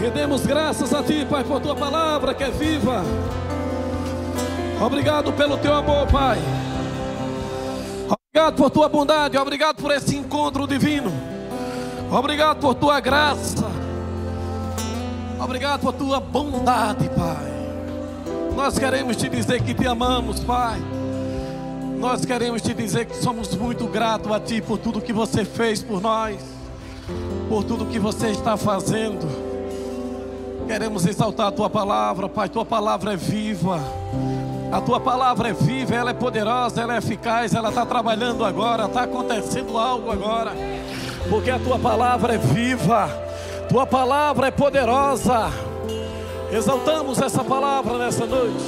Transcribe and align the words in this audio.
Rendemos 0.00 0.46
graças 0.46 0.94
a 0.94 1.02
Ti, 1.02 1.26
Pai, 1.28 1.42
por 1.42 1.60
Tua 1.60 1.74
palavra 1.74 2.32
que 2.32 2.44
é 2.44 2.50
viva. 2.50 3.02
Obrigado 4.80 5.32
pelo 5.32 5.58
Teu 5.58 5.74
amor, 5.74 6.06
Pai. 6.06 6.38
Obrigado 8.08 8.56
por 8.56 8.70
Tua 8.70 8.88
bondade. 8.88 9.36
Obrigado 9.36 9.82
por 9.82 9.90
esse 9.90 10.16
encontro 10.16 10.68
divino. 10.68 11.10
Obrigado 12.12 12.60
por 12.60 12.76
Tua 12.76 13.00
graça. 13.00 13.66
Obrigado 15.40 15.80
por 15.80 15.92
Tua 15.92 16.20
bondade, 16.20 17.08
Pai. 17.08 17.58
Nós 18.54 18.78
queremos 18.78 19.16
Te 19.16 19.28
dizer 19.28 19.60
que 19.62 19.74
Te 19.74 19.88
amamos, 19.88 20.38
Pai. 20.38 20.80
Nós 21.98 22.24
queremos 22.24 22.62
Te 22.62 22.72
dizer 22.72 23.06
que 23.06 23.16
somos 23.16 23.52
muito 23.56 23.88
gratos 23.88 24.30
a 24.30 24.38
Ti 24.38 24.62
por 24.62 24.78
tudo 24.78 25.00
que 25.00 25.12
Você 25.12 25.44
fez 25.44 25.82
por 25.82 26.00
nós, 26.00 26.40
por 27.48 27.64
tudo 27.64 27.84
que 27.86 27.98
Você 27.98 28.28
está 28.28 28.56
fazendo. 28.56 29.47
Queremos 30.68 31.06
exaltar 31.06 31.46
a 31.46 31.50
tua 31.50 31.70
palavra, 31.70 32.28
Pai. 32.28 32.46
Tua 32.50 32.64
palavra 32.64 33.14
é 33.14 33.16
viva. 33.16 33.80
A 34.70 34.82
tua 34.82 35.00
palavra 35.00 35.48
é 35.48 35.52
viva, 35.54 35.94
ela 35.94 36.10
é 36.10 36.12
poderosa, 36.12 36.82
ela 36.82 36.94
é 36.94 36.98
eficaz, 36.98 37.54
ela 37.54 37.70
está 37.70 37.86
trabalhando 37.86 38.44
agora, 38.44 38.84
está 38.84 39.04
acontecendo 39.04 39.78
algo 39.78 40.12
agora, 40.12 40.52
porque 41.30 41.50
a 41.50 41.58
tua 41.58 41.78
palavra 41.78 42.34
é 42.34 42.36
viva, 42.36 43.08
tua 43.66 43.86
palavra 43.86 44.48
é 44.48 44.50
poderosa. 44.50 45.50
Exaltamos 46.52 47.18
essa 47.18 47.42
palavra 47.42 47.96
nessa 47.96 48.26
noite, 48.26 48.62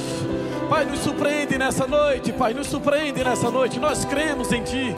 Pai, 0.67 0.85
nos 0.85 1.01
surpreende 1.01 1.55
nessa 1.59 1.85
noite, 1.85 2.33
Pai, 2.33 2.55
nos 2.55 2.65
surpreende 2.65 3.23
nessa 3.23 3.51
noite. 3.51 3.79
Nós 3.79 4.03
cremos 4.03 4.51
em 4.51 4.63
Ti, 4.63 4.95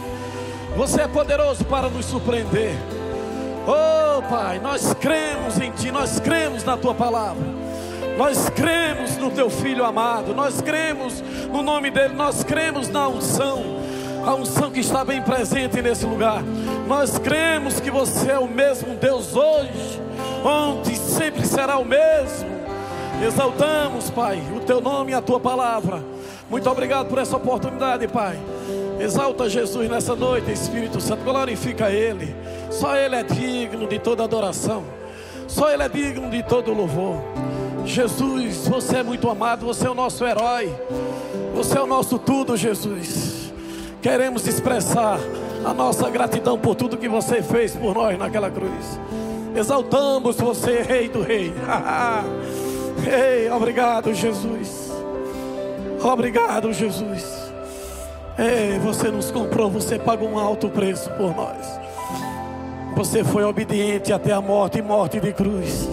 você 0.78 1.02
é 1.02 1.08
poderoso 1.10 1.66
para 1.66 1.90
nos 1.90 2.06
surpreender. 2.06 2.78
Oh 3.66 4.22
Pai, 4.24 4.60
nós 4.60 4.94
cremos 4.94 5.60
em 5.60 5.72
Ti, 5.72 5.90
nós 5.92 6.20
cremos 6.20 6.64
na 6.66 6.76
Tua 6.76 6.94
palavra, 6.94 7.44
nós 8.18 8.50
cremos 8.50 9.16
no 9.18 9.32
Teu 9.32 9.50
Filho 9.50 9.86
amado, 9.86 10.34
nós 10.34 10.62
cremos 10.62 11.24
no 11.52 11.62
nome 11.62 11.90
dEle, 11.90 12.14
nós 12.14 12.44
cremos 12.44 12.90
na 12.90 13.08
unção, 13.08 13.64
a 14.26 14.36
unção 14.36 14.70
que 14.70 14.82
está 14.82 15.06
bem 15.06 15.22
presente 15.22 15.82
nesse 15.82 16.06
lugar. 16.06 16.44
Nós 16.88 17.18
cremos 17.18 17.80
que 17.80 17.90
você 17.90 18.32
é 18.32 18.40
o 18.40 18.48
mesmo 18.48 18.96
Deus 18.96 19.34
hoje, 19.34 20.02
ontem, 20.44 20.96
sempre 20.96 21.46
será 21.46 21.78
o 21.78 21.86
mesmo. 21.86 22.52
Exaltamos, 23.26 24.10
Pai, 24.10 24.44
o 24.54 24.60
Teu 24.60 24.82
nome 24.82 25.12
e 25.12 25.16
a 25.16 25.22
Tua 25.22 25.40
palavra. 25.40 26.04
Muito 26.50 26.70
obrigado 26.70 27.08
por 27.08 27.18
essa 27.18 27.38
oportunidade, 27.38 28.08
Pai. 28.10 28.38
Exalta 29.04 29.50
Jesus 29.50 29.90
nessa 29.90 30.16
noite, 30.16 30.50
Espírito 30.50 31.02
Santo, 31.02 31.26
glorifica 31.26 31.92
Ele. 31.92 32.34
Só 32.72 32.96
Ele 32.96 33.16
é 33.16 33.24
digno 33.24 33.86
de 33.86 34.00
toda 34.00 34.24
adoração. 34.24 34.86
Só 35.46 35.70
Ele 35.70 35.84
é 35.84 35.90
digno 35.90 36.30
de 36.30 36.42
todo 36.42 36.74
louvor. 36.74 37.18
Jesus, 37.86 38.66
você 38.66 39.00
é 39.00 39.04
muito 39.04 39.30
amado, 39.30 39.66
você 39.66 39.88
é 39.88 39.90
o 39.90 39.94
nosso 39.94 40.26
herói. 40.26 40.74
Você 41.54 41.78
é 41.78 41.82
o 41.82 41.86
nosso 41.86 42.18
tudo, 42.18 42.56
Jesus. 42.56 43.52
Queremos 44.02 44.48
expressar 44.48 45.20
a 45.66 45.74
nossa 45.74 46.10
gratidão 46.10 46.58
por 46.58 46.74
tudo 46.74 46.96
que 46.96 47.10
você 47.10 47.44
fez 47.44 47.76
por 47.76 47.94
nós 47.94 48.18
naquela 48.18 48.50
cruz. 48.50 48.98
Exaltamos 49.54 50.38
você, 50.38 50.82
Rei 50.82 51.10
do 51.10 51.22
Rei. 51.22 51.54
Ei, 53.06 53.52
obrigado, 53.52 54.14
Jesus. 54.14 54.94
Obrigado, 56.02 56.72
Jesus. 56.72 57.43
Ei, 58.38 58.80
você 58.80 59.10
nos 59.10 59.30
comprou, 59.30 59.70
você 59.70 60.00
pagou 60.00 60.28
um 60.28 60.40
alto 60.40 60.70
preço 60.70 61.10
por 61.12 61.36
nós. 61.36 61.80
Você 62.96 63.24
foi 63.24 63.44
obediente 63.44 64.12
até 64.12 64.32
a 64.32 64.42
morte 64.42 64.80
e 64.80 64.82
morte 64.82 65.20
de 65.20 65.32
cruz. 65.34 65.88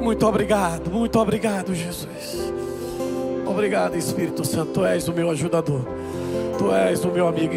Muito 0.00 0.26
obrigado, 0.26 0.90
muito 0.90 1.18
obrigado, 1.18 1.74
Jesus. 1.74 2.52
Obrigado, 3.46 3.96
Espírito 3.96 4.44
Santo. 4.44 4.72
Tu 4.72 4.84
és 4.84 5.08
o 5.08 5.12
meu 5.12 5.30
ajudador. 5.30 5.82
Tu 6.58 6.72
és 6.72 7.04
o 7.04 7.08
meu 7.08 7.28
amigo. 7.28 7.54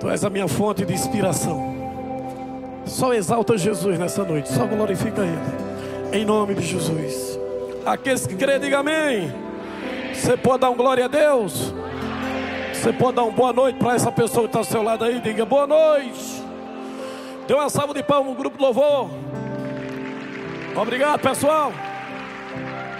Tu 0.00 0.08
és 0.08 0.24
a 0.24 0.30
minha 0.30 0.48
fonte 0.48 0.84
de 0.84 0.92
inspiração. 0.92 1.72
Só 2.84 3.12
exalta 3.12 3.56
Jesus 3.56 3.98
nessa 3.98 4.24
noite. 4.24 4.52
Só 4.52 4.66
glorifica 4.66 5.22
Ele. 5.22 6.20
Em 6.20 6.24
nome 6.24 6.54
de 6.54 6.62
Jesus. 6.62 7.38
Aqueles 7.84 8.26
que 8.26 8.34
crêem, 8.34 8.60
diga 8.60 8.78
amém. 8.78 9.32
Você 10.14 10.36
pode 10.36 10.60
dar 10.60 10.70
um 10.70 10.76
glória 10.76 11.06
a 11.06 11.08
Deus? 11.08 11.74
Você 12.82 12.92
pode 12.92 13.14
dar 13.14 13.22
uma 13.22 13.30
boa 13.30 13.52
noite 13.52 13.78
para 13.78 13.94
essa 13.94 14.10
pessoa 14.10 14.42
que 14.42 14.48
está 14.48 14.58
ao 14.58 14.64
seu 14.64 14.82
lado 14.82 15.04
aí? 15.04 15.20
Diga 15.20 15.46
boa 15.46 15.68
noite. 15.68 16.42
Dê 17.46 17.54
uma 17.54 17.70
salva 17.70 17.94
de 17.94 18.02
palmas 18.02 18.32
no 18.32 18.36
grupo 18.36 18.56
de 18.56 18.62
louvor. 18.64 19.08
Obrigado, 20.74 21.20
pessoal. 21.20 21.72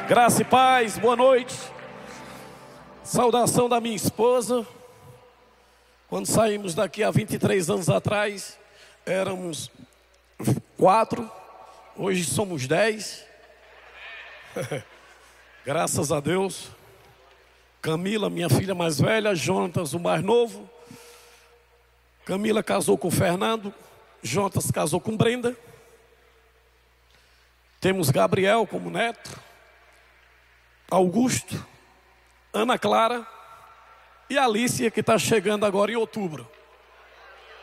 Graça 0.07 0.43
e 0.43 0.45
paz, 0.45 0.97
boa 0.99 1.17
noite. 1.17 1.59
Saudação 3.03 3.69
da 3.69 3.81
minha 3.81 3.97
esposa. 3.97 4.65
Quando 6.09 6.27
saímos 6.27 6.77
daqui 6.77 7.03
há 7.03 7.11
23 7.11 7.69
anos 7.69 7.91
atrás, 7.91 8.57
éramos 9.05 9.69
quatro, 10.79 11.29
hoje 11.97 12.23
somos 12.23 12.69
dez. 12.69 13.27
Graças 15.67 16.13
a 16.13 16.21
Deus. 16.21 16.71
Camila, 17.83 18.31
minha 18.31 18.49
filha 18.49 18.77
mais 18.77 19.01
velha, 19.01 19.35
Jonatas, 19.35 19.93
o 19.93 19.99
mais 19.99 20.23
novo. 20.23 20.71
Camila 22.25 22.63
casou 22.63 22.97
com 22.97 23.11
Fernando, 23.11 23.75
Jonas 24.23 24.71
casou 24.71 25.01
com 25.01 25.17
Brenda. 25.17 25.57
Temos 27.81 28.09
Gabriel 28.11 28.65
como 28.69 28.89
neto, 28.89 29.37
Augusto, 30.89 31.67
Ana 32.53 32.79
Clara 32.79 33.27
e 34.31 34.39
Alicia, 34.39 34.89
que 34.89 35.01
está 35.01 35.19
chegando 35.19 35.67
agora 35.67 35.91
em 35.91 35.97
outubro. 35.97 36.49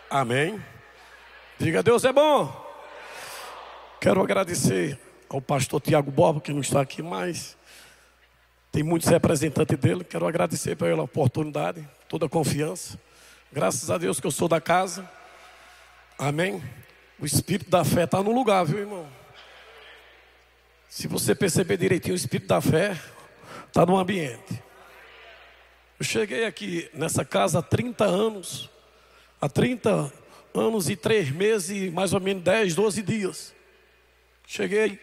Amém. 0.10 0.62
Diga 1.58 1.82
Deus 1.82 2.04
é 2.04 2.12
bom. 2.12 2.68
Quero 4.02 4.22
agradecer 4.22 5.00
ao 5.30 5.42
pastor 5.42 5.80
Tiago 5.80 6.12
Borba, 6.12 6.42
que 6.42 6.52
não 6.52 6.60
está 6.60 6.82
aqui 6.82 7.02
mais. 7.02 7.58
Tem 8.72 8.84
muitos 8.84 9.10
representantes 9.10 9.78
dele. 9.78 10.04
Quero 10.04 10.28
agradecer 10.28 10.76
pela 10.76 11.04
oportunidade, 11.04 11.88
toda 12.08 12.28
a 12.28 12.30
confiança. 12.30 13.00
Graças 13.52 13.90
a 13.90 13.98
Deus 13.98 14.20
que 14.20 14.28
eu 14.28 14.32
sou 14.32 14.48
da 14.48 14.62
casa. 14.62 15.10
Amém? 16.18 16.64
O 17.20 17.26
espírito 17.26 17.70
da 17.70 17.84
fé 17.84 18.04
está 18.04 18.22
no 18.22 18.32
lugar, 18.32 18.66
viu, 18.66 18.80
irmão? 18.80 19.08
Se 20.88 21.08
você 21.08 21.34
perceber 21.34 21.78
direitinho, 21.78 22.14
o 22.14 22.18
espírito 22.18 22.48
da 22.48 22.62
fé 22.62 23.00
está 23.68 23.86
no 23.86 23.98
ambiente. 23.98 24.62
Eu 26.00 26.06
cheguei 26.06 26.46
aqui 26.46 26.90
nessa 26.94 27.26
casa 27.26 27.60
há 27.60 27.62
30 27.62 28.06
anos, 28.06 28.70
há 29.42 29.50
30 29.50 30.14
anos 30.54 30.90
e 30.90 30.96
3 30.96 31.32
meses 31.32 31.92
mais 31.92 32.14
ou 32.14 32.20
menos 32.20 32.44
10, 32.44 32.76
12 32.76 33.02
dias. 33.02 33.54
Cheguei 34.48 35.00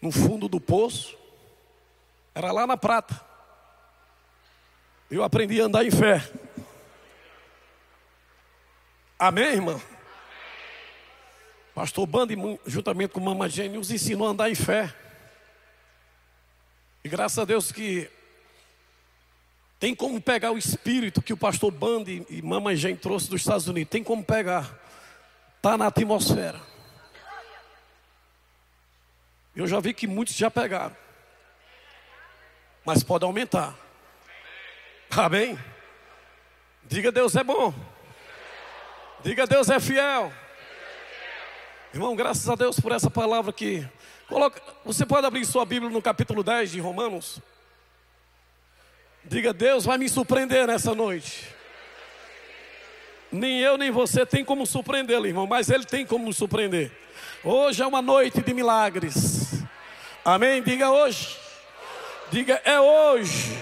no 0.00 0.10
fundo 0.10 0.48
do 0.48 0.60
poço, 0.60 1.16
era 2.34 2.50
lá 2.50 2.66
na 2.66 2.76
prata. 2.76 3.20
Eu 5.10 5.22
aprendi 5.22 5.60
a 5.60 5.66
andar 5.66 5.84
em 5.84 5.90
fé. 5.90 6.28
Amém, 9.18 9.44
irmão? 9.44 9.80
Pastor 11.74 12.06
Bandi, 12.06 12.36
juntamente 12.66 13.12
com 13.12 13.20
Mama 13.20 13.48
Gênio, 13.48 13.78
nos 13.78 13.90
ensinou 13.90 14.26
a 14.26 14.30
andar 14.30 14.50
em 14.50 14.54
fé. 14.54 14.92
E 17.04 17.08
graças 17.08 17.38
a 17.38 17.44
Deus 17.44 17.70
que 17.70 18.10
tem 19.78 19.94
como 19.94 20.20
pegar 20.20 20.50
o 20.50 20.58
espírito 20.58 21.22
que 21.22 21.32
o 21.32 21.36
pastor 21.36 21.70
Bandi 21.70 22.26
e 22.30 22.40
Mama 22.42 22.74
Gênio 22.74 22.96
trouxe 22.96 23.28
dos 23.28 23.42
Estados 23.42 23.68
Unidos. 23.68 23.90
Tem 23.90 24.02
como 24.02 24.24
pegar. 24.24 24.74
Está 25.56 25.76
na 25.76 25.86
atmosfera. 25.86 26.60
Eu 29.54 29.66
já 29.66 29.78
vi 29.78 29.94
que 29.94 30.06
muitos 30.06 30.34
já 30.34 30.50
pegaram. 30.50 31.03
Mas 32.84 33.02
pode 33.02 33.24
aumentar. 33.24 33.74
Amém? 35.10 35.58
Diga 36.84 37.10
Deus 37.10 37.34
é 37.34 37.42
bom. 37.42 37.72
Diga 39.22 39.46
Deus 39.46 39.70
é 39.70 39.80
fiel. 39.80 40.32
Irmão, 41.92 42.14
graças 42.14 42.48
a 42.48 42.54
Deus 42.54 42.78
por 42.78 42.92
essa 42.92 43.08
palavra 43.08 43.52
que 43.52 43.88
coloca, 44.28 44.60
você 44.84 45.06
pode 45.06 45.26
abrir 45.26 45.46
sua 45.46 45.64
Bíblia 45.64 45.90
no 45.90 46.02
capítulo 46.02 46.42
10 46.42 46.72
de 46.72 46.80
Romanos. 46.80 47.40
Diga, 49.24 49.52
Deus 49.52 49.84
vai 49.84 49.96
me 49.96 50.08
surpreender 50.08 50.66
nessa 50.66 50.94
noite. 50.94 51.54
Nem 53.32 53.60
eu 53.60 53.78
nem 53.78 53.90
você 53.90 54.26
tem 54.26 54.44
como 54.44 54.66
surpreendê-lo, 54.66 55.26
irmão, 55.26 55.46
mas 55.46 55.70
ele 55.70 55.84
tem 55.84 56.04
como 56.04 56.26
nos 56.26 56.36
surpreender. 56.36 56.92
Hoje 57.42 57.82
é 57.82 57.86
uma 57.86 58.02
noite 58.02 58.42
de 58.42 58.52
milagres. 58.52 59.62
Amém? 60.24 60.62
Diga 60.62 60.90
hoje. 60.90 61.43
Diga 62.30 62.60
é 62.64 62.80
hoje. 62.80 63.52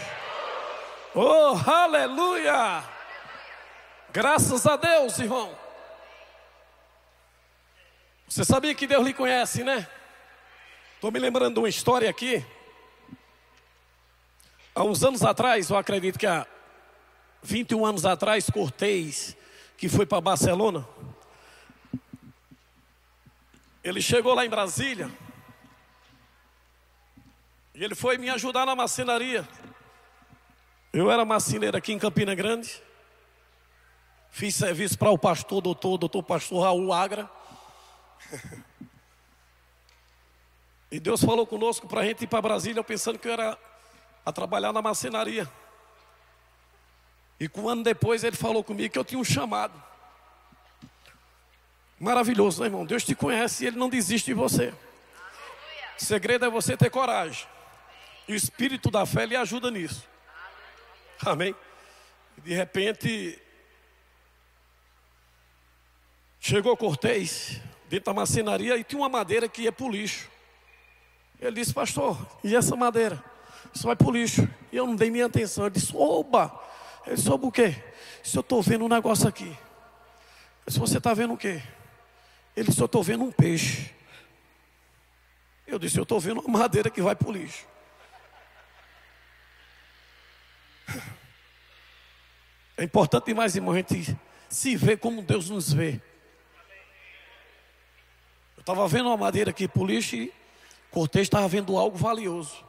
Oh, 1.15 1.59
aleluia! 1.71 2.83
Graças 4.13 4.67
a 4.67 4.77
Deus, 4.77 5.19
irmão. 5.19 5.57
Você 8.29 8.45
sabia 8.45 8.75
que 8.75 8.87
Deus 8.87 9.05
lhe 9.05 9.13
conhece, 9.13 9.63
né? 9.63 9.87
Estou 10.95 11.11
me 11.11 11.19
lembrando 11.19 11.55
de 11.55 11.61
uma 11.61 11.69
história 11.69 12.09
aqui. 12.09 12.45
Há 14.75 14.85
uns 14.85 15.03
anos 15.05 15.23
atrás, 15.23 15.69
eu 15.69 15.77
acredito 15.77 16.19
que 16.19 16.27
há 16.27 16.47
21 17.43 17.85
anos 17.85 18.07
atrás, 18.07 18.49
Cortez, 18.49 19.37
que 19.77 19.89
foi 19.89 20.07
para 20.07 20.21
Barcelona, 20.21 20.89
ele 23.85 24.01
chegou 24.01 24.33
lá 24.33 24.47
em 24.47 24.49
Brasília 24.49 25.11
e 27.75 27.83
ele 27.83 27.95
foi 27.95 28.19
me 28.19 28.29
ajudar 28.31 28.67
na 28.67 28.77
marcenaria. 28.77 29.49
Eu 30.93 31.11
era 31.11 31.25
marceneiro 31.25 31.77
aqui 31.77 31.93
em 31.93 31.99
Campina 31.99 32.35
Grande. 32.35 32.83
Fiz 34.31 34.55
serviço 34.55 34.99
para 34.99 35.11
o 35.11 35.19
pastor, 35.19 35.63
doutor, 35.63 35.97
doutor 35.97 36.23
pastor 36.23 36.63
Raul 36.63 36.93
Agra. 36.93 37.29
E 40.91 41.01
Deus 41.01 41.25
falou 41.25 41.47
conosco 41.47 41.89
para 41.89 42.03
a 42.03 42.05
gente 42.05 42.25
ir 42.25 42.27
para 42.27 42.43
Brasília, 42.43 42.85
pensando 42.85 43.19
que 43.19 43.27
eu 43.27 43.33
era 43.33 43.59
a 44.27 44.33
trabalhar 44.33 44.75
na 44.75 44.83
marcenaria. 44.83 45.51
E 47.41 47.51
um 47.57 47.69
ano 47.69 47.83
depois 47.83 48.23
ele 48.23 48.37
falou 48.37 48.63
comigo 48.63 48.93
que 48.93 48.99
eu 48.99 49.05
tinha 49.05 49.19
um 49.19 49.25
chamado. 49.25 49.83
Maravilhoso, 51.99 52.61
né, 52.61 52.67
irmão? 52.67 52.85
Deus 52.85 53.05
te 53.05 53.15
conhece 53.15 53.65
e 53.65 53.69
ele 53.69 53.79
não 53.79 53.89
desiste 53.89 54.27
de 54.27 54.35
você. 54.35 54.75
O 55.99 56.05
segredo 56.05 56.45
é 56.45 56.51
você 56.51 56.77
ter 56.77 56.91
coragem. 56.91 57.47
O 58.29 58.33
espírito 58.33 58.91
da 58.91 59.05
fé 59.05 59.27
lhe 59.27 59.37
ajuda 59.37 59.71
nisso. 59.71 60.09
Amém? 61.25 61.55
De 62.39 62.55
repente, 62.55 63.41
chegou 66.41 66.77
Cortez 66.77 67.61
dentro 67.89 68.07
da 68.07 68.15
marcenaria 68.15 68.77
e 68.77 68.85
tinha 68.85 69.01
uma 69.01 69.09
madeira 69.09 69.49
que 69.49 69.63
ia 69.63 69.73
para 69.73 69.87
o 69.87 69.91
lixo. 69.91 70.31
Ele 71.41 71.57
disse, 71.61 71.75
pastor, 71.75 72.17
e 72.43 72.55
essa 72.55 72.75
madeira? 72.77 73.23
Isso 73.75 73.87
vai 73.87 73.97
para 73.97 74.07
o 74.07 74.11
lixo. 74.11 74.49
E 74.71 74.77
eu 74.77 74.87
não 74.87 74.97
dei 74.97 75.11
minha 75.11 75.27
atenção. 75.27 75.67
Ele 75.67 75.75
disse, 75.75 75.95
oba! 75.95 76.59
Ele 77.07 77.17
soube 77.17 77.47
o 77.47 77.53
quê? 77.53 77.75
Se 78.23 78.37
eu 78.37 78.41
estou 78.41 78.63
vendo 78.63 78.85
um 78.85 78.89
negócio 78.89 79.29
aqui. 79.29 79.57
Se 80.69 80.79
você 80.79 80.99
está 80.99 81.13
vendo 81.13 81.35
o 81.35 81.37
quê? 81.37 81.61
Ele 82.57 82.69
disse, 82.69 82.81
eu 82.81 82.87
estou 82.87 83.03
vendo 83.03 83.25
um 83.25 83.33
peixe. 83.33 83.93
Eu 85.67 85.79
disse, 85.79 85.99
eu 85.99 86.05
estou 86.05 86.21
vendo 86.21 86.41
uma 86.41 86.61
madeira 86.61 86.91
que 86.91 87.03
vai 87.03 87.17
para 87.17 87.29
o 87.29 87.33
lixo. 87.33 87.67
É 92.77 92.85
importante 92.85 93.27
demais, 93.27 93.55
irmão, 93.55 93.75
a 93.75 93.77
gente 93.77 94.17
se 94.49 94.77
ver 94.77 94.99
como 94.99 95.23
Deus 95.23 95.49
nos 95.49 95.73
vê. 95.73 96.01
Eu 98.57 98.61
estava 98.61 98.87
vendo 98.89 99.07
uma 99.07 99.17
madeira 99.17 99.51
aqui 99.51 99.69
o 99.75 99.87
lixo 99.87 100.17
e 100.17 100.33
Cortês 100.91 101.27
estava 101.27 101.49
vendo 101.49 101.77
algo 101.77 101.97
valioso. 101.97 102.65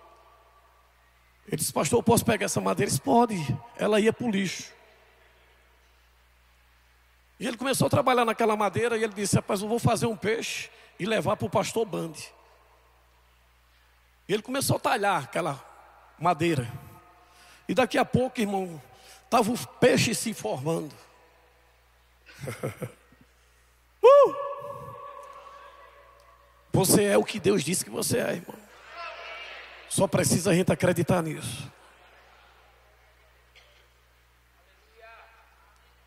Ele 1.47 1.57
disse, 1.57 1.73
pastor, 1.73 1.99
eu 1.99 2.03
posso 2.03 2.23
pegar 2.23 2.45
essa 2.45 2.61
madeira? 2.61 2.89
Ele 2.89 2.91
disse, 2.91 3.01
pode. 3.01 3.35
Ela 3.75 3.99
ia 3.99 4.13
para 4.13 4.25
o 4.25 4.31
lixo. 4.31 4.71
E 7.39 7.47
ele 7.47 7.57
começou 7.57 7.87
a 7.87 7.89
trabalhar 7.89 8.23
naquela 8.23 8.55
madeira 8.55 8.97
e 8.97 9.03
ele 9.03 9.13
disse, 9.13 9.35
rapaz, 9.35 9.61
eu 9.61 9.67
vou 9.67 9.79
fazer 9.79 10.05
um 10.05 10.15
peixe 10.15 10.69
e 10.97 11.05
levar 11.05 11.35
para 11.35 11.45
o 11.45 11.49
pastor 11.49 11.85
Bande. 11.85 12.31
E 14.27 14.33
ele 14.33 14.41
começou 14.41 14.77
a 14.77 14.79
talhar 14.79 15.23
aquela 15.23 15.61
madeira. 16.17 16.71
E 17.68 17.74
daqui 17.74 17.98
a 17.98 18.06
pouco, 18.06 18.39
irmão, 18.39 18.81
estava 19.24 19.51
o 19.51 19.68
peixe 19.80 20.13
se 20.13 20.33
formando. 20.33 20.94
uh! 24.04 24.36
Você 26.74 27.04
é 27.04 27.18
o 27.18 27.24
que 27.24 27.39
Deus 27.39 27.63
disse 27.63 27.86
que 27.86 27.92
você 27.92 28.18
é, 28.18 28.33
irmão. 28.33 28.57
Só 29.88 30.07
precisa 30.07 30.51
a 30.51 30.56
gente 30.56 30.71
acreditar 30.71 31.21
nisso. 31.21 31.71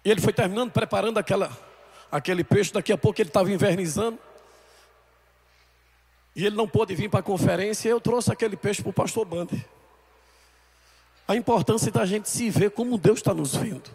E 0.04 0.10
ele 0.10 0.20
foi 0.20 0.32
terminando, 0.32 0.70
preparando 0.70 1.18
aquela, 1.18 1.50
aquele 2.10 2.44
peixe. 2.44 2.72
Daqui 2.72 2.92
a 2.92 2.98
pouco 2.98 3.20
ele 3.20 3.28
estava 3.28 3.50
invernizando. 3.50 4.18
E 6.34 6.44
ele 6.44 6.54
não 6.54 6.68
pôde 6.68 6.94
vir 6.94 7.08
para 7.08 7.20
a 7.20 7.22
conferência. 7.22 7.88
Eu 7.88 8.00
trouxe 8.00 8.32
aquele 8.32 8.56
peixe 8.56 8.82
para 8.82 8.90
o 8.90 8.92
pastor 8.92 9.24
Bande. 9.24 9.64
A 11.28 11.34
importância 11.34 11.90
da 11.90 12.06
gente 12.06 12.28
se 12.28 12.48
ver 12.50 12.70
como 12.70 12.96
Deus 12.96 13.18
está 13.18 13.34
nos 13.34 13.54
vendo. 13.56 13.90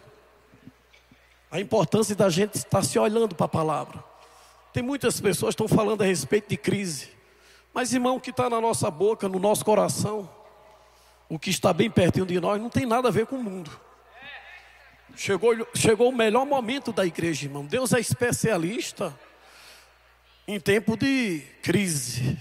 A 1.50 1.60
importância 1.60 2.14
da 2.14 2.28
gente 2.28 2.56
estar 2.56 2.82
se 2.82 2.98
olhando 2.98 3.34
para 3.34 3.46
a 3.46 3.48
palavra. 3.48 4.02
Tem 4.72 4.82
muitas 4.82 5.20
pessoas 5.20 5.54
que 5.54 5.62
estão 5.62 5.76
falando 5.76 6.02
a 6.02 6.06
respeito 6.06 6.48
de 6.48 6.56
crise. 6.56 7.10
Mas, 7.74 7.92
irmão, 7.92 8.16
o 8.16 8.20
que 8.20 8.30
está 8.30 8.48
na 8.48 8.60
nossa 8.60 8.90
boca, 8.90 9.28
no 9.28 9.38
nosso 9.38 9.64
coração, 9.64 10.28
o 11.28 11.38
que 11.38 11.50
está 11.50 11.72
bem 11.72 11.90
pertinho 11.90 12.26
de 12.26 12.38
nós, 12.40 12.60
não 12.60 12.68
tem 12.68 12.84
nada 12.84 13.08
a 13.08 13.10
ver 13.10 13.26
com 13.26 13.36
o 13.36 13.42
mundo. 13.42 13.70
Chegou, 15.16 15.54
chegou 15.74 16.08
o 16.08 16.16
melhor 16.16 16.46
momento 16.46 16.92
da 16.92 17.04
igreja, 17.04 17.46
irmão. 17.46 17.64
Deus 17.64 17.92
é 17.92 18.00
especialista 18.00 19.18
em 20.46 20.58
tempo 20.58 20.96
de 20.96 21.42
crise. 21.62 22.38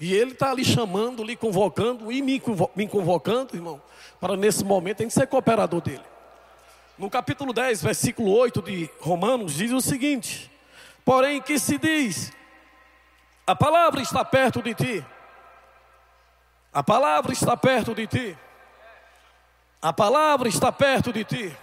E 0.00 0.14
Ele 0.14 0.32
está 0.32 0.50
ali 0.50 0.64
chamando, 0.64 1.24
lhe 1.24 1.36
convocando 1.36 2.12
e 2.12 2.22
me, 2.22 2.40
convocando, 2.88 3.56
irmão, 3.56 3.82
para 4.20 4.36
nesse 4.36 4.64
momento 4.64 5.00
a 5.00 5.02
gente 5.02 5.14
ser 5.14 5.26
cooperador 5.26 5.80
dele. 5.80 6.04
No 6.96 7.08
capítulo 7.08 7.52
10, 7.52 7.82
versículo 7.82 8.30
8 8.32 8.62
de 8.62 8.90
Romanos, 9.00 9.54
diz 9.54 9.72
o 9.72 9.80
seguinte: 9.80 10.50
Porém, 11.04 11.40
que 11.40 11.58
se 11.58 11.78
diz: 11.78 12.32
a 13.46 13.56
palavra 13.56 14.02
está 14.02 14.24
perto 14.24 14.60
de 14.60 14.74
ti. 14.74 15.06
A 16.70 16.82
palavra 16.82 17.32
está 17.32 17.56
perto 17.56 17.94
de 17.94 18.06
ti. 18.06 18.38
A 19.80 19.92
palavra 19.92 20.48
está 20.48 20.70
perto 20.70 21.12
de 21.12 21.24
ti. 21.24 21.56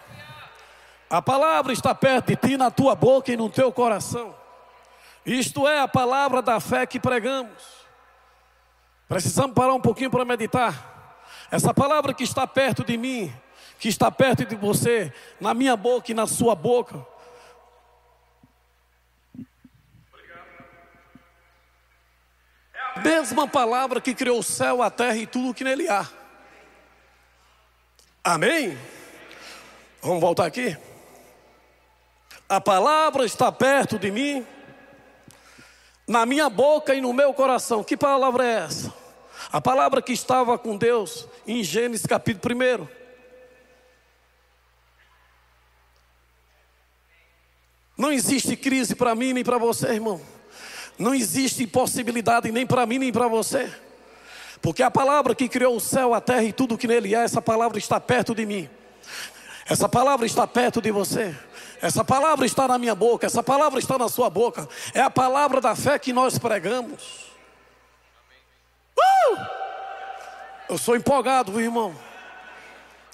A 1.08 1.22
palavra 1.22 1.72
está 1.72 1.94
perto 1.94 2.28
de 2.28 2.36
ti, 2.36 2.58
na 2.58 2.72
tua 2.72 2.96
boca 2.96 3.32
e 3.32 3.38
no 3.38 3.50
teu 3.50 3.72
coração. 3.72 4.36
Isto 5.26 5.68
é 5.68 5.80
a 5.80 5.88
palavra 5.88 6.42
da 6.42 6.60
fé 6.60 6.86
que 6.88 7.00
pregamos. 7.00 7.85
Precisamos 9.08 9.54
parar 9.54 9.74
um 9.74 9.82
pouquinho 9.82 10.10
para 10.10 10.26
meditar. 10.26 11.24
Essa 11.52 11.74
palavra 11.74 12.14
que 12.14 12.24
está 12.24 12.48
perto 12.48 12.84
de 12.84 12.98
mim, 12.98 13.34
que 13.80 13.88
está 13.88 14.10
perto 14.10 14.46
de 14.46 14.56
você, 14.56 15.14
na 15.40 15.54
minha 15.54 15.76
boca 15.76 16.12
e 16.12 16.16
na 16.16 16.26
sua 16.26 16.56
boca, 16.56 17.06
mesma 23.06 23.48
palavra 23.48 24.02
que 24.02 24.16
criou 24.16 24.40
o 24.40 24.44
céu, 24.44 24.82
a 24.82 24.90
terra 24.90 25.18
e 25.18 25.28
tudo 25.28 25.50
o 25.50 25.54
que 25.54 25.64
nele 25.64 25.88
há. 25.88 26.08
Amém? 28.24 28.76
Vamos 30.02 30.22
voltar 30.22 30.48
aqui? 30.48 30.76
A 32.50 32.60
palavra 32.60 33.26
está 33.26 33.52
perto 33.52 34.00
de 34.00 34.10
mim, 34.10 34.46
na 36.08 36.26
minha 36.26 36.50
boca 36.50 36.94
e 36.94 37.02
no 37.02 37.14
meu 37.14 37.34
coração. 37.34 37.84
Que 37.84 37.98
palavra 37.98 38.46
é 38.46 38.66
essa? 38.66 38.94
A 39.52 39.60
palavra 39.60 40.02
que 40.02 40.14
estava 40.14 40.58
com 40.58 40.78
Deus 40.78 41.28
em 41.48 41.64
Gênesis 41.64 42.06
capítulo 42.06 42.56
1. 42.56 42.88
Não 47.98 48.12
existe 48.12 48.56
crise 48.56 48.94
para 48.94 49.16
mim 49.16 49.34
nem 49.34 49.44
para 49.44 49.58
você, 49.58 49.88
irmão. 49.88 50.22
Não 50.98 51.14
existe 51.14 51.64
impossibilidade 51.64 52.52
nem 52.52 52.66
para 52.66 52.86
mim 52.86 53.00
nem 53.00 53.12
para 53.12 53.28
você. 53.28 53.72
Porque 54.62 54.84
a 54.84 54.92
palavra 54.92 55.36
que 55.36 55.48
criou 55.48 55.76
o 55.76 55.80
céu, 55.80 56.14
a 56.14 56.22
terra 56.22 56.44
e 56.44 56.54
tudo 56.54 56.78
que 56.78 56.88
nele 56.88 57.16
é, 57.16 57.24
essa 57.24 57.42
palavra 57.42 57.78
está 57.78 58.00
perto 58.00 58.34
de 58.34 58.46
mim. 58.46 58.70
Essa 59.68 59.88
palavra 59.88 60.26
está 60.26 60.46
perto 60.46 60.82
de 60.82 60.92
você. 60.92 61.36
Essa 61.82 62.04
palavra 62.04 62.46
está 62.46 62.68
na 62.68 62.78
minha 62.78 62.96
boca, 62.96 63.26
essa 63.26 63.44
palavra 63.44 63.80
está 63.80 63.98
na 63.98 64.10
sua 64.10 64.30
boca. 64.30 64.68
É 64.94 65.02
a 65.02 65.10
palavra 65.10 65.60
da 65.60 65.76
fé 65.76 66.00
que 66.00 66.14
nós 66.14 66.38
pregamos. 66.38 67.26
Uh! 68.98 69.38
Eu 70.70 70.78
sou 70.78 70.96
empolgado, 70.96 71.60
irmão. 71.60 71.96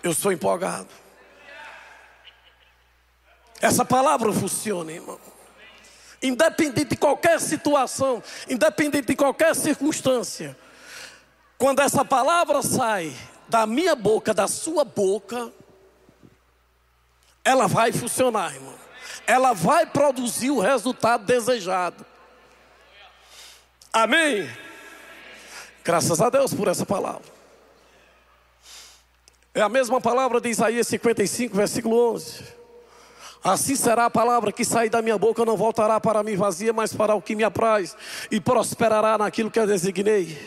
Eu 0.04 0.14
sou 0.14 0.32
empolgado. 0.32 0.88
Essa 3.62 3.86
palavra 3.86 4.32
funciona, 4.34 4.92
irmão 4.92 5.20
independente 6.22 6.92
de 6.92 6.96
qualquer 6.96 7.40
situação, 7.40 8.22
independente 8.48 9.08
de 9.08 9.16
qualquer 9.16 9.56
circunstância, 9.56 10.56
quando 11.58 11.80
essa 11.80 12.06
palavra 12.06 12.62
sai 12.62 13.16
da 13.48 13.66
minha 13.66 13.96
boca, 13.96 14.34
da 14.34 14.48
sua 14.48 14.84
boca, 14.84 15.52
ela 17.44 17.68
vai 17.68 17.92
funcionar, 17.92 18.54
irmão. 18.54 18.74
Ela 19.26 19.54
vai 19.54 19.86
produzir 19.86 20.52
o 20.52 20.60
resultado 20.60 21.26
desejado. 21.26 22.06
Amém? 23.92 24.50
Graças 25.84 26.22
a 26.22 26.30
Deus 26.30 26.54
por 26.54 26.68
essa 26.68 26.86
palavra. 26.86 27.42
É 29.54 29.62
a 29.62 29.70
mesma 29.70 30.00
palavra 30.00 30.40
de 30.40 30.50
Isaías 30.50 30.88
55, 30.88 31.56
versículo 31.56 32.14
11. 32.14 32.44
Assim 33.44 33.76
será 33.76 34.06
a 34.06 34.10
palavra 34.10 34.52
que 34.52 34.64
sair 34.64 34.90
da 34.90 35.02
minha 35.02 35.18
boca, 35.18 35.44
não 35.44 35.58
voltará 35.58 36.00
para 36.00 36.22
mim 36.22 36.36
vazia, 36.36 36.72
mas 36.72 36.94
para 36.94 37.16
o 37.16 37.22
que 37.22 37.36
me 37.36 37.44
apraz, 37.44 37.98
e 38.30 38.40
prosperará 38.40 39.18
naquilo 39.18 39.50
que 39.50 39.60
eu 39.60 39.66
designei. 39.66 40.38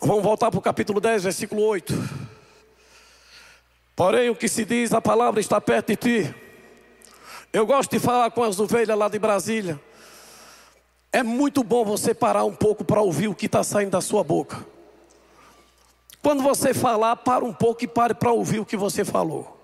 Vamos 0.00 0.22
voltar 0.22 0.50
para 0.50 0.58
o 0.58 0.62
capítulo 0.62 1.00
10, 1.00 1.24
versículo 1.24 1.62
8. 1.62 1.92
Porém, 3.94 4.30
o 4.30 4.36
que 4.36 4.48
se 4.48 4.64
diz, 4.64 4.92
a 4.92 5.00
palavra 5.00 5.40
está 5.40 5.60
perto 5.60 5.88
de 5.88 5.96
ti. 5.96 6.34
Eu 7.52 7.66
gosto 7.66 7.90
de 7.90 7.98
falar 7.98 8.30
com 8.30 8.42
as 8.42 8.58
ovelhas 8.58 8.96
lá 8.96 9.08
de 9.08 9.18
Brasília. 9.18 9.80
É 11.12 11.22
muito 11.22 11.62
bom 11.62 11.84
você 11.84 12.14
parar 12.14 12.44
um 12.44 12.54
pouco 12.54 12.84
para 12.84 13.02
ouvir 13.02 13.28
o 13.28 13.34
que 13.34 13.46
está 13.46 13.62
saindo 13.62 13.90
da 13.90 14.00
sua 14.00 14.24
boca. 14.24 14.64
Quando 16.22 16.42
você 16.42 16.72
falar, 16.72 17.16
para 17.16 17.44
um 17.44 17.52
pouco 17.52 17.84
e 17.84 17.86
pare 17.86 18.14
para 18.14 18.32
ouvir 18.32 18.60
o 18.60 18.64
que 18.64 18.76
você 18.76 19.04
falou. 19.04 19.60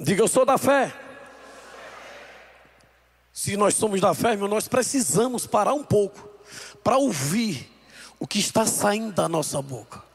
Diga, 0.00 0.22
eu 0.22 0.28
sou 0.28 0.46
da 0.46 0.56
fé. 0.56 0.94
Se 3.32 3.54
nós 3.56 3.74
somos 3.74 4.00
da 4.00 4.14
fé, 4.14 4.34
meu, 4.34 4.48
nós 4.48 4.66
precisamos 4.66 5.46
parar 5.46 5.74
um 5.74 5.84
pouco 5.84 6.26
para 6.82 6.96
ouvir 6.96 7.70
o 8.18 8.26
que 8.26 8.38
está 8.38 8.64
saindo 8.64 9.12
da 9.12 9.28
nossa 9.28 9.60
boca. 9.60 10.05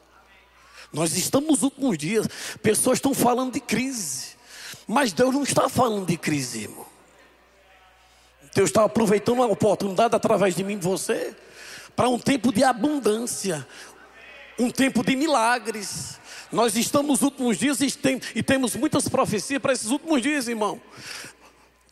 Nós 0.92 1.16
estamos 1.16 1.48
nos 1.48 1.62
últimos 1.62 1.96
dias, 1.96 2.28
pessoas 2.62 2.98
estão 2.98 3.14
falando 3.14 3.54
de 3.54 3.60
crise, 3.60 4.32
mas 4.86 5.12
Deus 5.12 5.34
não 5.34 5.42
está 5.42 5.68
falando 5.68 6.06
de 6.06 6.16
crise, 6.16 6.62
irmão. 6.62 6.86
Deus 8.54 8.68
está 8.68 8.84
aproveitando 8.84 9.36
uma 9.36 9.46
oportunidade 9.46 10.14
através 10.14 10.54
de 10.54 10.62
mim 10.62 10.74
e 10.74 10.76
de 10.76 10.86
você 10.86 11.34
para 11.96 12.08
um 12.08 12.18
tempo 12.18 12.52
de 12.52 12.62
abundância, 12.62 13.66
um 14.58 14.70
tempo 14.70 15.02
de 15.02 15.16
milagres. 15.16 16.20
Nós 16.50 16.76
estamos 16.76 17.20
nos 17.20 17.22
últimos 17.22 17.56
dias 17.56 17.80
e, 17.80 17.86
e 18.34 18.42
temos 18.42 18.76
muitas 18.76 19.08
profecias 19.08 19.60
para 19.60 19.72
esses 19.72 19.90
últimos 19.90 20.20
dias, 20.20 20.48
irmão. 20.48 20.80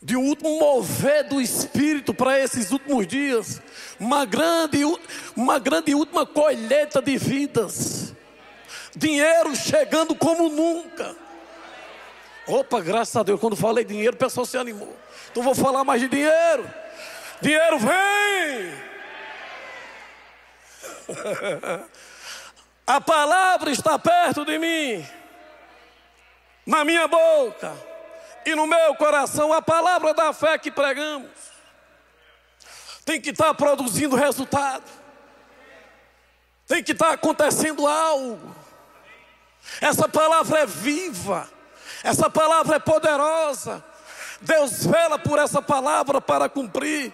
De 0.03 0.15
um 0.15 0.27
último 0.27 0.59
mover 0.59 1.27
do 1.27 1.41
Espírito 1.41 2.13
para 2.13 2.39
esses 2.39 2.71
últimos 2.71 3.07
dias. 3.07 3.61
Uma 3.99 4.25
grande, 4.25 4.79
uma 5.35 5.57
grande 5.57 5.95
última 5.95 6.25
colheita 6.25 7.01
de 7.01 7.17
vidas. 7.17 8.10
Dinheiro 8.95 9.55
chegando 9.55 10.15
como 10.15 10.49
nunca. 10.49 11.15
Opa, 12.47 12.81
graças 12.81 13.15
a 13.15 13.23
Deus, 13.23 13.39
quando 13.39 13.55
falei 13.55 13.85
dinheiro, 13.85 14.15
o 14.15 14.19
pessoal 14.19 14.45
se 14.45 14.57
animou. 14.57 14.95
Então 15.31 15.43
vou 15.43 15.55
falar 15.55 15.83
mais 15.83 16.01
de 16.01 16.07
dinheiro. 16.07 16.69
Dinheiro 17.41 17.79
vem. 17.79 18.91
A 22.85 22.99
palavra 22.99 23.71
está 23.71 23.97
perto 23.97 24.43
de 24.43 24.57
mim, 24.59 25.07
na 26.65 26.83
minha 26.83 27.07
boca 27.07 27.73
e 28.45 28.53
no 28.53 28.67
meu 28.67 28.95
coração. 28.95 29.53
A 29.53 29.61
palavra 29.61 30.13
da 30.13 30.33
fé 30.33 30.57
que 30.57 30.69
pregamos 30.69 31.29
tem 33.05 33.21
que 33.21 33.29
estar 33.29 33.53
produzindo 33.53 34.15
resultado, 34.15 34.83
tem 36.67 36.83
que 36.83 36.91
estar 36.91 37.11
acontecendo 37.11 37.87
algo. 37.87 38.60
Essa 39.79 40.09
palavra 40.09 40.59
é 40.59 40.65
viva, 40.65 41.49
essa 42.03 42.29
palavra 42.29 42.75
é 42.75 42.79
poderosa. 42.79 43.83
Deus 44.41 44.85
vela 44.85 45.19
por 45.19 45.37
essa 45.37 45.61
palavra 45.61 46.19
para 46.19 46.49
cumprir. 46.49 47.13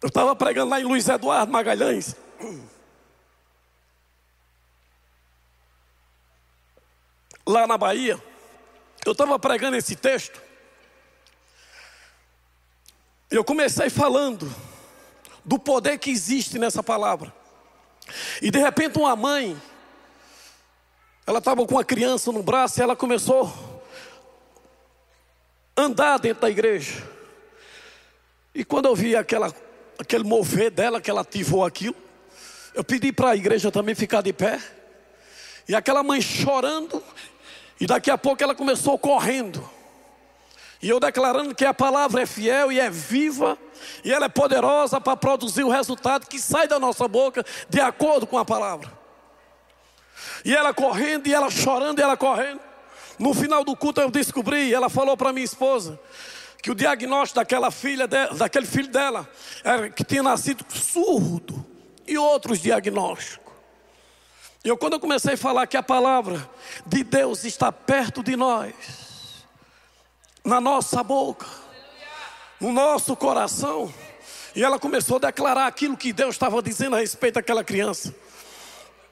Eu 0.00 0.08
estava 0.08 0.34
pregando 0.34 0.70
lá 0.70 0.80
em 0.80 0.84
Luiz 0.84 1.08
Eduardo 1.08 1.52
Magalhães. 1.52 2.14
Lá 7.46 7.66
na 7.66 7.76
Bahia. 7.76 8.22
Eu 9.04 9.12
estava 9.12 9.38
pregando 9.38 9.76
esse 9.76 9.96
texto. 9.96 10.40
Eu 13.30 13.44
comecei 13.44 13.90
falando 13.90 14.50
do 15.48 15.58
poder 15.58 15.98
que 15.98 16.10
existe 16.10 16.58
nessa 16.58 16.82
palavra. 16.82 17.34
E 18.40 18.50
de 18.50 18.58
repente 18.58 18.98
uma 18.98 19.16
mãe, 19.16 19.60
ela 21.26 21.38
estava 21.38 21.66
com 21.66 21.74
uma 21.74 21.84
criança 21.84 22.30
no 22.30 22.42
braço 22.42 22.78
e 22.78 22.82
ela 22.82 22.94
começou 22.94 23.52
a 25.74 25.82
andar 25.82 26.18
dentro 26.18 26.42
da 26.42 26.50
igreja. 26.50 27.02
E 28.54 28.64
quando 28.64 28.86
eu 28.86 28.94
vi 28.94 29.16
aquela 29.16 29.52
aquele 29.98 30.22
mover 30.22 30.70
dela, 30.70 31.00
que 31.00 31.10
ela 31.10 31.22
ativou 31.22 31.64
aquilo. 31.64 31.96
Eu 32.72 32.84
pedi 32.84 33.12
para 33.12 33.30
a 33.30 33.36
igreja 33.36 33.72
também 33.72 33.94
ficar 33.94 34.22
de 34.22 34.32
pé. 34.32 34.60
E 35.68 35.74
aquela 35.74 36.02
mãe 36.02 36.20
chorando. 36.20 37.02
E 37.80 37.86
daqui 37.86 38.10
a 38.10 38.16
pouco 38.16 38.42
ela 38.42 38.54
começou 38.54 38.96
correndo. 38.96 39.68
E 40.80 40.88
eu 40.88 41.00
declarando 41.00 41.54
que 41.54 41.64
a 41.64 41.74
palavra 41.74 42.22
é 42.22 42.26
fiel 42.26 42.70
e 42.70 42.78
é 42.78 42.88
viva. 42.88 43.58
E 44.04 44.12
ela 44.12 44.26
é 44.26 44.28
poderosa 44.28 45.00
para 45.00 45.16
produzir 45.16 45.64
o 45.64 45.68
resultado 45.68 46.26
que 46.26 46.38
sai 46.38 46.68
da 46.68 46.78
nossa 46.78 47.06
boca 47.08 47.44
de 47.68 47.80
acordo 47.80 48.26
com 48.26 48.38
a 48.38 48.44
palavra. 48.44 48.92
E 50.44 50.54
ela 50.54 50.72
correndo, 50.72 51.26
e 51.26 51.34
ela 51.34 51.50
chorando, 51.50 51.98
e 51.98 52.02
ela 52.02 52.16
correndo. 52.16 52.60
No 53.18 53.34
final 53.34 53.64
do 53.64 53.76
culto 53.76 54.00
eu 54.00 54.10
descobri, 54.10 54.72
ela 54.72 54.88
falou 54.88 55.16
para 55.16 55.32
minha 55.32 55.44
esposa, 55.44 55.98
que 56.62 56.70
o 56.70 56.74
diagnóstico 56.74 57.40
daquela 57.40 57.70
filha, 57.70 58.06
de, 58.06 58.34
daquele 58.34 58.66
filho 58.66 58.88
dela, 58.88 59.28
era 59.64 59.90
que 59.90 60.04
tinha 60.04 60.22
nascido 60.22 60.64
surdo 60.70 61.66
e 62.06 62.16
outros 62.16 62.60
diagnósticos. 62.60 63.52
E 64.64 64.68
eu, 64.68 64.76
quando 64.76 64.94
eu 64.94 65.00
comecei 65.00 65.34
a 65.34 65.36
falar 65.36 65.66
que 65.66 65.76
a 65.76 65.82
palavra 65.82 66.48
de 66.86 67.02
Deus 67.02 67.44
está 67.44 67.72
perto 67.72 68.22
de 68.22 68.36
nós, 68.36 68.74
na 70.48 70.60
nossa 70.62 71.02
boca, 71.02 71.46
no 72.58 72.72
nosso 72.72 73.14
coração, 73.14 73.92
e 74.56 74.64
ela 74.64 74.78
começou 74.78 75.18
a 75.18 75.20
declarar 75.20 75.66
aquilo 75.66 75.96
que 75.96 76.10
Deus 76.10 76.34
estava 76.34 76.62
dizendo 76.62 76.96
a 76.96 77.00
respeito 77.00 77.34
daquela 77.34 77.62
criança. 77.62 78.14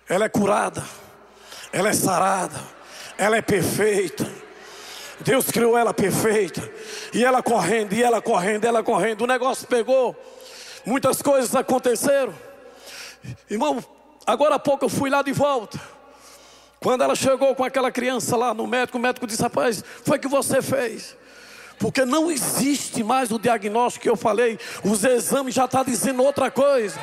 Ela 0.08 0.24
é 0.24 0.28
curada, 0.30 0.82
ela 1.70 1.90
é 1.90 1.92
sarada, 1.92 2.58
ela 3.18 3.36
é 3.36 3.42
perfeita. 3.42 4.26
Deus 5.20 5.50
criou 5.50 5.76
ela 5.76 5.92
perfeita. 5.92 6.72
E 7.12 7.22
ela 7.22 7.42
correndo, 7.42 7.92
e 7.92 8.02
ela 8.02 8.22
correndo, 8.22 8.64
e 8.64 8.66
ela 8.66 8.82
correndo. 8.82 9.22
O 9.22 9.26
negócio 9.26 9.66
pegou. 9.66 10.16
Muitas 10.86 11.20
coisas 11.20 11.54
aconteceram. 11.54 12.34
Irmão, 13.50 13.84
agora 14.26 14.54
há 14.54 14.58
pouco 14.58 14.86
eu 14.86 14.88
fui 14.88 15.10
lá 15.10 15.20
de 15.22 15.32
volta. 15.32 15.78
Quando 16.80 17.02
ela 17.02 17.14
chegou 17.14 17.54
com 17.54 17.64
aquela 17.64 17.90
criança 17.90 18.36
lá 18.36 18.54
no 18.54 18.66
médico, 18.66 18.96
o 18.96 19.00
médico 19.00 19.26
disse: 19.26 19.42
Rapaz, 19.42 19.84
foi 20.04 20.18
que 20.18 20.28
você 20.28 20.62
fez. 20.62 21.16
Porque 21.78 22.04
não 22.04 22.30
existe 22.30 23.02
mais 23.02 23.30
o 23.30 23.38
diagnóstico 23.38 24.04
que 24.04 24.10
eu 24.10 24.16
falei. 24.16 24.58
Os 24.84 25.04
exames 25.04 25.54
já 25.54 25.66
estão 25.66 25.84
tá 25.84 25.90
dizendo 25.90 26.22
outra 26.22 26.50
coisa. 26.50 26.98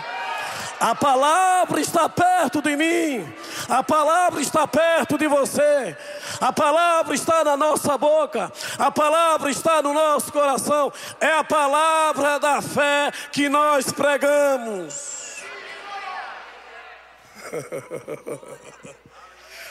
A 0.84 0.94
palavra 0.94 1.80
está 1.80 2.10
perto 2.10 2.62
de 2.62 2.76
mim. 2.76 3.34
A 3.70 3.82
palavra 3.82 4.42
está 4.42 4.68
perto 4.68 5.18
de 5.18 5.28
você. 5.28 5.96
A 6.42 6.52
palavra 6.52 7.16
está 7.16 7.42
na 7.44 7.56
nossa 7.56 7.98
boca. 7.98 8.52
A 8.78 8.92
palavra 8.92 9.50
está 9.50 9.82
no 9.82 9.94
nosso 9.94 10.30
coração. 10.34 10.92
É 11.22 11.38
a 11.38 11.44
palavra 11.44 12.38
da 12.38 12.62
fé 12.62 13.12
que 13.32 13.48
nós 13.48 13.94
pregamos. 13.94 15.24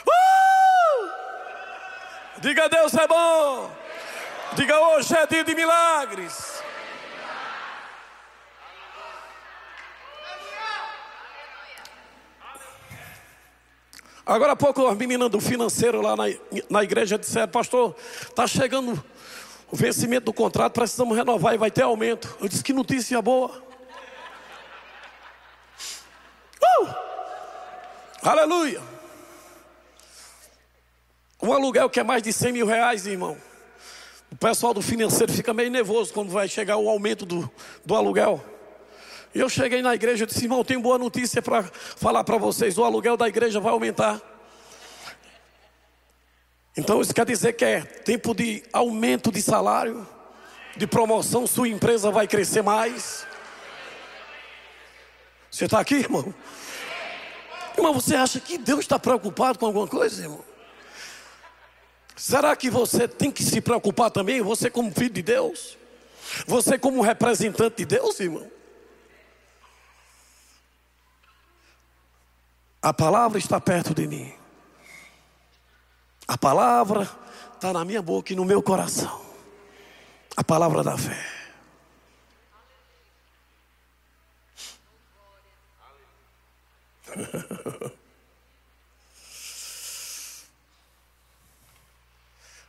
uh! 0.07 1.11
Diga 2.39 2.71
Deus 2.71 2.95
é 2.95 3.07
bom. 3.07 3.82
Diga 4.55 4.79
hoje 4.79 5.15
é 5.17 5.27
dia 5.27 5.43
de 5.43 5.55
milagres. 5.55 6.63
Agora 14.27 14.53
há 14.53 14.57
pouco 14.57 14.87
as 14.87 14.97
meninas 14.97 15.31
do 15.31 15.41
financeiro 15.41 16.03
lá 16.03 16.15
na, 16.15 16.25
na 16.69 16.85
igreja 16.85 17.19
disseram, 17.19 17.49
pastor, 17.49 17.97
está 18.23 18.47
chegando 18.47 19.03
o 19.71 19.77
vencimento 19.77 20.27
do 20.27 20.33
contrato, 20.35 20.75
precisamos 20.75 21.17
renovar 21.17 21.55
e 21.55 21.59
vai 21.59 21.71
ter 21.71 21.83
aumento. 21.83 22.37
Eu 22.39 22.47
disse 22.47 22.63
que 22.63 22.75
notícia 22.75 23.21
boa. 23.23 23.51
Uh! 26.63 26.89
Aleluia. 28.23 28.83
Um 31.43 31.53
aluguel 31.53 31.89
que 31.89 31.99
é 31.99 32.05
mais 32.05 32.23
de 32.23 32.33
100 32.33 32.53
mil 32.53 32.67
reais, 32.67 33.07
irmão. 33.07 33.37
Pessoal 34.43 34.75
do 34.75 34.83
financeiro 34.83 35.33
fica 35.33 35.55
meio 35.55 35.71
nervoso 35.71 36.13
quando 36.13 36.31
vai 36.31 36.49
chegar 36.49 36.77
o 36.77 36.89
aumento 36.89 37.25
do, 37.25 37.49
do 37.87 37.95
aluguel. 37.95 38.45
E 39.33 39.39
eu 39.39 39.49
cheguei 39.49 39.81
na 39.83 39.95
igreja 39.95 40.25
e 40.25 40.27
disse, 40.27 40.47
irmão, 40.47 40.65
tenho 40.65 40.81
boa 40.81 40.99
notícia 40.99 41.41
para 41.41 41.63
falar 41.63 42.25
para 42.25 42.37
vocês: 42.39 42.77
o 42.77 42.83
aluguel 42.83 43.17
da 43.17 43.29
igreja 43.29 43.61
vai 43.61 43.73
aumentar. 43.73 44.21
Então 46.77 47.01
isso 47.01 47.15
quer 47.15 47.25
dizer 47.25 47.53
que 47.53 47.65
é 47.65 47.83
tempo 47.83 48.35
de 48.35 48.65
aumento 48.73 49.31
de 49.31 49.41
salário, 49.41 50.05
de 50.77 50.89
promoção, 50.89 51.47
sua 51.47 51.69
empresa 51.69 52.11
vai 52.11 52.27
crescer 52.27 52.63
mais. 52.63 53.25
Você 55.53 55.67
está 55.67 55.79
aqui, 55.79 55.95
irmão? 55.95 56.35
Irmão, 57.77 57.95
você 57.95 58.17
acha 58.17 58.41
que 58.41 58.59
Deus 58.59 58.81
está 58.81 58.99
preocupado 58.99 59.57
com 59.61 59.67
alguma 59.67 59.87
coisa, 59.87 60.21
irmão? 60.21 60.52
Será 62.23 62.55
que 62.55 62.71
você 62.71 63.09
tem 63.09 63.33
que 63.33 63.43
se 63.43 63.61
preocupar 63.61 64.09
também? 64.09 64.41
Você, 64.41 64.71
como 64.71 64.93
filho 64.93 65.11
de 65.11 65.23
Deus? 65.23 65.77
Você, 66.47 66.79
como 66.79 67.03
representante 67.03 67.79
de 67.79 67.85
Deus, 67.85 68.21
irmão? 68.21 68.49
A 72.81 72.95
palavra 72.95 73.41
está 73.41 73.61
perto 73.61 73.93
de 73.93 74.07
mim. 74.07 74.33
A 76.29 76.39
palavra 76.39 77.11
está 77.57 77.73
na 77.73 77.85
minha 77.85 78.01
boca 78.01 78.33
e 78.33 78.37
no 78.37 78.45
meu 78.45 78.63
coração. 78.63 79.21
A 80.37 80.45
palavra 80.45 80.85
da 80.85 80.97
fé. 80.97 81.27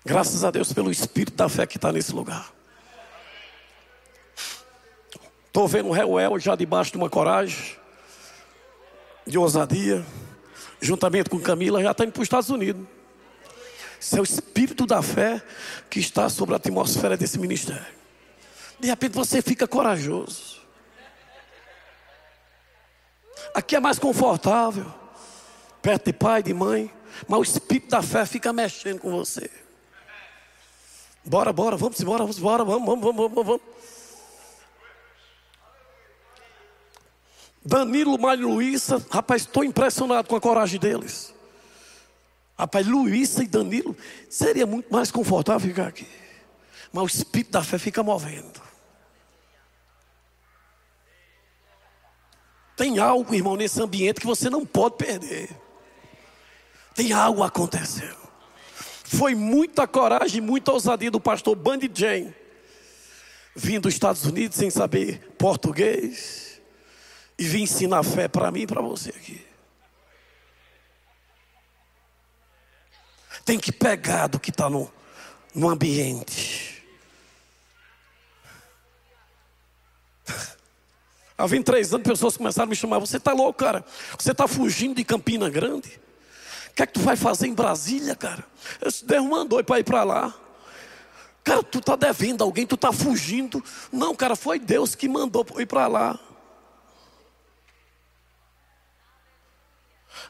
Graças 0.06 0.44
a 0.44 0.52
Deus 0.52 0.74
pelo 0.74 0.92
espírito 0.92 1.36
da 1.36 1.48
fé 1.48 1.66
que 1.66 1.78
está 1.78 1.92
nesse 1.92 2.12
lugar. 2.12 2.52
Estou 5.48 5.66
vendo 5.68 5.90
o 5.90 5.94
Reuel 5.94 6.38
já 6.40 6.56
debaixo 6.56 6.92
de 6.92 6.98
uma 6.98 7.10
coragem 7.10 7.78
de 9.26 9.38
ousadia, 9.38 10.06
juntamente 10.82 11.30
com 11.30 11.40
Camila, 11.40 11.82
já 11.82 11.92
está 11.92 12.04
indo 12.04 12.12
para 12.12 12.22
os 12.22 12.26
Estados 12.26 12.50
Unidos. 12.50 12.86
Esse 14.02 14.18
é 14.18 14.20
o 14.20 14.24
espírito 14.24 14.86
da 14.86 15.02
fé 15.02 15.42
que 15.90 16.00
está 16.00 16.28
sobre 16.28 16.54
a 16.54 16.58
atmosfera 16.58 17.16
desse 17.16 17.40
ministério. 17.40 17.86
De 18.78 18.88
repente 18.90 19.14
você 19.14 19.42
fica 19.42 19.66
corajoso. 19.66 20.62
Aqui 23.54 23.78
é 23.78 23.80
mais 23.80 24.00
confortável, 24.00 24.92
perto 25.82 26.08
de 26.08 26.14
pai, 26.14 26.44
de 26.44 26.54
mãe, 26.54 26.92
mas 27.26 27.40
o 27.40 27.44
espírito 27.44 27.92
da 27.92 28.02
fé 28.02 28.26
fica 28.26 28.52
mexendo 28.52 29.00
com 29.00 29.12
você. 29.12 29.63
Bora, 31.26 31.54
bora, 31.54 31.78
vamos 31.78 32.00
embora, 32.00 32.24
vamos 32.24 32.38
embora, 32.38 32.64
vamos, 32.64 32.86
vamos, 32.86 33.04
vamos, 33.04 33.32
vamos, 33.32 33.46
vamos. 33.46 33.62
Danilo, 37.66 38.20
Mário 38.20 38.50
Luísa, 38.50 39.04
rapaz, 39.10 39.44
estou 39.44 39.64
impressionado 39.64 40.28
com 40.28 40.36
a 40.36 40.42
coragem 40.42 40.80
deles. 40.80 41.34
Rapaz, 42.58 42.86
Luísa 42.86 43.42
e 43.44 43.48
Danilo, 43.48 43.96
seria 44.30 44.66
muito 44.66 44.92
mais 44.92 45.10
confortável 45.12 45.70
ficar 45.70 45.88
aqui. 45.88 46.08
Mas 46.92 47.04
o 47.04 47.08
espírito 47.08 47.52
da 47.52 47.64
fé 47.64 47.80
fica 47.80 48.04
movendo. 48.04 48.62
Tem 52.76 53.00
algo, 53.00 53.34
irmão, 53.34 53.56
nesse 53.56 53.82
ambiente 53.82 54.20
que 54.20 54.26
você 54.26 54.50
não 54.50 54.66
pode 54.66 54.98
perder. 54.98 55.50
Tem 56.94 57.14
algo 57.14 57.44
acontecendo. 57.44 58.23
Foi 59.18 59.36
muita 59.36 59.88
coragem, 59.88 60.42
muita 60.42 60.72
ousadia 60.72 61.12
do 61.12 61.20
pastor 61.20 61.56
Bandy 61.56 61.92
Jane, 61.94 62.34
vindo 63.56 63.84
dos 63.84 63.94
Estados 63.94 64.26
Unidos 64.26 64.58
sem 64.58 64.72
saber 64.72 65.36
português 65.38 66.60
e 67.38 67.44
vir 67.44 67.62
ensinar 67.62 68.02
fé 68.04 68.28
para 68.28 68.50
mim 68.50 68.62
e 68.62 68.68
para 68.68 68.82
você 68.82 69.10
aqui. 69.10 69.46
Tem 73.46 73.60
que 73.60 73.72
pegar 73.72 74.26
do 74.28 74.40
que 74.40 74.50
está 74.50 74.68
no, 74.68 74.92
no 75.54 75.70
ambiente. 75.70 76.84
Há 81.38 81.46
23 81.46 81.94
anos, 81.94 82.08
pessoas 82.08 82.36
começaram 82.36 82.68
a 82.68 82.70
me 82.70 82.76
chamar: 82.76 82.98
Você 82.98 83.18
está 83.18 83.32
louco, 83.32 83.60
cara? 83.60 83.86
Você 84.18 84.32
está 84.32 84.48
fugindo 84.48 84.96
de 84.96 85.04
Campina 85.04 85.50
Grande? 85.52 86.02
O 86.74 86.76
que 86.76 86.82
é 86.82 86.88
que 86.88 86.94
tu 86.94 87.02
vai 87.02 87.16
fazer 87.16 87.46
em 87.46 87.54
Brasília, 87.54 88.16
cara? 88.16 88.44
Eu 88.82 88.90
disse, 88.90 89.06
Deus 89.06 89.24
mandou 89.24 89.64
para 89.64 89.80
ir 89.80 89.84
para 89.84 90.04
lá. 90.04 90.34
Cara, 91.44 91.62
tu 91.62 91.78
está 91.78 91.96
devendo 91.96 92.44
alguém, 92.44 92.66
tu 92.66 92.74
está 92.74 92.92
fugindo. 92.92 93.64
Não, 93.92 94.16
cara, 94.16 94.36
foi 94.36 94.58
Deus 94.58 94.96
que 94.96 95.08
mandou 95.08 95.46
ir 95.60 95.68
para 95.68 95.86
lá. 95.86 96.20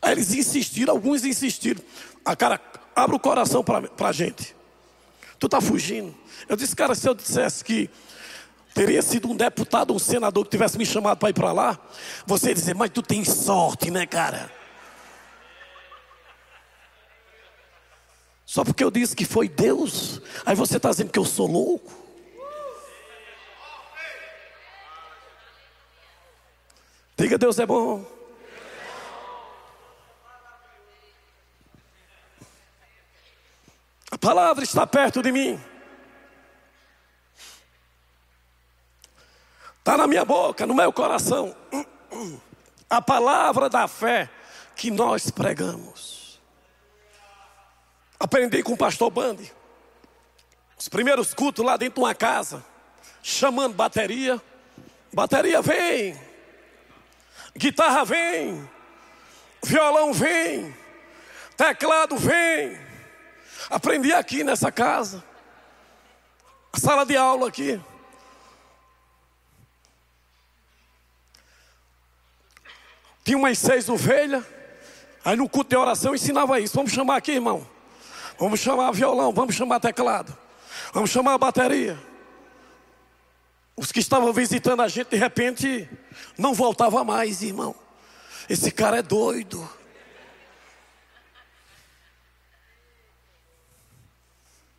Aí 0.01 0.11
eles 0.11 0.33
insistiram, 0.33 0.93
alguns 0.93 1.23
insistiram. 1.23 1.81
A 2.25 2.35
cara, 2.35 2.59
abre 2.93 3.15
o 3.15 3.19
coração 3.19 3.63
para 3.63 4.09
a 4.09 4.11
gente. 4.11 4.53
Tu 5.39 5.45
está 5.45 5.61
fugindo. 5.61 6.13
Eu 6.49 6.57
disse, 6.57 6.75
cara, 6.75 6.93
se 6.93 7.07
eu 7.07 7.15
dissesse 7.15 7.63
que 7.63 7.89
teria 8.73 9.01
sido 9.01 9.29
um 9.29 9.35
deputado, 9.35 9.93
um 9.93 9.99
senador 9.99 10.43
que 10.43 10.51
tivesse 10.51 10.77
me 10.77 10.85
chamado 10.85 11.19
para 11.19 11.29
ir 11.29 11.33
para 11.33 11.53
lá, 11.53 11.79
você 12.25 12.49
ia 12.49 12.53
dizer, 12.53 12.75
mas 12.75 12.89
tu 12.89 13.01
tem 13.01 13.23
sorte, 13.23 13.89
né, 13.89 14.05
cara? 14.05 14.51
Só 18.53 18.63
porque 18.63 18.83
eu 18.83 18.91
disse 18.91 19.15
que 19.15 19.25
foi 19.25 19.49
Deus, 19.49 20.21
aí 20.45 20.53
você 20.55 20.77
está 20.77 20.91
dizendo 20.91 21.11
que 21.11 21.17
eu 21.17 21.25
sou 21.25 21.47
louco. 21.47 21.91
Diga, 27.17 27.35
Deus 27.35 27.57
é 27.57 27.65
bom. 27.65 28.05
A 34.11 34.19
palavra 34.19 34.63
está 34.63 34.85
perto 34.85 35.23
de 35.23 35.31
mim. 35.31 35.59
Está 39.79 39.97
na 39.97 40.05
minha 40.05 40.23
boca, 40.23 40.67
no 40.67 40.75
meu 40.75 40.93
coração. 40.93 41.55
A 42.87 43.01
palavra 43.01 43.67
da 43.67 43.87
fé 43.87 44.29
que 44.75 44.91
nós 44.91 45.31
pregamos. 45.31 46.22
Aprendi 48.23 48.63
com 48.63 48.71
o 48.71 48.77
pastor 48.77 49.09
Bandi. 49.09 49.53
Os 50.79 50.87
primeiros 50.87 51.33
cultos 51.33 51.65
lá 51.65 51.75
dentro 51.75 51.95
de 51.95 51.99
uma 51.99 52.15
casa, 52.15 52.63
chamando 53.21 53.73
bateria. 53.73 54.41
Bateria 55.11 55.61
vem, 55.61 56.17
guitarra 57.53 58.05
vem, 58.05 58.67
violão 59.61 60.13
vem, 60.13 60.73
teclado 61.57 62.15
vem. 62.15 62.79
Aprendi 63.69 64.13
aqui 64.13 64.41
nessa 64.41 64.71
casa. 64.71 65.21
Sala 66.77 67.05
de 67.05 67.17
aula 67.17 67.49
aqui. 67.49 67.77
Tinha 73.25 73.37
umas 73.37 73.59
seis 73.59 73.89
ovelhas. 73.89 74.45
Aí 75.25 75.35
no 75.35 75.49
culto 75.49 75.71
de 75.71 75.75
oração 75.75 76.15
ensinava 76.15 76.57
isso. 76.61 76.73
Vamos 76.73 76.93
chamar 76.93 77.17
aqui, 77.17 77.33
irmão. 77.33 77.72
Vamos 78.37 78.59
chamar 78.59 78.91
violão, 78.91 79.31
vamos 79.31 79.55
chamar 79.55 79.79
teclado. 79.79 80.35
Vamos 80.93 81.09
chamar 81.09 81.37
bateria. 81.37 81.97
Os 83.75 83.91
que 83.91 83.99
estavam 83.99 84.31
visitando 84.31 84.81
a 84.81 84.87
gente, 84.87 85.09
de 85.09 85.17
repente, 85.17 85.89
não 86.37 86.53
voltava 86.53 87.03
mais, 87.03 87.41
irmão. 87.41 87.75
Esse 88.49 88.71
cara 88.71 88.97
é 88.97 89.01
doido. 89.01 89.67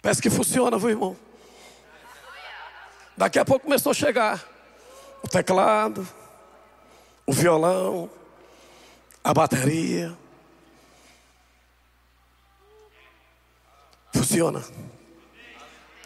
Parece 0.00 0.20
que 0.20 0.30
funciona, 0.30 0.78
viu, 0.78 0.90
irmão? 0.90 1.16
Daqui 3.16 3.38
a 3.38 3.44
pouco 3.44 3.64
começou 3.64 3.90
a 3.90 3.94
chegar 3.94 4.44
o 5.22 5.28
teclado, 5.28 6.06
o 7.26 7.32
violão, 7.32 8.10
a 9.22 9.32
bateria. 9.32 10.16
Funciona. 14.34 14.64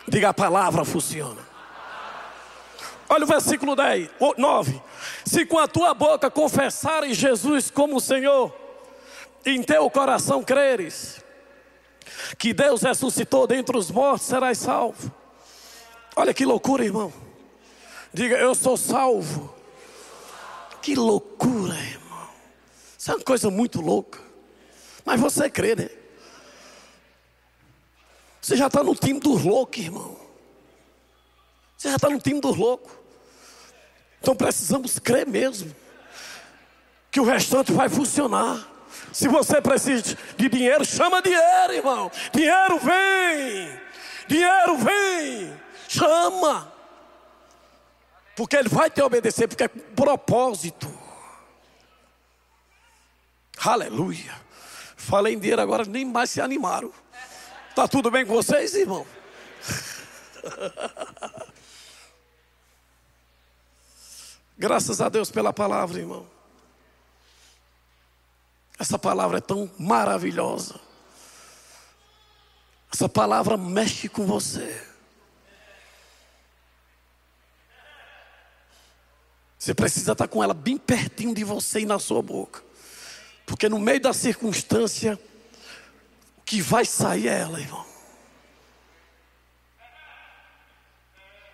Diga 0.07 0.29
a 0.29 0.35
palavra, 0.35 0.85
funciona. 0.85 1.41
Olha 3.09 3.25
o 3.25 3.27
versículo 3.27 3.75
10, 3.75 4.11
9. 4.37 4.83
Se 5.25 5.47
com 5.47 5.59
a 5.59 5.67
tua 5.67 5.95
boca 5.95 6.31
confessares 6.31 7.17
Jesus 7.17 7.71
como 7.71 7.99
Senhor, 7.99 8.55
em 9.47 9.63
teu 9.63 9.89
coração 9.89 10.43
creres, 10.45 11.25
que 12.37 12.53
Deus 12.53 12.83
ressuscitou 12.83 13.47
dentre 13.47 13.79
os 13.79 13.91
mortos, 13.91 14.27
serás 14.27 14.59
salvo. 14.59 15.11
Olha 16.15 16.35
que 16.35 16.45
loucura, 16.45 16.85
irmão. 16.85 17.11
Diga, 18.13 18.37
eu 18.37 18.55
sou 18.55 18.77
salvo. 18.77 19.55
Que 20.83 20.95
loucura, 20.95 21.75
irmão. 21.75 22.29
Isso 22.99 23.11
é 23.11 23.15
uma 23.15 23.25
coisa 23.25 23.51
muito 23.51 23.81
louca. 23.81 24.21
Mas 25.03 25.19
você 25.19 25.49
crê, 25.49 25.75
né? 25.75 25.89
Você 28.49 28.57
já 28.57 28.69
está 28.69 28.83
no 28.83 28.95
time 28.95 29.21
dos 29.21 29.45
loucos, 29.45 29.79
irmão. 29.79 30.19
Você 31.77 31.91
já 31.91 31.97
está 31.97 32.09
no 32.09 32.19
time 32.19 32.41
dos 32.41 32.57
loucos. 32.57 32.91
Então 34.23 34.35
precisamos 34.35 34.99
crer 34.99 35.27
mesmo. 35.27 35.77
Que 37.11 37.21
o 37.21 37.25
restante 37.25 37.73
vai 37.73 37.91
funcionar. 37.91 38.67
Se 39.13 39.29
você 39.29 39.61
precisa 39.61 40.17
de 40.39 40.49
dinheiro, 40.49 40.83
chama 40.83 41.21
dinheiro, 41.21 41.75
irmão. 41.75 42.11
Dinheiro 42.33 42.79
vem. 42.79 43.81
Dinheiro 44.27 44.79
vem. 44.79 45.61
Chama. 45.87 46.73
Porque 48.35 48.57
ele 48.57 48.71
vai 48.71 48.89
te 48.89 49.03
obedecer, 49.03 49.47
porque 49.47 49.65
é 49.65 49.69
propósito. 49.69 50.91
Aleluia. 53.63 54.35
Falei 54.97 55.35
em 55.35 55.39
dinheiro 55.39 55.61
agora, 55.61 55.85
nem 55.85 56.07
mais 56.07 56.31
se 56.31 56.41
animaram. 56.41 56.91
Tá 57.79 57.87
tudo 57.87 58.11
bem 58.11 58.27
com 58.27 58.35
vocês, 58.35 58.75
irmão? 58.75 59.07
Graças 64.59 65.01
a 65.01 65.09
Deus 65.09 65.31
pela 65.31 65.53
palavra, 65.53 66.01
irmão. 66.01 66.27
Essa 68.81 68.99
palavra 68.99 69.39
é 69.39 69.41
tão 69.41 69.71
maravilhosa. 69.79 70.81
Essa 72.93 73.09
palavra 73.09 73.57
mexe 73.57 74.09
com 74.09 74.27
você. 74.27 74.85
Você 79.57 79.73
precisa 79.73 80.11
estar 80.11 80.27
com 80.27 80.43
ela 80.43 80.53
bem 80.53 80.77
pertinho 80.77 81.33
de 81.33 81.45
você 81.45 81.79
e 81.83 81.87
na 81.87 82.01
sua 82.01 82.23
boca. 82.23 82.61
Porque 83.47 83.69
no 83.69 83.79
meio 83.79 84.01
da 84.01 84.13
circunstância, 84.13 85.17
que 86.49 86.63
vai 86.63 86.87
sair 86.87 87.29
é 87.29 87.41
ela, 87.41 87.61
irmão. 87.61 87.85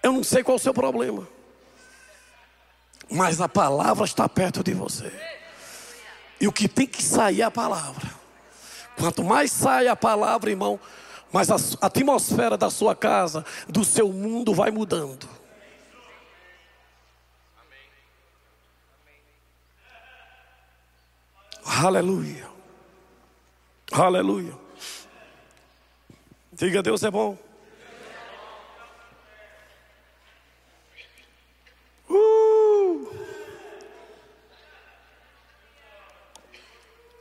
Eu 0.00 0.12
não 0.12 0.22
sei 0.22 0.44
qual 0.44 0.54
é 0.54 0.60
o 0.60 0.62
seu 0.62 0.72
problema. 0.72 1.26
Mas 3.10 3.40
a 3.40 3.48
palavra 3.48 4.04
está 4.04 4.28
perto 4.28 4.62
de 4.62 4.72
você. 4.72 5.12
E 6.40 6.46
o 6.46 6.52
que 6.52 6.68
tem 6.68 6.86
que 6.86 7.02
sair 7.02 7.40
é 7.40 7.44
a 7.44 7.50
palavra. 7.50 8.08
Quanto 8.96 9.24
mais 9.24 9.50
sai 9.50 9.88
a 9.88 9.96
palavra, 9.96 10.50
irmão, 10.50 10.78
mais 11.32 11.50
a 11.50 11.56
atmosfera 11.84 12.56
da 12.56 12.70
sua 12.70 12.94
casa, 12.94 13.44
do 13.68 13.84
seu 13.84 14.12
mundo 14.12 14.54
vai 14.54 14.70
mudando. 14.70 15.28
Aleluia. 21.64 22.48
Aleluia. 23.90 24.63
Diga, 26.56 26.80
Deus 26.82 27.02
é 27.02 27.10
bom. 27.10 27.36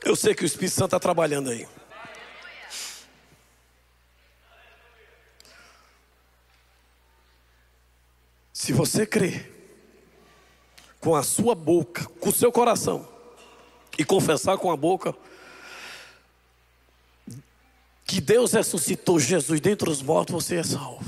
Eu 0.04 0.14
sei 0.14 0.34
que 0.36 0.44
o 0.44 0.46
Espírito 0.46 0.74
Santo 0.74 0.84
está 0.84 1.00
trabalhando 1.00 1.50
aí. 1.50 1.66
Se 8.52 8.72
você 8.72 9.04
crer 9.04 9.50
com 11.00 11.16
a 11.16 11.24
sua 11.24 11.56
boca, 11.56 12.04
com 12.20 12.28
o 12.28 12.32
seu 12.32 12.52
coração, 12.52 13.08
e 13.98 14.04
confessar 14.04 14.56
com 14.58 14.70
a 14.70 14.76
boca 14.76 15.12
que 18.04 18.20
Deus 18.20 18.52
ressuscitou 18.52 19.18
Jesus 19.18 19.60
dentre 19.60 19.88
os 19.88 20.02
mortos, 20.02 20.34
você 20.44 20.56
é 20.56 20.62
salvo. 20.62 21.04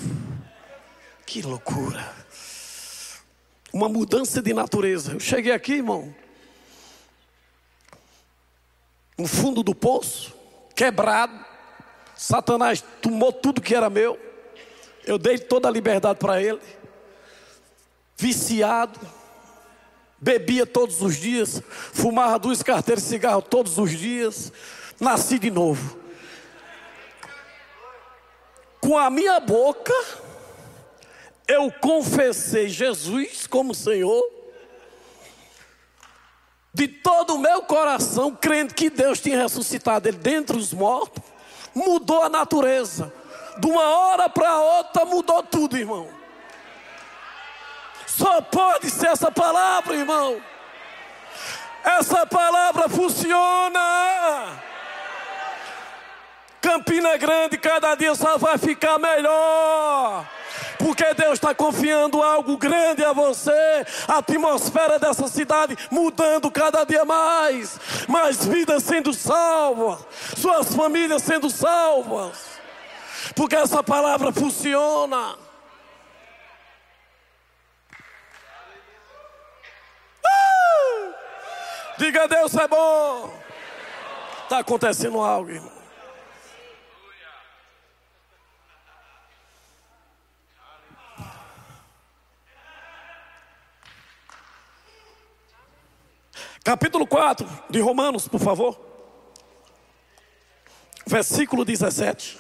Que 1.27 1.43
loucura! 1.43 2.15
Uma 3.73 3.89
mudança 3.89 4.41
de 4.41 4.55
natureza. 4.55 5.13
Eu 5.13 5.21
cheguei 5.21 5.53
aqui, 5.53 5.75
irmão, 5.75 6.15
no 9.19 9.27
fundo 9.27 9.63
do 9.63 9.75
poço, 9.75 10.35
quebrado. 10.75 11.45
Satanás 12.15 12.83
tomou 13.03 13.33
tudo 13.33 13.61
que 13.61 13.75
era 13.75 13.91
meu. 13.91 14.19
Eu 15.05 15.19
dei 15.19 15.39
toda 15.39 15.69
a 15.69 15.71
liberdade 15.71 16.19
para 16.19 16.41
ele. 16.41 16.61
Viciado. 18.17 18.99
Bebia 20.19 20.65
todos 20.67 21.03
os 21.03 21.17
dias. 21.17 21.63
Fumava 21.69 22.39
duas 22.39 22.63
carteiras 22.63 23.05
de 23.05 23.11
cigarro 23.11 23.43
todos 23.43 23.79
os 23.79 23.91
dias. 23.91 24.53
Nasci 24.99 25.39
de 25.39 25.51
novo. 25.51 26.06
Com 28.87 28.97
a 28.97 29.11
minha 29.11 29.41
boca, 29.41 29.93
eu 31.49 31.73
confessei 31.81 32.69
Jesus 32.69 33.45
como 33.45 33.75
Senhor 33.75 34.23
de 36.73 36.87
todo 36.87 37.35
o 37.35 37.39
meu 37.39 37.63
coração, 37.63 38.31
crendo 38.31 38.75
que 38.75 38.89
Deus 38.89 39.19
tinha 39.19 39.43
ressuscitado 39.43 40.07
ele 40.07 40.19
dentre 40.19 40.57
os 40.57 40.73
mortos, 40.73 41.21
mudou 41.75 42.23
a 42.23 42.29
natureza. 42.29 43.13
De 43.59 43.67
uma 43.67 43.83
hora 43.83 44.29
para 44.29 44.57
outra 44.57 45.05
mudou 45.05 45.43
tudo, 45.43 45.77
irmão. 45.77 46.09
Só 48.07 48.41
pode 48.41 48.89
ser 48.89 49.09
essa 49.09 49.33
palavra, 49.33 49.97
irmão. 49.97 50.41
Essa 51.83 52.25
palavra 52.25 52.89
funciona. 52.89 54.63
Campina 56.67 57.17
Grande 57.17 57.57
cada 57.57 57.95
dia 57.95 58.13
só 58.17 58.37
vai 58.39 58.59
ficar 58.59 58.99
melhor. 58.99 60.29
Porque 60.77 61.15
Deus 61.15 61.35
está 61.35 61.55
confiando 61.55 62.21
algo 62.21 62.57
grande 62.57 63.05
a 63.05 63.13
você, 63.13 63.87
a 64.09 64.19
atmosfera 64.19 64.99
dessa 64.99 65.29
cidade 65.29 65.77
mudando 65.93 66.51
cada 66.51 66.85
dia 66.85 67.05
mais, 67.05 67.79
mais 68.09 68.45
vidas 68.45 68.83
sendo 68.83 69.15
salvas, 69.15 70.05
suas 70.37 70.75
famílias 70.75 71.23
sendo 71.23 71.49
salvas, 71.49 72.59
porque 73.37 73.55
essa 73.55 73.83
palavra 73.83 74.33
funciona. 74.33 75.37
Uh! 80.25 81.15
Diga 81.97 82.27
Deus 82.27 82.55
é 82.57 82.67
bom. 82.67 83.33
Está 84.43 84.59
acontecendo 84.59 85.21
algo, 85.21 85.51
irmão. 85.51 85.76
Capítulo 96.67 97.07
4 97.07 97.49
de 97.71 97.79
Romanos, 97.81 98.27
por 98.27 98.41
favor. 98.41 98.77
Versículo 101.07 101.65
17. 101.65 102.37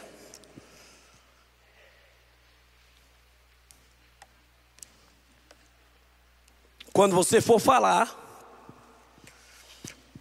Quando 6.92 7.14
você 7.14 7.40
for 7.40 7.60
falar, 7.60 8.20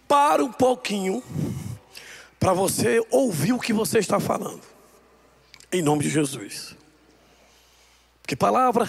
para 0.06 0.44
um 0.44 0.52
pouquinho 0.52 1.20
para 2.38 2.52
você 2.52 3.04
ouvir 3.10 3.54
o 3.54 3.58
que 3.58 3.72
você 3.72 3.98
está 3.98 4.20
falando. 4.20 4.62
Em 5.72 5.82
nome 5.82 6.04
de 6.04 6.10
Jesus. 6.10 6.76
Porque 8.22 8.36
palavra 8.36 8.86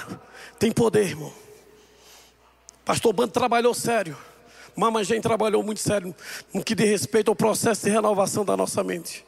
tem 0.60 0.72
poder, 0.72 1.08
irmão. 1.08 1.34
Pastor 2.86 3.12
Bando 3.14 3.32
trabalhou 3.32 3.74
sério. 3.74 4.16
Gente 5.04 5.24
trabalhou 5.24 5.64
muito 5.64 5.80
sério 5.80 6.16
no 6.54 6.64
que 6.64 6.76
diz 6.76 6.88
respeito 6.88 7.30
ao 7.30 7.36
processo 7.36 7.86
de 7.86 7.90
renovação 7.90 8.46
da 8.46 8.56
nossa 8.56 8.84
mente. 8.84 9.26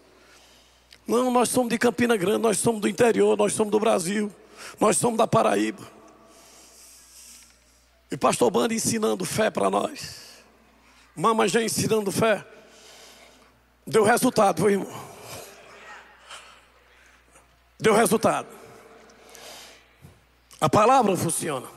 Não, 1.07 1.31
nós 1.31 1.49
somos 1.49 1.69
de 1.69 1.77
Campina 1.79 2.15
Grande, 2.15 2.37
nós 2.37 2.59
somos 2.59 2.79
do 2.81 2.87
interior, 2.87 3.35
nós 3.35 3.53
somos 3.53 3.71
do 3.71 3.79
Brasil, 3.79 4.31
nós 4.79 4.95
somos 4.97 5.17
da 5.17 5.25
Paraíba. 5.25 5.81
E 8.11 8.17
pastor 8.17 8.51
Bando 8.51 8.75
ensinando 8.75 9.25
fé 9.25 9.49
para 9.49 9.71
nós. 9.71 10.29
Mama 11.15 11.47
já 11.47 11.63
ensinando 11.63 12.11
fé. 12.11 12.45
Deu 13.85 14.03
resultado, 14.03 14.61
viu, 14.61 14.69
irmão? 14.69 15.03
Deu 17.79 17.95
resultado. 17.95 18.47
A 20.61 20.69
palavra 20.69 21.15
funciona. 21.15 21.67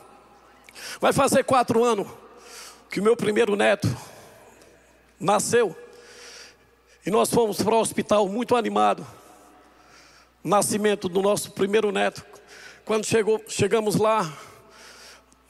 Vai 1.00 1.12
fazer 1.12 1.44
quatro 1.44 1.82
anos 1.82 2.21
que 2.92 3.00
o 3.00 3.02
meu 3.02 3.16
primeiro 3.16 3.56
neto 3.56 3.88
nasceu. 5.18 5.74
E 7.06 7.10
nós 7.10 7.30
fomos 7.30 7.56
para 7.62 7.74
o 7.74 7.80
hospital 7.80 8.28
muito 8.28 8.54
animado. 8.54 9.06
Nascimento 10.44 11.08
do 11.08 11.22
nosso 11.22 11.52
primeiro 11.52 11.90
neto. 11.90 12.22
Quando 12.84 13.06
chegou, 13.06 13.42
chegamos 13.48 13.96
lá, 13.96 14.30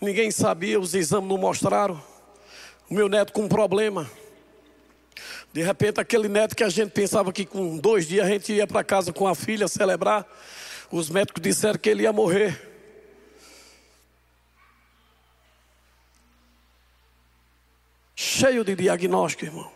ninguém 0.00 0.31
sabia, 0.31 0.78
os 0.78 0.94
exames 0.94 1.28
não 1.28 1.37
mostraram. 1.37 2.00
O 2.88 2.94
meu 2.94 3.09
neto 3.09 3.33
com 3.33 3.42
um 3.42 3.48
problema. 3.48 4.09
De 5.52 5.64
repente, 5.64 6.00
aquele 6.00 6.28
neto 6.28 6.55
que 6.55 6.62
a 6.62 6.68
gente 6.68 6.92
pensava 6.92 7.33
que 7.33 7.44
com 7.44 7.76
dois 7.76 8.07
dias 8.07 8.24
a 8.24 8.28
gente 8.28 8.52
ia 8.52 8.68
para 8.68 8.85
casa 8.85 9.12
com 9.12 9.26
a 9.26 9.35
filha 9.35 9.66
celebrar, 9.66 10.24
os 10.92 11.11
médicos 11.11 11.42
disseram 11.42 11.76
que 11.76 11.90
ele 11.90 12.05
ia 12.05 12.12
morrer. 12.12 12.71
Cheio 18.22 18.62
de 18.64 18.76
diagnóstico, 18.76 19.44
irmão. 19.44 19.70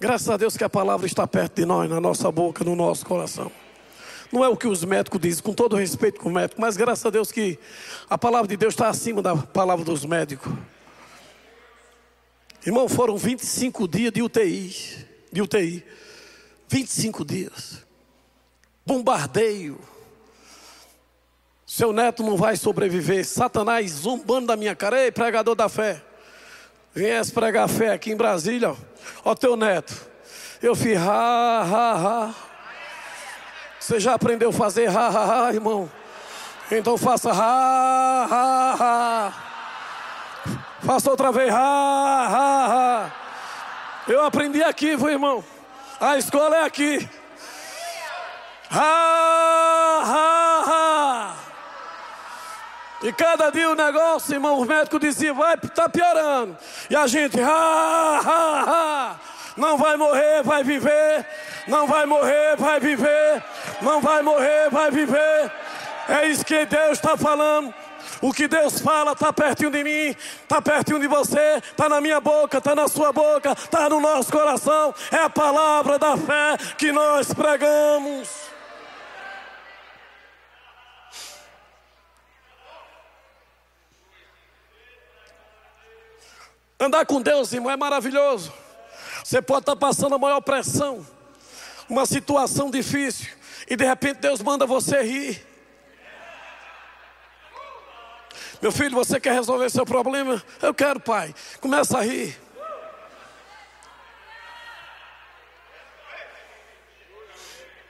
Graças 0.00 0.28
a 0.28 0.36
Deus 0.36 0.56
que 0.56 0.64
a 0.64 0.68
palavra 0.68 1.06
está 1.06 1.26
perto 1.26 1.56
de 1.56 1.64
nós, 1.64 1.88
na 1.88 2.00
nossa 2.00 2.30
boca, 2.30 2.64
no 2.64 2.74
nosso 2.74 3.06
coração. 3.06 3.50
Não 4.32 4.44
é 4.44 4.48
o 4.48 4.56
que 4.56 4.66
os 4.66 4.84
médicos 4.84 5.20
dizem, 5.20 5.42
com 5.42 5.54
todo 5.54 5.76
respeito 5.76 6.20
com 6.20 6.28
o 6.28 6.32
médico, 6.32 6.60
mas 6.60 6.76
graças 6.76 7.06
a 7.06 7.10
Deus 7.10 7.30
que 7.30 7.58
a 8.10 8.18
palavra 8.18 8.48
de 8.48 8.56
Deus 8.56 8.74
está 8.74 8.88
acima 8.88 9.22
da 9.22 9.36
palavra 9.36 9.84
dos 9.84 10.04
médicos. 10.04 10.52
Irmão, 12.66 12.88
foram 12.88 13.16
25 13.16 13.86
dias 13.86 14.12
de 14.12 14.20
UTI. 14.20 15.06
De 15.32 15.40
UTI. 15.40 15.84
25 16.68 17.24
dias. 17.24 17.86
Bombardeio. 18.84 19.78
Seu 21.64 21.92
neto 21.92 22.22
não 22.22 22.36
vai 22.36 22.56
sobreviver. 22.56 23.24
Satanás 23.24 23.92
zombando 23.92 24.48
da 24.48 24.56
minha 24.56 24.74
cara. 24.74 25.02
Ei, 25.02 25.12
pregador 25.12 25.54
da 25.54 25.68
fé. 25.68 26.02
Viesse 26.94 27.32
pregar 27.32 27.68
fé 27.68 27.92
aqui 27.92 28.10
em 28.10 28.16
Brasília. 28.16 28.74
Ó, 29.24 29.34
teu 29.34 29.56
neto. 29.56 29.94
Eu 30.62 30.74
fiz 30.74 30.98
ha, 30.98 31.62
ha, 31.62 31.94
ha. 31.94 32.34
Você 33.78 34.00
já 34.00 34.14
aprendeu 34.14 34.50
a 34.50 34.52
fazer 34.52 34.88
ha, 34.88 35.08
ha, 35.08 35.46
ha, 35.46 35.52
irmão? 35.52 35.90
Então 36.70 36.98
faça 36.98 37.30
ha, 37.30 38.26
ha, 38.30 38.76
ha. 38.80 39.32
Faça 40.84 41.10
outra 41.10 41.30
vez. 41.30 41.52
Ha, 41.52 41.56
ha, 41.56 42.66
ha. 42.66 43.12
Eu 44.06 44.24
aprendi 44.24 44.62
aqui, 44.62 44.96
viu, 44.96 45.08
irmão? 45.08 45.44
A 46.00 46.16
escola 46.16 46.56
é 46.56 46.64
aqui. 46.64 47.08
Ha, 48.70 50.02
ha. 50.04 50.37
E 53.08 53.12
cada 53.14 53.48
dia 53.48 53.70
o 53.70 53.74
negócio, 53.74 54.34
irmão, 54.34 54.60
os 54.60 54.68
médicos 54.68 55.00
diziam, 55.00 55.34
vai, 55.34 55.56
tá 55.56 55.88
piorando. 55.88 56.54
E 56.90 56.94
a 56.94 57.06
gente, 57.06 57.40
ha, 57.40 58.20
ha, 58.22 58.64
ha. 58.66 59.16
Não 59.56 59.78
vai 59.78 59.96
morrer, 59.96 60.42
vai 60.42 60.62
viver. 60.62 61.24
Não 61.66 61.86
vai 61.86 62.04
morrer, 62.04 62.54
vai 62.58 62.78
viver. 62.78 63.42
Não 63.80 64.02
vai 64.02 64.20
morrer, 64.20 64.68
vai 64.70 64.90
viver. 64.90 65.50
É 66.06 66.26
isso 66.26 66.44
que 66.44 66.66
Deus 66.66 66.98
está 66.98 67.16
falando. 67.16 67.72
O 68.20 68.30
que 68.30 68.46
Deus 68.46 68.78
fala 68.78 69.12
está 69.12 69.32
pertinho 69.32 69.70
de 69.70 69.82
mim, 69.82 70.14
está 70.42 70.60
pertinho 70.60 71.00
de 71.00 71.06
você, 71.06 71.62
está 71.62 71.88
na 71.88 72.02
minha 72.02 72.20
boca, 72.20 72.58
está 72.58 72.74
na 72.74 72.88
sua 72.88 73.10
boca, 73.10 73.52
está 73.52 73.88
no 73.88 74.00
nosso 74.00 74.30
coração. 74.30 74.94
É 75.10 75.16
a 75.16 75.30
palavra 75.30 75.98
da 75.98 76.14
fé 76.14 76.58
que 76.76 76.92
nós 76.92 77.32
pregamos. 77.32 78.47
Andar 86.80 87.04
com 87.06 87.20
Deus, 87.20 87.52
irmão, 87.52 87.72
é 87.72 87.76
maravilhoso. 87.76 88.52
Você 89.24 89.42
pode 89.42 89.62
estar 89.62 89.76
passando 89.76 90.14
a 90.14 90.18
maior 90.18 90.40
pressão, 90.40 91.04
uma 91.88 92.06
situação 92.06 92.70
difícil, 92.70 93.28
e 93.68 93.74
de 93.74 93.84
repente 93.84 94.20
Deus 94.20 94.40
manda 94.40 94.64
você 94.64 95.02
rir. 95.02 95.46
Meu 98.62 98.72
filho, 98.72 98.94
você 98.94 99.20
quer 99.20 99.34
resolver 99.34 99.70
seu 99.70 99.84
problema? 99.84 100.42
Eu 100.60 100.74
quero, 100.74 100.98
pai. 100.98 101.34
Começa 101.60 101.98
a 101.98 102.02
rir. 102.02 102.36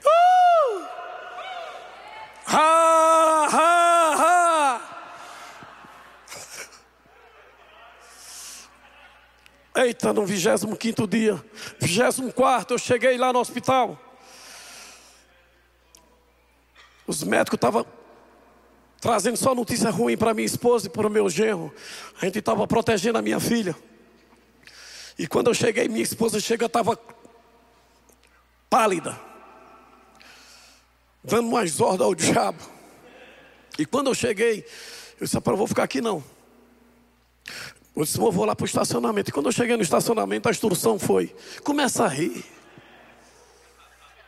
Uh! 0.04 0.86
Ha, 2.46 3.48
ha, 3.50 4.14
ha. 4.16 4.38
Eita, 9.80 10.12
no 10.12 10.26
25 10.26 11.06
dia, 11.06 11.44
24, 11.78 12.74
eu 12.74 12.78
cheguei 12.78 13.16
lá 13.16 13.32
no 13.32 13.38
hospital. 13.38 13.96
Os 17.06 17.22
médicos 17.22 17.56
estavam 17.56 17.86
trazendo 19.00 19.36
só 19.36 19.54
notícia 19.54 19.88
ruim 19.88 20.16
para 20.16 20.34
minha 20.34 20.46
esposa 20.46 20.88
e 20.88 20.90
para 20.90 21.06
o 21.06 21.10
meu 21.10 21.30
genro. 21.30 21.72
A 22.20 22.24
gente 22.24 22.40
estava 22.40 22.66
protegendo 22.66 23.18
a 23.18 23.22
minha 23.22 23.38
filha. 23.38 23.76
E 25.16 25.28
quando 25.28 25.46
eu 25.46 25.54
cheguei, 25.54 25.86
minha 25.86 26.02
esposa 26.02 26.40
chega, 26.40 26.66
estava 26.66 26.98
pálida, 28.68 29.16
dando 31.22 31.50
mais 31.50 31.80
ordem 31.80 32.04
ao 32.04 32.16
diabo. 32.16 32.62
E 33.78 33.86
quando 33.86 34.08
eu 34.08 34.14
cheguei, 34.14 34.66
eu 35.20 35.24
disse: 35.24 35.40
para 35.40 35.54
vou 35.54 35.68
ficar 35.68 35.84
aqui 35.84 36.00
não. 36.00 36.24
Eu 37.98 38.04
disse: 38.04 38.16
vou 38.16 38.44
lá 38.44 38.54
para 38.54 38.62
o 38.62 38.66
estacionamento. 38.66 39.28
E 39.28 39.32
quando 39.32 39.46
eu 39.46 39.52
cheguei 39.52 39.76
no 39.76 39.82
estacionamento, 39.82 40.46
a 40.48 40.52
instrução 40.52 41.00
foi: 41.00 41.34
começa 41.64 42.04
a 42.04 42.08
rir. 42.08 42.44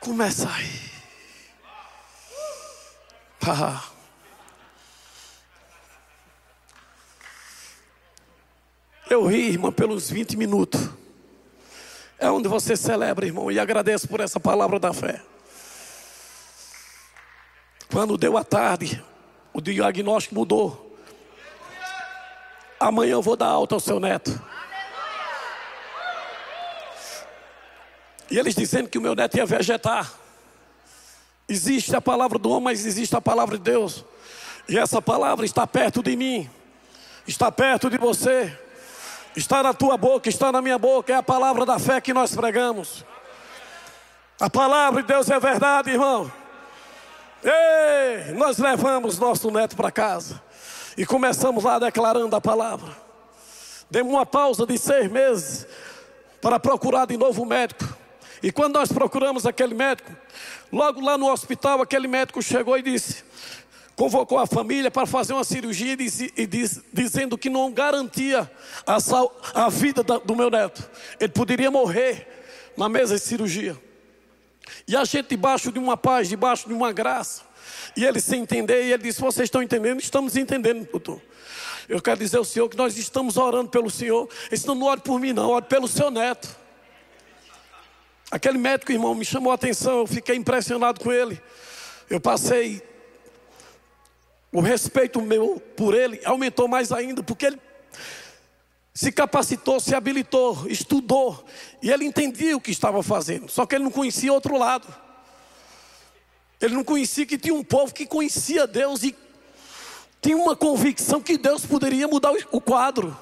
Começa 0.00 0.48
a 0.48 0.52
rir. 0.52 0.90
Ah. 3.46 3.84
Eu 9.08 9.26
ri, 9.26 9.50
irmão, 9.50 9.70
pelos 9.70 10.10
20 10.10 10.36
minutos. 10.36 10.90
É 12.18 12.28
onde 12.28 12.48
você 12.48 12.76
celebra, 12.76 13.24
irmão, 13.24 13.52
e 13.52 13.58
agradeço 13.60 14.08
por 14.08 14.18
essa 14.18 14.40
palavra 14.40 14.80
da 14.80 14.92
fé. 14.92 15.22
Quando 17.90 18.18
deu 18.18 18.36
a 18.36 18.42
tarde, 18.42 19.02
o 19.52 19.60
diagnóstico 19.60 20.34
mudou. 20.34 20.89
Amanhã 22.80 23.12
eu 23.12 23.22
vou 23.22 23.36
dar 23.36 23.48
alta 23.48 23.74
ao 23.74 23.80
seu 23.80 24.00
neto. 24.00 24.42
E 28.30 28.38
eles 28.38 28.54
dizendo 28.54 28.88
que 28.88 28.96
o 28.96 29.02
meu 29.02 29.14
neto 29.14 29.36
ia 29.36 29.44
vegetar. 29.44 30.10
Existe 31.46 31.94
a 31.94 32.00
palavra 32.00 32.38
do 32.38 32.48
homem, 32.48 32.64
mas 32.64 32.86
existe 32.86 33.14
a 33.14 33.20
palavra 33.20 33.58
de 33.58 33.64
Deus. 33.64 34.02
E 34.66 34.78
essa 34.78 35.02
palavra 35.02 35.44
está 35.44 35.66
perto 35.66 36.02
de 36.02 36.16
mim, 36.16 36.48
está 37.26 37.52
perto 37.52 37.90
de 37.90 37.98
você. 37.98 38.58
Está 39.36 39.62
na 39.62 39.74
tua 39.74 39.98
boca, 39.98 40.28
está 40.28 40.50
na 40.50 40.62
minha 40.62 40.78
boca, 40.78 41.12
é 41.12 41.16
a 41.16 41.22
palavra 41.22 41.66
da 41.66 41.78
fé 41.78 42.00
que 42.00 42.14
nós 42.14 42.34
pregamos. 42.34 43.04
A 44.40 44.48
palavra 44.48 45.02
de 45.02 45.08
Deus 45.08 45.28
é 45.28 45.38
verdade, 45.38 45.90
irmão. 45.90 46.32
Ei, 47.44 48.32
nós 48.32 48.58
levamos 48.58 49.18
nosso 49.18 49.50
neto 49.50 49.76
para 49.76 49.90
casa 49.90 50.40
e 51.00 51.06
começamos 51.06 51.64
lá 51.64 51.78
declarando 51.78 52.36
a 52.36 52.42
palavra. 52.42 52.94
Demos 53.90 54.12
uma 54.12 54.26
pausa 54.26 54.66
de 54.66 54.76
seis 54.76 55.10
meses 55.10 55.66
para 56.42 56.60
procurar 56.60 57.06
de 57.06 57.16
novo 57.16 57.42
um 57.42 57.46
médico. 57.46 57.88
E 58.42 58.52
quando 58.52 58.74
nós 58.74 58.92
procuramos 58.92 59.46
aquele 59.46 59.72
médico, 59.72 60.14
logo 60.70 61.00
lá 61.00 61.16
no 61.16 61.32
hospital, 61.32 61.80
aquele 61.80 62.06
médico 62.06 62.42
chegou 62.42 62.76
e 62.76 62.82
disse: 62.82 63.24
convocou 63.96 64.38
a 64.38 64.46
família 64.46 64.90
para 64.90 65.06
fazer 65.06 65.32
uma 65.32 65.42
cirurgia 65.42 65.96
e, 65.98 66.32
e 66.36 66.46
diz, 66.46 66.82
dizendo 66.92 67.38
que 67.38 67.48
não 67.48 67.72
garantia 67.72 68.50
a, 68.86 69.00
sal, 69.00 69.34
a 69.54 69.70
vida 69.70 70.02
da, 70.02 70.18
do 70.18 70.36
meu 70.36 70.50
neto. 70.50 70.86
Ele 71.18 71.32
poderia 71.32 71.70
morrer 71.70 72.28
na 72.76 72.90
mesa 72.90 73.14
de 73.14 73.22
cirurgia. 73.22 73.74
E 74.86 74.94
a 74.94 75.06
gente 75.06 75.30
debaixo 75.30 75.72
de 75.72 75.78
uma 75.78 75.96
paz, 75.96 76.28
debaixo 76.28 76.68
de 76.68 76.74
uma 76.74 76.92
graça. 76.92 77.48
E 77.96 78.04
ele 78.04 78.20
sem 78.20 78.42
entender, 78.42 78.84
e 78.84 78.92
ele 78.92 79.02
disse: 79.02 79.20
Vocês 79.20 79.46
estão 79.46 79.62
entendendo? 79.62 80.00
Estamos 80.00 80.36
entendendo, 80.36 80.88
doutor. 80.90 81.20
Eu 81.88 82.00
quero 82.00 82.20
dizer 82.20 82.36
ao 82.36 82.44
Senhor 82.44 82.68
que 82.68 82.76
nós 82.76 82.96
estamos 82.96 83.36
orando 83.36 83.70
pelo 83.70 83.90
Senhor. 83.90 84.28
Ele 84.42 84.50
disse: 84.52 84.66
Não 84.66 84.82
ore 84.82 85.00
por 85.00 85.18
mim, 85.18 85.32
não, 85.32 85.50
ore 85.50 85.66
pelo 85.66 85.88
seu 85.88 86.10
neto. 86.10 86.56
Aquele 88.30 88.58
médico, 88.58 88.92
irmão, 88.92 89.14
me 89.14 89.24
chamou 89.24 89.50
a 89.50 89.56
atenção, 89.56 89.98
eu 89.98 90.06
fiquei 90.06 90.36
impressionado 90.36 91.00
com 91.00 91.12
ele. 91.12 91.40
Eu 92.08 92.20
passei 92.20 92.82
o 94.52 94.60
respeito 94.60 95.20
meu 95.20 95.60
por 95.76 95.94
ele 95.94 96.20
aumentou 96.24 96.66
mais 96.66 96.90
ainda, 96.90 97.22
porque 97.22 97.46
ele 97.46 97.60
se 98.92 99.12
capacitou, 99.12 99.78
se 99.78 99.94
habilitou, 99.94 100.66
estudou, 100.68 101.44
e 101.82 101.90
ele 101.90 102.04
entendia 102.04 102.56
o 102.56 102.60
que 102.60 102.70
estava 102.70 103.02
fazendo, 103.02 103.48
só 103.48 103.64
que 103.64 103.74
ele 103.74 103.84
não 103.84 103.90
conhecia 103.90 104.32
outro 104.32 104.58
lado. 104.58 104.86
Ele 106.60 106.74
não 106.74 106.84
conhecia 106.84 107.24
que 107.24 107.38
tinha 107.38 107.54
um 107.54 107.64
povo 107.64 107.94
que 107.94 108.04
conhecia 108.06 108.66
Deus 108.66 109.02
e 109.02 109.16
tinha 110.20 110.36
uma 110.36 110.54
convicção 110.54 111.20
que 111.20 111.38
Deus 111.38 111.64
poderia 111.64 112.06
mudar 112.06 112.32
o 112.50 112.60
quadro. 112.60 113.16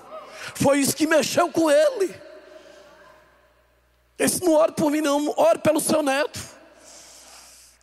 Foi 0.55 0.81
isso 0.81 0.97
que 0.97 1.07
mexeu 1.07 1.51
com 1.51 1.71
ele. 1.71 2.15
Esse 4.19 4.43
não 4.43 4.55
ore 4.55 4.73
por 4.73 4.91
mim, 4.91 5.01
não, 5.01 5.33
ore 5.37 5.61
pelo 5.61 5.81
seu 5.81 6.03
neto. 6.03 6.41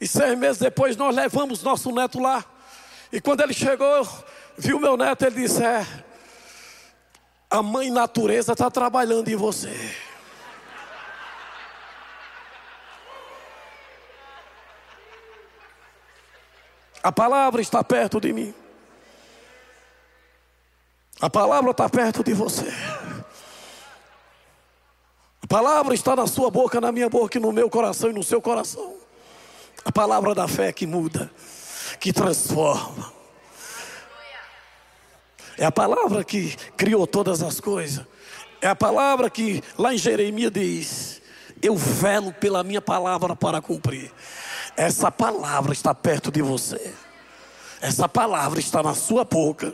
E 0.02 0.08
seis 0.08 0.38
meses 0.38 0.58
depois 0.58 0.98
nós 0.98 1.15
levamos 1.15 1.63
nosso 1.63 1.89
neto 1.91 2.20
lá. 2.20 2.44
E 3.12 3.22
quando 3.22 3.41
ele 3.41 3.54
chegou, 3.54 4.06
viu 4.58 4.78
meu 4.78 4.98
neto, 4.98 5.26
ele 5.26 5.41
disse: 5.41 5.63
É, 5.63 5.88
a 7.50 7.63
mãe 7.63 7.89
natureza 7.89 8.52
está 8.52 8.70
trabalhando 8.70 9.30
em 9.30 9.36
você. 9.38 9.74
A 17.06 17.12
palavra 17.12 17.62
está 17.62 17.84
perto 17.84 18.20
de 18.20 18.34
mim. 18.34 18.52
A 21.22 21.30
palavra 21.30 21.70
está 21.70 21.88
perto 21.88 22.24
de 22.24 22.34
você. 22.34 22.65
A 25.39 25.46
palavra 25.48 25.94
está 25.94 26.15
na 26.15 26.26
sua 26.26 26.50
boca, 26.50 26.82
na 26.82 26.91
minha 26.91 27.08
boca, 27.08 27.39
no 27.39 27.52
meu 27.52 27.70
coração 27.70 28.10
e 28.10 28.13
no 28.13 28.24
seu 28.24 28.41
coração. 28.41 28.96
A 29.86 29.91
palavra 29.91 30.34
da 30.34 30.48
fé 30.48 30.74
que 30.74 30.88
muda 30.88 31.30
que 32.00 32.12
transforma. 32.12 33.13
É 35.60 35.65
a 35.65 35.72
palavra 35.72 36.24
que 36.24 36.56
criou 36.76 37.06
todas 37.06 37.44
as 37.44 37.60
coisas. 37.60 38.04
É 38.60 38.68
a 38.68 38.76
palavra 38.76 39.30
que 39.30 39.63
lá 39.78 39.94
em 39.94 39.98
Jeremias 40.00 40.52
diz: 40.52 41.22
Eu 41.62 41.76
velo 41.78 42.34
pela 42.34 42.63
minha 42.63 42.82
palavra 42.82 43.36
para 43.36 43.62
cumprir. 43.62 44.12
Essa 44.77 45.11
palavra 45.11 45.71
está 45.71 45.93
perto 45.93 46.31
de 46.31 46.41
você. 46.41 46.93
Essa 47.81 48.09
palavra 48.09 48.59
está 48.59 48.81
na 48.81 48.93
sua 48.93 49.23
boca. 49.23 49.73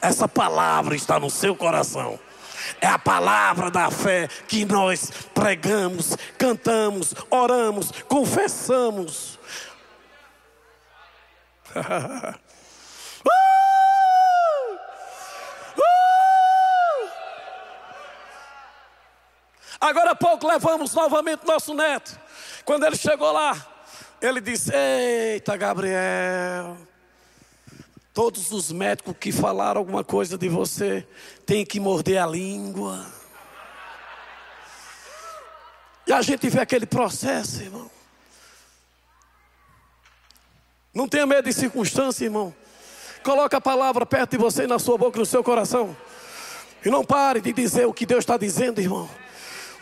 Essa 0.00 0.28
palavra 0.28 0.94
está 0.94 1.18
no 1.18 1.30
seu 1.30 1.56
coração. 1.56 2.18
É 2.80 2.86
a 2.86 2.98
palavra 2.98 3.70
da 3.70 3.90
fé 3.90 4.28
que 4.48 4.64
nós 4.64 5.10
pregamos, 5.32 6.16
cantamos, 6.36 7.14
oramos, 7.30 7.92
confessamos. 8.08 9.38
uh! 11.76 12.34
Uh! 15.76 17.08
Agora 19.80 20.10
há 20.10 20.16
pouco 20.16 20.46
levamos 20.46 20.92
novamente 20.94 21.46
nosso 21.46 21.72
neto. 21.72 22.18
Quando 22.64 22.84
ele 22.84 22.96
chegou 22.96 23.30
lá, 23.30 23.56
ele 24.20 24.40
disse: 24.40 24.72
Eita, 24.74 25.56
Gabriel. 25.56 26.76
Todos 28.12 28.50
os 28.50 28.72
médicos 28.72 29.14
que 29.20 29.30
falaram 29.30 29.78
alguma 29.78 30.02
coisa 30.02 30.38
de 30.38 30.48
você 30.48 31.06
têm 31.44 31.66
que 31.66 31.78
morder 31.78 32.16
a 32.18 32.26
língua. 32.26 33.06
E 36.06 36.12
a 36.12 36.22
gente 36.22 36.48
vê 36.48 36.60
aquele 36.60 36.86
processo, 36.86 37.62
irmão. 37.62 37.90
Não 40.94 41.06
tenha 41.06 41.26
medo 41.26 41.44
de 41.44 41.52
circunstância, 41.52 42.24
irmão. 42.24 42.54
Coloca 43.22 43.56
a 43.58 43.60
palavra 43.60 44.06
perto 44.06 44.30
de 44.30 44.38
você, 44.38 44.66
na 44.66 44.78
sua 44.78 44.96
boca, 44.96 45.18
no 45.18 45.26
seu 45.26 45.44
coração. 45.44 45.94
E 46.82 46.88
não 46.88 47.04
pare 47.04 47.40
de 47.40 47.52
dizer 47.52 47.86
o 47.86 47.92
que 47.92 48.06
Deus 48.06 48.20
está 48.20 48.38
dizendo, 48.38 48.80
irmão. 48.80 49.10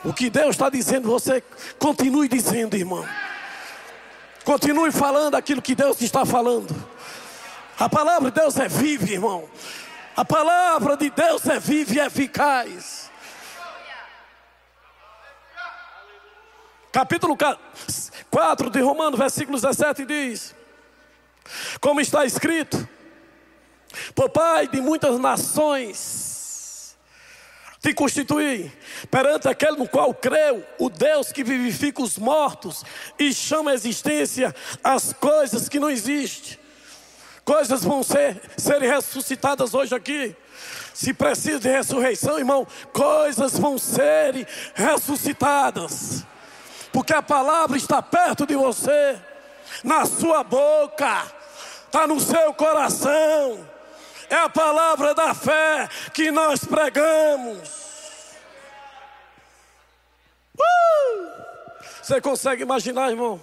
O 0.05 0.13
que 0.13 0.29
Deus 0.29 0.51
está 0.51 0.69
dizendo, 0.69 1.09
você 1.09 1.43
continue 1.79 2.27
dizendo, 2.27 2.75
irmão. 2.75 3.07
Continue 4.45 4.93
falando 4.93 5.35
aquilo 5.35 5.63
que 5.63 5.75
Deus 5.75 6.01
está 6.03 6.27
falando. 6.27 6.75
A 7.79 7.89
palavra 7.89 8.31
de 8.31 8.41
Deus 8.41 8.57
é 8.59 8.69
viva, 8.69 9.11
irmão. 9.11 9.49
A 10.15 10.25
palavra 10.25 10.97
de 10.97 11.11
Deus 11.11 11.47
é 11.47 11.59
viva 11.59 11.95
e 11.95 11.99
eficaz. 11.99 13.11
Capítulo 16.93 17.37
4 18.31 18.71
de 18.71 18.81
Romanos, 18.81 19.19
versículo 19.19 19.59
17 19.59 20.05
diz: 20.05 20.55
Como 21.81 22.01
está 22.01 22.25
escrito, 22.25 22.89
por 24.15 24.31
Pai 24.31 24.69
de 24.69 24.81
muitas 24.81 25.19
nações, 25.19 26.24
te 27.85 27.93
constituí 27.93 28.73
perante 29.11 29.47
aquele 29.47 29.77
no 29.77 29.87
qual 29.87 30.15
creu, 30.15 30.65
o 30.79 30.89
Deus 30.89 31.31
que 31.31 31.45
vivifica 31.45 32.03
os 32.03 32.17
mortos 32.17 32.83
e 33.19 33.31
chama 33.35 33.73
a 33.73 33.75
existência 33.75 34.55
as 34.83 35.13
coisas 35.13 35.69
que 35.69 35.79
não 35.79 35.91
existem. 35.91 36.59
Coisas 37.45 37.85
vão 37.85 38.03
ser 38.03 38.41
serem 38.57 38.89
ressuscitadas 38.89 39.75
hoje 39.75 39.95
aqui. 39.95 40.35
Se 40.95 41.13
precisa 41.13 41.61
de 41.61 41.69
ressurreição, 41.69 42.39
irmão, 42.39 42.67
coisas 42.91 43.59
vão 43.59 43.77
ser 43.77 44.49
ressuscitadas. 44.75 46.25
Porque 46.91 47.13
a 47.13 47.21
palavra 47.21 47.77
está 47.77 48.01
perto 48.01 48.47
de 48.47 48.57
você, 48.57 49.21
na 49.83 50.07
sua 50.07 50.43
boca, 50.43 51.23
está 51.85 52.07
no 52.07 52.19
seu 52.19 52.55
coração. 52.55 53.74
É 54.31 54.37
a 54.37 54.49
palavra 54.49 55.15
da 55.15 55.35
fé 55.35 55.89
que 56.13 56.31
nós 56.31 56.65
pregamos. 56.65 57.69
Uh! 60.59 61.33
Você 62.03 62.21
consegue 62.21 62.63
imaginar, 62.63 63.11
irmão? 63.11 63.41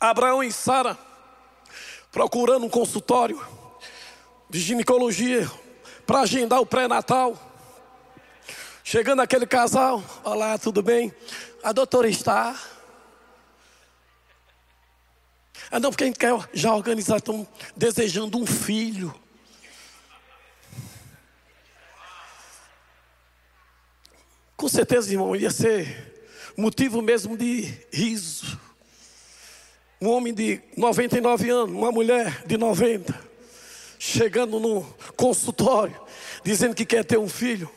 Abraão 0.00 0.42
e 0.42 0.50
Sara 0.50 0.96
procurando 2.10 2.64
um 2.64 2.70
consultório 2.70 3.40
de 4.48 4.58
ginecologia 4.58 5.50
para 6.06 6.20
agendar 6.20 6.60
o 6.60 6.66
pré-natal. 6.66 7.38
Chegando 8.82 9.20
aquele 9.20 9.46
casal, 9.46 10.02
olá, 10.24 10.58
tudo 10.58 10.82
bem? 10.82 11.14
A 11.62 11.72
doutora 11.72 12.08
está. 12.08 12.58
Ah, 15.70 15.78
não, 15.78 15.90
porque 15.90 16.04
a 16.04 16.06
gente 16.06 16.18
quer 16.18 16.34
já 16.52 16.74
organizar, 16.74 17.18
estão 17.18 17.46
desejando 17.76 18.38
um 18.38 18.46
filho. 18.46 19.14
Com 24.56 24.68
certeza, 24.68 25.10
irmão, 25.10 25.34
ia 25.36 25.50
ser 25.50 26.22
motivo 26.56 27.00
mesmo 27.00 27.36
de 27.36 27.72
riso 27.92 28.58
um 30.00 30.08
homem 30.08 30.32
de 30.32 30.62
99 30.78 31.50
anos, 31.50 31.76
uma 31.76 31.92
mulher 31.92 32.42
de 32.46 32.56
90, 32.56 33.14
chegando 33.98 34.58
no 34.58 34.82
consultório, 35.14 36.00
dizendo 36.42 36.74
que 36.74 36.86
quer 36.86 37.04
ter 37.04 37.18
um 37.18 37.28
filho. 37.28 37.70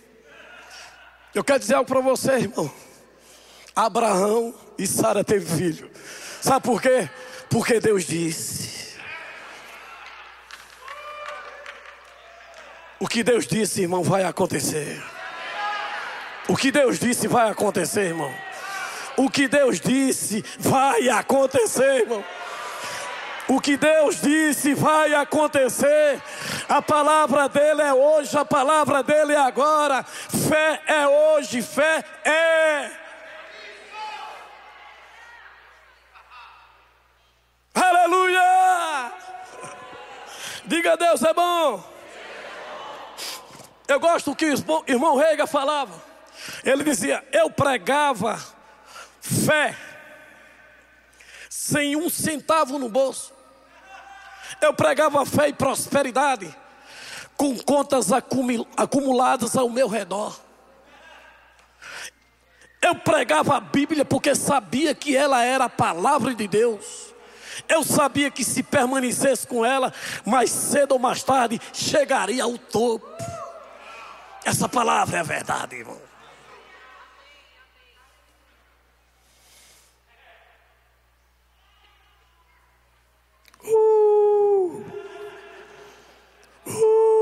Eu 1.35 1.43
quero 1.43 1.59
dizer 1.59 1.73
algo 1.75 1.87
para 1.87 1.99
você, 1.99 2.31
irmão. 2.33 2.71
Abraão 3.75 4.55
e 4.77 4.87
Sara 4.87 5.21
teve 5.21 5.45
filho. 5.53 5.91
Sabe 6.41 6.63
por 6.63 6.81
quê? 6.81 7.09
Porque 7.53 7.79
Deus 7.79 8.03
disse. 8.03 8.95
O 12.99 13.07
que 13.07 13.21
Deus 13.21 13.45
disse, 13.45 13.83
irmão, 13.83 14.01
vai 14.01 14.23
acontecer. 14.23 14.99
O 16.49 16.57
que 16.57 16.71
Deus 16.71 16.97
disse 16.97 17.27
vai 17.27 17.51
acontecer, 17.51 18.05
irmão. 18.05 18.33
O 19.15 19.29
que 19.29 19.47
Deus 19.47 19.79
disse 19.79 20.43
vai 20.57 21.07
acontecer, 21.09 22.01
irmão. 22.01 22.25
O 23.47 23.61
que 23.61 23.77
Deus 23.77 24.19
disse 24.19 24.73
vai 24.73 25.13
acontecer. 25.13 26.19
A 26.67 26.81
palavra 26.81 27.47
dele 27.47 27.83
é 27.83 27.93
hoje, 27.93 28.35
a 28.35 28.43
palavra 28.43 29.03
dele 29.03 29.33
é 29.33 29.39
agora. 29.39 30.01
Fé 30.03 30.81
é 30.87 31.07
hoje, 31.07 31.61
fé 31.61 32.03
é. 32.25 33.02
Aleluia! 37.73 39.13
Diga 40.65 40.93
a 40.93 40.95
Deus 40.95 41.23
é 41.23 41.33
bom. 41.33 41.83
Eu 43.87 43.99
gosto 43.99 44.35
que 44.35 44.45
o 44.45 44.83
irmão 44.87 45.15
Reiga 45.15 45.45
falava. 45.45 46.01
Ele 46.63 46.83
dizia: 46.83 47.23
Eu 47.31 47.49
pregava 47.49 48.39
fé, 49.21 49.75
sem 51.49 51.95
um 51.95 52.09
centavo 52.09 52.77
no 52.77 52.89
bolso. 52.89 53.33
Eu 54.61 54.73
pregava 54.73 55.25
fé 55.25 55.49
e 55.49 55.53
prosperidade, 55.53 56.55
com 57.35 57.57
contas 57.57 58.09
acumuladas 58.77 59.57
ao 59.57 59.69
meu 59.69 59.87
redor. 59.87 60.39
Eu 62.81 62.95
pregava 62.95 63.57
a 63.57 63.59
Bíblia 63.61 64.03
porque 64.03 64.35
sabia 64.35 64.93
que 64.93 65.15
ela 65.15 65.43
era 65.43 65.65
a 65.65 65.69
palavra 65.69 66.35
de 66.35 66.47
Deus. 66.47 67.12
Eu 67.67 67.83
sabia 67.83 68.31
que 68.31 68.43
se 68.43 68.63
permanecesse 68.63 69.45
com 69.47 69.65
ela, 69.65 69.93
mais 70.25 70.49
cedo 70.49 70.93
ou 70.93 70.99
mais 70.99 71.23
tarde 71.23 71.59
chegaria 71.71 72.43
ao 72.43 72.57
topo. 72.57 73.07
Essa 74.45 74.67
palavra 74.67 75.19
é 75.19 75.23
verdade, 75.23 75.77
irmão. 75.77 76.01
Uh, 83.65 84.83
uh. 86.67 87.13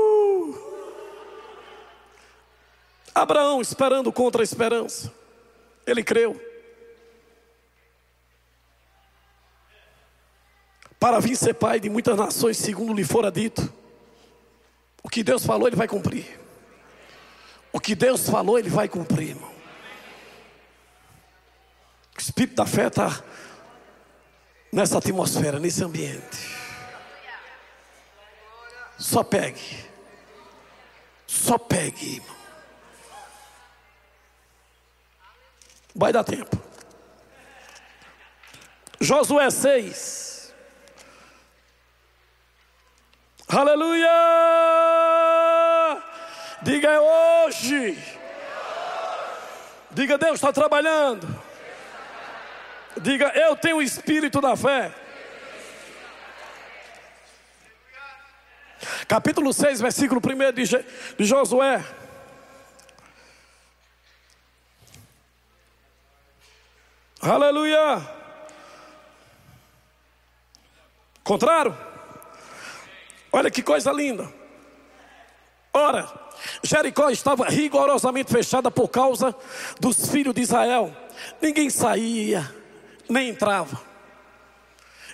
Abraão 3.14 3.60
esperando 3.60 4.12
contra 4.12 4.42
a 4.42 4.44
esperança. 4.44 5.12
Ele 5.86 6.02
creu. 6.02 6.51
Para 11.02 11.18
vir 11.18 11.34
ser 11.34 11.54
pai 11.54 11.80
de 11.80 11.90
muitas 11.90 12.16
nações, 12.16 12.56
segundo 12.56 12.94
lhe 12.94 13.02
fora 13.02 13.28
dito. 13.28 13.68
O 15.02 15.08
que 15.08 15.24
Deus 15.24 15.44
falou, 15.44 15.66
ele 15.66 15.74
vai 15.74 15.88
cumprir. 15.88 16.40
O 17.72 17.80
que 17.80 17.96
Deus 17.96 18.28
falou, 18.28 18.56
ele 18.56 18.70
vai 18.70 18.88
cumprir, 18.88 19.30
irmão. 19.30 19.50
O 22.16 22.20
espírito 22.20 22.54
da 22.54 22.66
fé 22.66 22.86
está 22.86 23.20
nessa 24.72 24.98
atmosfera, 24.98 25.58
nesse 25.58 25.82
ambiente. 25.82 26.56
Só 28.96 29.24
pegue. 29.24 29.84
Só 31.26 31.58
pegue, 31.58 32.14
irmão. 32.14 32.36
Vai 35.96 36.12
dar 36.12 36.22
tempo. 36.22 36.56
Josué 39.00 39.50
6. 39.50 40.31
Aleluia! 43.54 44.08
Diga 46.62 46.88
é 46.88 46.98
hoje. 46.98 48.02
Diga 49.90 50.16
Deus 50.16 50.36
está 50.36 50.50
trabalhando. 50.50 51.28
Diga 52.98 53.28
eu 53.34 53.54
tenho 53.54 53.76
o 53.76 53.82
espírito 53.82 54.40
da 54.40 54.56
fé. 54.56 54.90
Capítulo 59.06 59.52
6, 59.52 59.82
versículo 59.82 60.18
1 60.24 60.52
de, 60.52 60.64
de 61.18 61.24
Josué. 61.26 61.84
Aleluia. 67.20 68.00
Contrário? 71.22 71.91
Olha 73.32 73.50
que 73.50 73.62
coisa 73.62 73.90
linda. 73.90 74.30
Ora, 75.72 76.12
Jericó 76.62 77.08
estava 77.08 77.48
rigorosamente 77.48 78.30
fechada 78.30 78.70
por 78.70 78.88
causa 78.88 79.34
dos 79.80 80.08
filhos 80.08 80.34
de 80.34 80.42
Israel. 80.42 80.94
Ninguém 81.40 81.70
saía, 81.70 82.54
nem 83.08 83.30
entrava. 83.30 83.80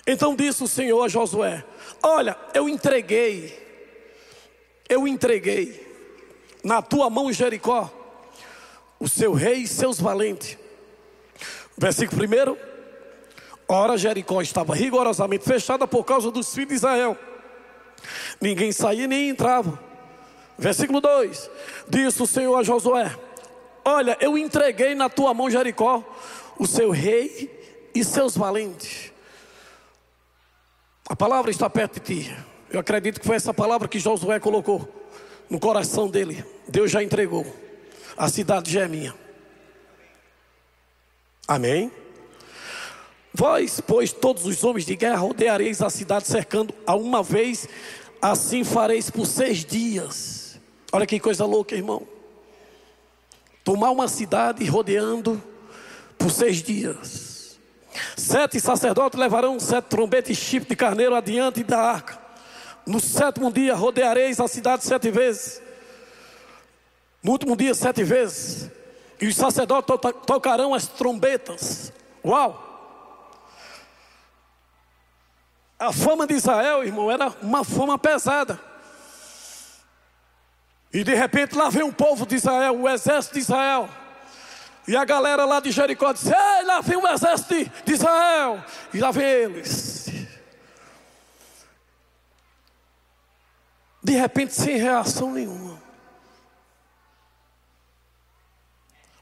Então 0.05 0.35
disse 0.35 0.63
o 0.63 0.67
Senhor 0.67 1.01
a 1.01 1.07
Josué: 1.07 1.63
Olha, 2.03 2.35
eu 2.53 2.67
entreguei, 2.67 3.57
eu 4.89 5.07
entreguei 5.07 5.87
na 6.61 6.81
tua 6.81 7.09
mão 7.09 7.31
Jericó, 7.31 7.89
o 8.99 9.07
seu 9.07 9.33
rei 9.33 9.59
e 9.59 9.67
seus 9.67 9.99
valentes. 9.99 10.57
Versículo 11.77 12.23
1. 12.25 12.57
Ora, 13.65 13.97
Jericó 13.97 14.41
estava 14.41 14.75
rigorosamente 14.75 15.45
fechada 15.45 15.87
por 15.87 16.03
causa 16.03 16.29
dos 16.31 16.53
filhos 16.53 16.69
de 16.69 16.75
Israel. 16.75 17.17
Ninguém 18.41 18.71
saía 18.71 19.07
nem 19.07 19.29
entrava. 19.29 19.79
Versículo 20.57 21.01
2: 21.01 21.49
Disse 21.87 22.21
o 22.21 22.27
Senhor 22.27 22.55
a 22.55 22.63
Josué: 22.63 23.15
Olha, 23.83 24.17
eu 24.19 24.37
entreguei 24.37 24.95
na 24.95 25.09
tua 25.09 25.33
mão 25.33 25.49
Jericó, 25.49 26.03
o 26.57 26.67
seu 26.67 26.91
rei 26.91 27.89
e 27.93 28.03
seus 28.03 28.37
valentes. 28.37 29.11
A 31.07 31.15
palavra 31.15 31.49
está 31.49 31.69
perto 31.69 31.99
de 31.99 32.21
ti. 32.21 32.37
Eu 32.69 32.79
acredito 32.79 33.19
que 33.19 33.25
foi 33.25 33.35
essa 33.35 33.53
palavra 33.53 33.87
que 33.87 33.99
Josué 33.99 34.39
colocou 34.39 34.87
no 35.49 35.59
coração 35.59 36.07
dele. 36.07 36.45
Deus 36.67 36.91
já 36.91 37.01
entregou. 37.01 37.45
A 38.15 38.29
cidade 38.29 38.71
já 38.71 38.81
é 38.81 38.87
minha. 38.87 39.15
Amém? 41.47 41.91
Vós, 43.33 43.81
pois, 43.81 44.11
todos 44.11 44.45
os 44.45 44.63
homens 44.63 44.85
de 44.85 44.95
guerra, 44.95 45.17
rodeareis 45.17 45.81
a 45.81 45.89
cidade 45.89 46.27
cercando 46.27 46.73
a 46.85 46.95
uma 46.95 47.23
vez, 47.23 47.67
assim 48.21 48.63
fareis 48.63 49.09
por 49.09 49.25
seis 49.25 49.63
dias. 49.63 50.59
Olha 50.91 51.05
que 51.05 51.19
coisa 51.19 51.45
louca, 51.45 51.75
irmão. 51.75 52.07
Tomar 53.63 53.91
uma 53.91 54.07
cidade 54.07 54.65
rodeando 54.65 55.41
por 56.17 56.31
seis 56.31 56.61
dias. 56.63 57.59
Sete 58.15 58.59
sacerdotes 58.59 59.19
levarão 59.19 59.59
sete 59.59 59.85
trombetas 59.85 60.31
e 60.31 60.35
chifre 60.35 60.69
de 60.69 60.75
carneiro 60.75 61.15
adiante 61.15 61.63
da 61.63 61.79
arca. 61.79 62.19
No 62.85 62.99
sétimo 62.99 63.51
dia 63.51 63.75
rodeareis 63.75 64.39
a 64.39 64.47
cidade 64.47 64.83
sete 64.83 65.11
vezes. 65.11 65.61
No 67.21 67.31
último 67.33 67.55
dia, 67.55 67.75
sete 67.75 68.03
vezes. 68.03 68.69
E 69.19 69.27
os 69.27 69.35
sacerdotes 69.35 69.87
to 69.87 70.13
tocarão 70.25 70.73
as 70.73 70.87
trombetas. 70.87 71.91
Uau! 72.25 72.68
A 75.79 75.93
fama 75.93 76.27
de 76.27 76.33
Israel, 76.33 76.83
irmão, 76.83 77.09
era 77.09 77.29
uma 77.41 77.63
fama 77.63 77.97
pesada. 77.97 78.59
E 80.91 81.03
de 81.03 81.13
repente 81.13 81.55
lá 81.55 81.69
vem 81.69 81.83
o 81.83 81.93
povo 81.93 82.25
de 82.25 82.35
Israel, 82.35 82.77
o 82.77 82.89
exército 82.89 83.35
de 83.35 83.39
Israel. 83.39 83.87
E 84.87 84.97
a 84.97 85.05
galera 85.05 85.45
lá 85.45 85.59
de 85.59 85.71
Jericó 85.71 86.11
diz: 86.11 86.25
Ei, 86.25 86.65
lá 86.65 86.81
vem 86.81 86.97
o 86.97 87.07
exército 87.07 87.53
de, 87.53 87.71
de 87.85 87.93
Israel. 87.93 88.63
E 88.93 88.99
lá 88.99 89.11
vem 89.11 89.23
eles. 89.23 90.09
De 94.03 94.13
repente, 94.13 94.53
sem 94.53 94.77
reação 94.77 95.31
nenhuma. 95.31 95.79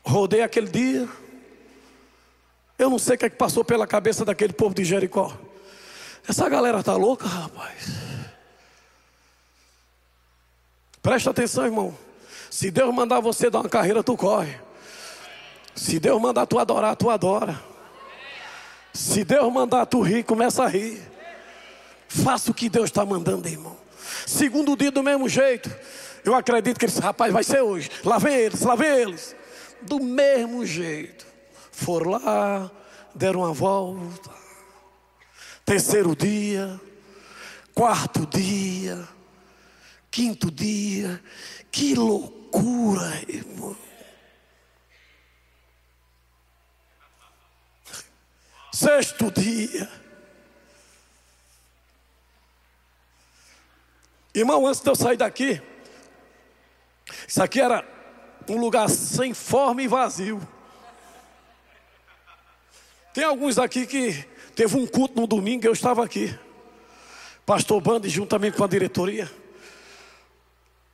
Rodei 0.04 0.42
aquele 0.42 0.68
dia. 0.68 1.08
Eu 2.80 2.90
não 2.90 2.98
sei 2.98 3.16
o 3.16 3.18
que, 3.20 3.26
é 3.26 3.30
que 3.30 3.36
passou 3.36 3.66
pela 3.66 3.86
cabeça 3.86 4.24
daquele 4.24 4.54
povo 4.54 4.74
de 4.74 4.86
Jericó. 4.86 5.38
Essa 6.28 6.50
galera 6.50 6.84
tá 6.84 6.96
louca, 6.96 7.26
rapaz. 7.26 7.90
Presta 11.02 11.30
atenção, 11.30 11.66
irmão. 11.66 11.98
Se 12.50 12.70
Deus 12.70 12.94
mandar 12.94 13.20
você 13.22 13.50
dar 13.50 13.62
uma 13.62 13.70
carreira, 13.70 14.04
tu 14.04 14.18
corre. 14.18 14.60
Se 15.76 16.00
Deus 16.00 16.20
mandar 16.22 16.46
tu 16.46 16.60
adorar, 16.60 16.96
tu 16.96 17.10
adora. 17.10 17.62
Se 18.94 19.24
Deus 19.24 19.54
mandar 19.54 19.86
tu 19.86 20.02
rir, 20.02 20.24
começa 20.24 20.64
a 20.64 20.68
rir. 20.68 21.02
Faça 22.10 22.52
o 22.52 22.54
que 22.54 22.68
Deus 22.68 22.86
está 22.86 23.06
mandando, 23.06 23.48
irmão. 23.48 23.78
Segundo 24.26 24.76
dia 24.76 24.92
do 24.92 25.04
mesmo 25.04 25.30
jeito. 25.30 25.74
Eu 26.26 26.36
acredito 26.36 26.80
que 26.80 26.86
esse 26.86 27.00
rapaz 27.00 27.32
vai 27.32 27.44
ser 27.44 27.62
hoje. 27.62 27.90
Lá 28.04 28.18
vem 28.18 28.36
eles, 28.36 28.62
lá 28.62 28.76
vem 28.76 28.90
eles 28.90 29.36
do 29.82 30.00
mesmo 30.00 30.66
jeito. 30.66 31.26
Foram 31.72 32.12
lá, 32.12 32.72
deram 33.14 33.42
uma 33.42 33.54
volta. 33.54 34.37
Terceiro 35.68 36.16
dia, 36.16 36.80
quarto 37.76 38.26
dia, 38.26 39.06
quinto 40.10 40.50
dia. 40.50 41.22
Que 41.70 41.94
loucura, 41.94 43.22
irmão. 43.28 43.76
Sexto 48.72 49.30
dia. 49.30 49.92
Irmão, 54.34 54.66
antes 54.66 54.80
de 54.80 54.90
eu 54.90 54.96
sair 54.96 55.18
daqui, 55.18 55.62
isso 57.28 57.44
aqui 57.44 57.60
era 57.60 57.86
um 58.48 58.58
lugar 58.58 58.90
sem 58.90 59.34
forma 59.34 59.82
e 59.82 59.88
vazio. 59.90 60.40
Tem 63.18 63.26
alguns 63.26 63.58
aqui 63.58 63.88
que 63.88 64.14
teve 64.54 64.78
um 64.78 64.86
culto 64.86 65.20
no 65.20 65.26
domingo, 65.26 65.66
eu 65.66 65.74
estava 65.74 66.06
aqui. 66.06 66.38
Pastor 67.48 67.82
Bande, 67.82 68.08
juntamente 68.10 68.56
com 68.56 68.64
a 68.64 68.68
diretoria, 68.68 69.28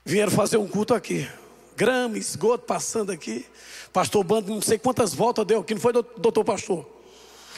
vieram 0.05 0.31
fazer 0.31 0.55
um 0.55 0.65
culto 0.65 0.93
aqui. 0.93 1.29
Grama, 1.75 2.17
esgoto 2.17 2.63
passando 2.63 3.11
aqui. 3.11 3.45
Pastor 3.91 4.23
Bande, 4.23 4.49
não 4.49 4.61
sei 4.61 4.77
quantas 4.77 5.13
voltas 5.13 5.45
deu 5.45 5.59
aqui, 5.59 5.73
não 5.73 5.81
foi, 5.81 5.91
doutor 5.91 6.45
pastor? 6.45 6.87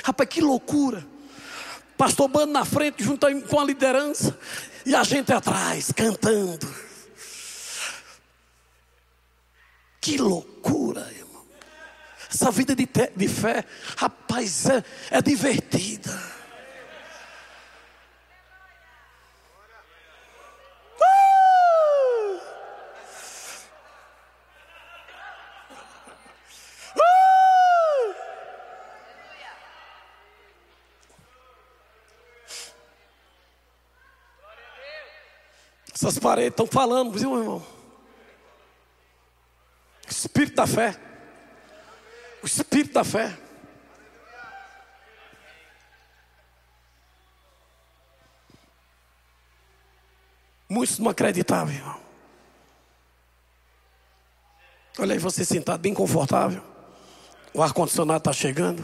Rapaz, 0.04 0.30
que 0.30 0.42
loucura. 0.42 1.06
Pastor 1.96 2.28
Bando 2.28 2.52
na 2.52 2.66
frente, 2.66 3.04
junto 3.04 3.28
com 3.44 3.60
a 3.60 3.64
liderança, 3.64 4.36
e 4.84 4.96
a 4.96 5.04
gente 5.04 5.32
atrás, 5.32 5.92
cantando. 5.92 6.68
Que 10.02 10.18
loucura. 10.18 11.25
Essa 12.36 12.52
vida 12.52 12.76
de, 12.76 12.86
te, 12.86 13.10
de 13.16 13.30
fé, 13.30 13.64
rapaz, 13.96 14.66
é, 14.66 14.84
é 15.10 15.22
divertida. 15.22 16.12
Uh! 21.00 22.36
Uh! 26.98 28.16
Essas 35.94 36.20
paredes 36.20 36.52
estão 36.52 36.68
falando, 36.68 37.18
viu, 37.18 37.40
irmão? 37.40 37.66
Espírito 40.06 40.58
da 40.58 40.68
fé. 40.68 41.15
Espírito 42.76 42.94
da 42.94 43.06
fé. 43.06 43.34
Muitos 50.68 51.00
não 51.00 51.10
acreditavam. 51.10 52.02
Olha 55.00 55.14
aí, 55.14 55.20
você 55.20 55.46
sentado 55.46 55.80
bem 55.80 55.94
confortável. 55.94 56.62
O 57.54 57.64
ar-condicionado 57.64 58.18
está 58.18 58.34
chegando. 58.34 58.84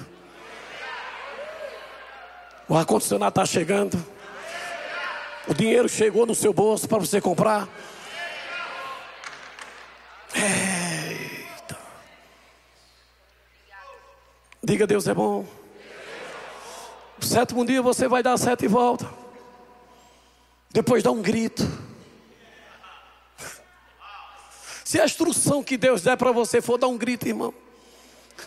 O 2.70 2.78
ar-condicionado 2.78 3.32
está 3.32 3.46
chegando. 3.46 4.02
O 5.50 5.54
dinheiro 5.54 5.90
chegou 5.90 6.26
no 6.26 6.34
seu 6.34 6.54
bolso 6.54 6.88
para 6.88 7.00
você 7.00 7.20
comprar. 7.20 7.68
Diga 14.72 14.88
Deus 14.88 15.06
é 15.06 15.14
bom. 15.14 15.46
O 17.22 17.26
sétimo 17.26 17.66
dia 17.66 17.82
você 17.82 18.08
vai 18.08 18.24
dar 18.24 18.38
sete 18.38 18.70
voltas. 18.70 19.10
Depois 20.70 21.04
dá 21.04 21.12
um 21.12 21.22
grito. 21.22 21.62
Se 24.86 24.98
a 24.98 25.04
instrução 25.04 25.62
que 25.62 25.76
Deus 25.76 26.04
der 26.04 26.16
para 26.16 26.32
você 26.32 26.62
for 26.62 26.78
dar 26.78 26.88
um 26.88 26.98
grito, 26.98 27.28
irmão, 27.28 27.54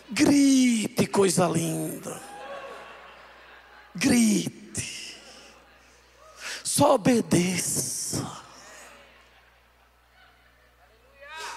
grite, 0.09 1.05
coisa 1.05 1.47
linda. 1.47 2.19
Grite. 3.93 5.21
Só 6.63 6.95
obedeça. 6.95 8.25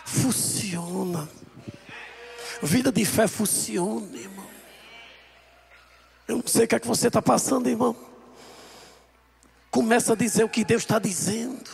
Funciona. 0.04 1.26
Vida 2.62 2.92
de 2.92 3.06
fé 3.06 3.26
funciona, 3.26 4.14
irmão. 4.14 4.37
Eu 6.28 6.36
não 6.36 6.46
sei 6.46 6.66
o 6.66 6.68
que 6.68 6.74
é 6.74 6.78
que 6.78 6.86
você 6.86 7.08
está 7.08 7.22
passando, 7.22 7.70
irmão. 7.70 7.96
Começa 9.70 10.12
a 10.12 10.16
dizer 10.16 10.44
o 10.44 10.48
que 10.48 10.62
Deus 10.62 10.82
está 10.82 10.98
dizendo. 10.98 11.70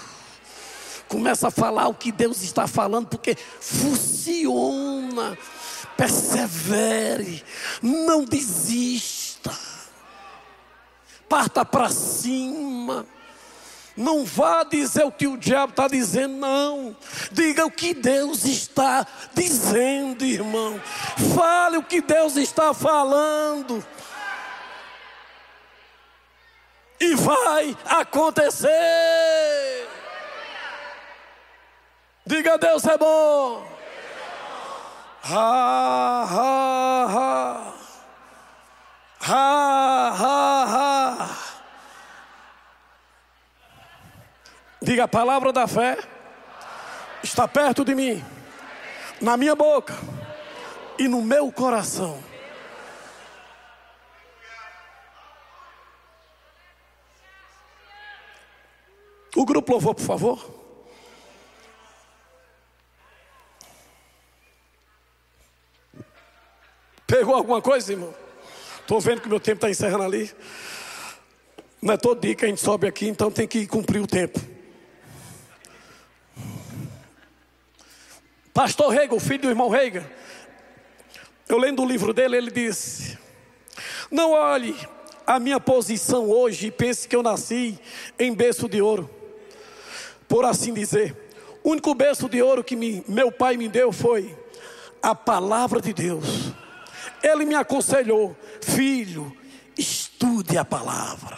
Começa 1.09 1.49
a 1.49 1.51
falar 1.51 1.89
o 1.89 1.95
que 1.95 2.13
Deus 2.13 2.43
está 2.43 2.69
falando, 2.69 3.09
porque 3.09 3.37
funciona. 3.61 5.37
Persevere, 5.97 7.45
não 7.83 8.25
desista. 8.25 9.51
Parta 11.29 11.65
para 11.65 11.89
cima. 11.89 13.07
Não 13.97 14.25
vá 14.25 14.65
dizer 14.65 15.05
o 15.05 15.13
que 15.13 15.27
o 15.27 15.37
diabo 15.37 15.71
está 15.71 15.87
dizendo, 15.87 16.35
não. 16.35 16.97
Diga 17.31 17.65
o 17.65 17.71
que 17.71 17.95
Deus 17.95 18.45
está 18.45 19.07
dizendo, 19.33 20.25
irmão. 20.25 20.81
Fale 21.35 21.77
o 21.77 21.83
que 21.83 22.01
Deus 22.01 22.37
está 22.37 22.75
falando. 22.75 23.85
E 27.01 27.15
vai 27.15 27.77
acontecer. 27.85 28.71
Diga 32.27 32.57
Deus 32.57 32.85
é 32.87 32.97
bom. 32.97 33.67
Ha, 35.25 36.25
ha, 36.31 37.07
ha. 37.09 37.75
Ha, 39.27 40.11
ha, 40.11 40.65
ha. 40.69 41.37
Diga 44.83 45.05
a 45.05 45.09
palavra 45.09 45.53
da 45.53 45.67
fé 45.67 45.97
está 47.23 47.49
perto 47.49 47.85
de 47.85 47.95
mim, 47.95 48.23
na 49.19 49.37
minha 49.37 49.55
boca 49.55 49.95
e 50.99 51.09
no 51.09 51.23
meu 51.23 51.51
coração. 51.51 52.23
O 59.35 59.45
grupo 59.45 59.73
louvou, 59.73 59.95
por 59.95 60.05
favor. 60.05 60.65
Pegou 67.07 67.35
alguma 67.35 67.61
coisa, 67.61 67.93
irmão? 67.93 68.15
Estou 68.81 69.01
vendo 69.01 69.21
que 69.21 69.29
meu 69.29 69.41
tempo 69.41 69.57
está 69.57 69.71
encerrando 69.71 70.05
ali. 70.05 70.31
Não 71.81 71.95
é 71.95 71.97
todo 71.97 72.21
dia 72.21 72.35
que 72.35 72.45
a 72.45 72.49
gente 72.49 72.61
sobe 72.61 72.87
aqui, 72.87 73.09
então 73.09 73.31
tem 73.31 73.47
que 73.47 73.67
cumprir 73.67 74.01
o 74.01 74.07
tempo. 74.07 74.41
Pastor 78.53 78.91
Reiga, 78.91 79.15
o 79.15 79.21
filho 79.21 79.43
do 79.43 79.49
irmão 79.49 79.69
Reiga, 79.69 80.11
eu 81.49 81.59
lendo 81.59 81.83
o 81.83 81.87
livro 81.87 82.15
dele, 82.15 82.37
ele 82.37 82.51
disse: 82.51 83.19
Não 84.11 84.33
olhe 84.33 84.75
a 85.27 85.39
minha 85.39 85.61
posição 85.61 86.31
hoje 86.31 86.69
e 86.69 86.71
pense 86.71 87.07
que 87.07 87.15
eu 87.15 87.23
nasci 87.23 87.79
em 88.19 88.33
berço 88.35 88.69
de 88.69 88.81
ouro, 88.81 89.11
por 90.29 90.45
assim 90.45 90.73
dizer. 90.73 91.17
O 91.63 91.71
único 91.71 91.95
berço 91.95 92.29
de 92.29 92.43
ouro 92.43 92.63
que 92.63 92.77
me, 92.77 93.05
meu 93.09 93.33
pai 93.33 93.57
me 93.57 93.69
deu 93.69 93.91
foi 93.91 94.37
a 95.03 95.15
palavra 95.15 95.81
de 95.81 95.93
Deus. 95.93 96.53
Ele 97.23 97.45
me 97.45 97.55
aconselhou, 97.55 98.37
filho, 98.61 99.35
estude 99.77 100.59
a 100.59 100.65
palavra. 100.65 101.37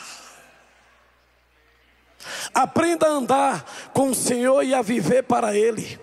Aprenda 2.53 3.07
a 3.07 3.11
andar 3.11 3.91
com 3.93 4.11
o 4.11 4.15
Senhor 4.15 4.63
e 4.63 4.75
a 4.75 4.83
viver 4.83 5.23
para 5.23 5.57
Ele. 5.57 5.99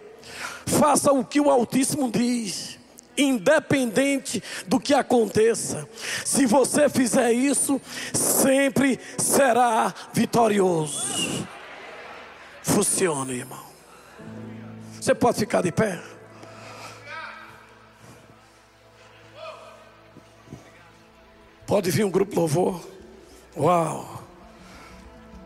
Faça 0.66 1.12
o 1.12 1.26
que 1.26 1.40
o 1.40 1.50
Altíssimo 1.50 2.10
diz, 2.10 2.80
independente 3.18 4.42
do 4.68 4.80
que 4.80 4.94
aconteça. 4.94 5.88
Se 6.24 6.46
você 6.46 6.90
fizer 6.90 7.32
isso, 7.34 7.82
sempre 8.14 9.00
será 9.18 9.94
vitorioso. 10.14 11.48
Funciona, 12.64 13.32
irmão. 13.32 13.64
Você 15.00 15.14
pode 15.14 15.38
ficar 15.38 15.62
de 15.62 15.72
pé? 15.72 16.02
Pode 21.68 21.92
vir 21.92 22.06
um 22.06 22.10
grupo 22.10 22.36
louvor. 22.40 22.82
Uau! 23.58 24.24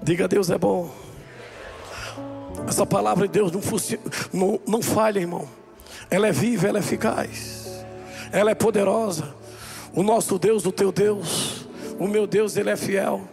Diga 0.02 0.28
Deus 0.28 0.50
é 0.50 0.58
bom. 0.58 0.94
Essa 2.68 2.86
palavra 2.86 3.28
de 3.28 3.34
Deus 3.34 3.52
não, 3.52 3.62
não, 4.34 4.60
não 4.68 4.82
falha, 4.82 5.20
irmão. 5.20 5.50
Ela 6.10 6.28
é 6.28 6.32
viva, 6.32 6.68
ela 6.68 6.78
é 6.78 6.82
eficaz. 6.82 7.84
Ela 8.32 8.52
é 8.52 8.56
poderosa. 8.56 9.36
O 9.94 10.04
nosso 10.04 10.38
Deus, 10.38 10.66
o 10.66 10.72
teu 10.72 10.92
Deus, 10.92 11.66
o 11.98 12.08
meu 12.08 12.28
Deus, 12.28 12.56
Ele 12.58 12.70
é 12.70 12.76
fiel. 12.76 13.28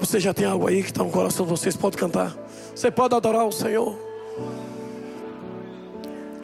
Você 0.00 0.20
já 0.20 0.34
tem 0.34 0.46
algo 0.46 0.66
aí 0.66 0.82
que 0.82 0.90
está 0.90 1.02
no 1.02 1.10
coração 1.10 1.46
de 1.46 1.50
vocês, 1.50 1.76
pode 1.76 1.96
cantar. 1.96 2.36
Você 2.74 2.90
pode 2.90 3.14
adorar 3.14 3.46
o 3.46 3.52
Senhor. 3.52 3.96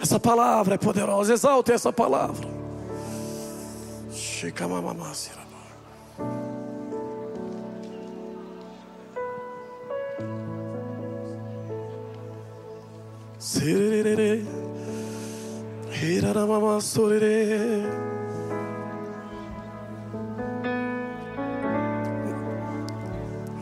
Essa 0.01 0.19
palavra 0.19 0.77
é 0.77 0.79
poderosa. 0.79 1.33
Exalte 1.33 1.73
essa 1.73 1.93
palavra. 1.93 2.49
Chica 4.13 4.67
mamamacira. 4.67 5.41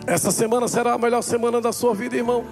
Essa 0.09 0.31
semana 0.31 0.67
será 0.67 0.95
a 0.95 0.99
melhor 0.99 1.21
semana 1.21 1.61
da 1.61 1.71
sua 1.71 1.95
vida, 1.95 2.17
irmão. 2.17 2.43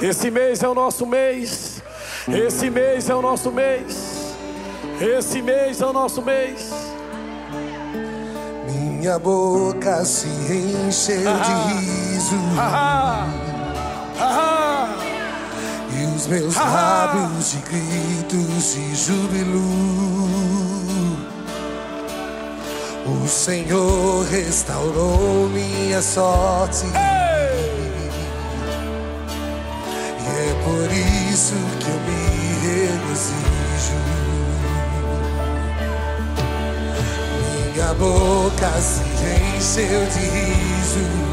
Esse 0.00 0.30
mês 0.30 0.62
é 0.62 0.68
o 0.68 0.74
nosso 0.74 1.04
mês. 1.04 1.82
Esse 2.26 2.70
mês 2.70 3.10
é 3.10 3.14
o 3.14 3.20
nosso 3.20 3.52
mês. 3.52 4.34
Esse 4.98 5.42
mês 5.42 5.82
é 5.82 5.86
o 5.86 5.92
nosso 5.92 6.22
mês. 6.22 6.70
Minha 8.66 9.18
boca 9.18 10.02
se 10.06 10.26
encheu 10.26 11.28
ah, 11.28 11.42
de 11.42 11.74
riso. 11.74 12.36
Ah, 12.58 13.26
ah, 14.20 14.88
e 15.90 16.16
os 16.16 16.26
meus 16.28 16.56
lábios 16.56 17.50
de 17.50 17.58
gritos 17.58 18.74
de 18.74 18.94
júbilo. 18.94 20.41
O 23.04 23.26
Senhor 23.26 24.24
restaurou 24.26 25.48
minha 25.48 26.00
sorte. 26.00 26.86
E 30.18 30.28
é 30.28 30.54
por 30.64 30.90
isso 31.32 31.54
que 31.80 31.88
eu 31.90 31.98
me 32.06 32.22
regozijo. 32.68 34.00
Minha 37.74 37.94
boca 37.94 38.70
se 38.80 39.02
encheu 39.56 40.06
de 40.06 40.20
riso. 40.20 41.32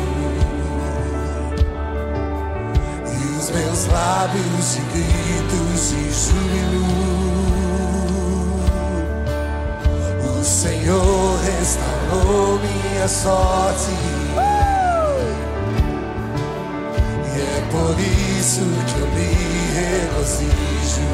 meus 3.52 3.86
lábios 3.88 4.76
de 4.76 4.82
gritos 4.92 5.90
de 5.90 6.04
júbilo. 6.12 7.49
Senhor 10.60 11.40
restaurou 11.40 12.60
minha 12.60 13.08
sorte. 13.08 13.92
E 17.24 17.40
é 17.40 17.64
por 17.72 17.98
isso 17.98 18.66
que 18.86 19.00
eu 19.00 19.08
me 19.08 19.32
regozijo. 19.80 21.08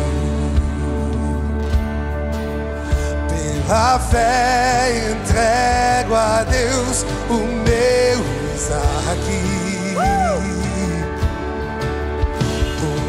Pela 3.29 3.99
fé 3.99 5.11
entrego 5.11 6.15
a 6.15 6.43
Deus 6.43 7.05
o 7.29 7.35
meu 7.35 8.25
Isaac. 8.55 9.45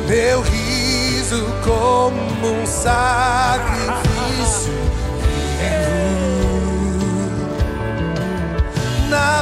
meu 0.07 0.41
riso 0.41 1.45
como 1.64 2.20
um 2.47 2.64
sacrifício 2.64 4.55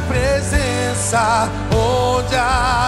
presença 0.09 1.49
onde 1.73 2.37
a 2.37 2.84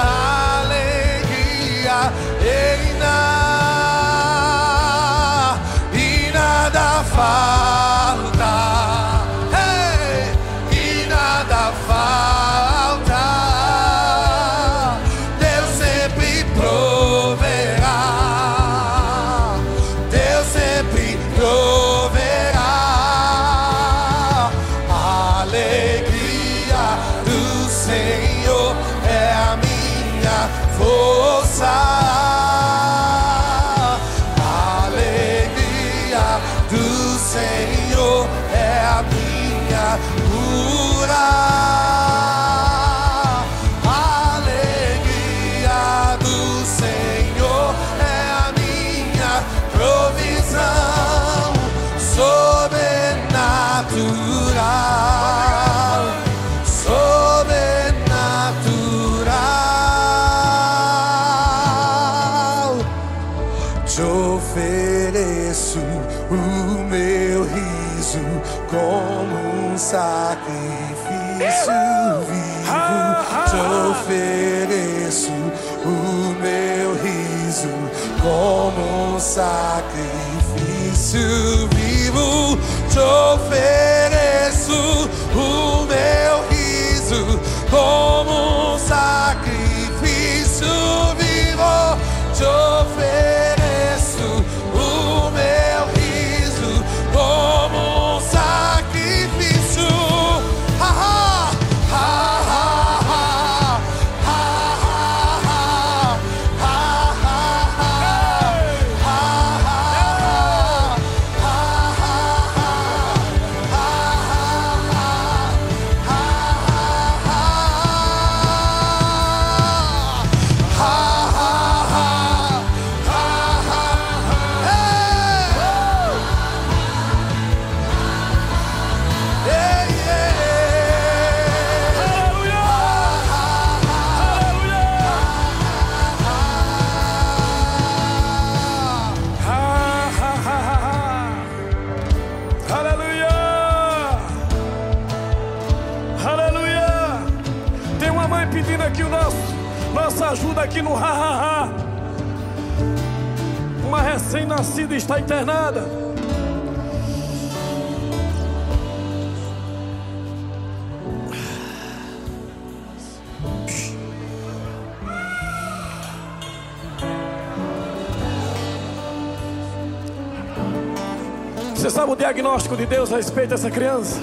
diagnóstico 172.57 172.77
de 172.77 172.87
Deus 172.87 173.13
a 173.13 173.17
respeito 173.17 173.51
dessa 173.51 173.71
criança? 173.71 174.19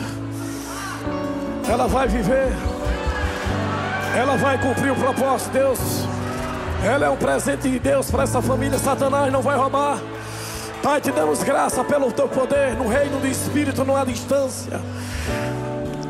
Ela 1.70 1.88
vai 1.88 2.08
viver. 2.08 2.52
Ela 4.16 4.36
vai 4.38 4.58
cumprir 4.58 4.92
o 4.92 4.96
propósito 4.96 5.52
de 5.52 5.60
Deus. 5.60 5.80
Ela 6.84 7.06
é 7.06 7.10
um 7.10 7.16
presente 7.16 7.70
de 7.70 7.80
Deus 7.80 8.10
para 8.10 8.24
essa 8.24 8.42
família. 8.42 8.78
Satanás 8.80 9.32
não 9.32 9.42
vai 9.42 9.56
roubar. 9.56 10.00
Pai, 10.82 11.00
te 11.00 11.12
damos 11.12 11.44
graça 11.44 11.84
pelo 11.84 12.12
teu 12.12 12.28
poder 12.28 12.76
no 12.76 12.88
reino 12.88 13.20
do 13.20 13.28
Espírito, 13.28 13.86
não 13.86 13.96
há 13.96 14.04
distância. 14.04 14.82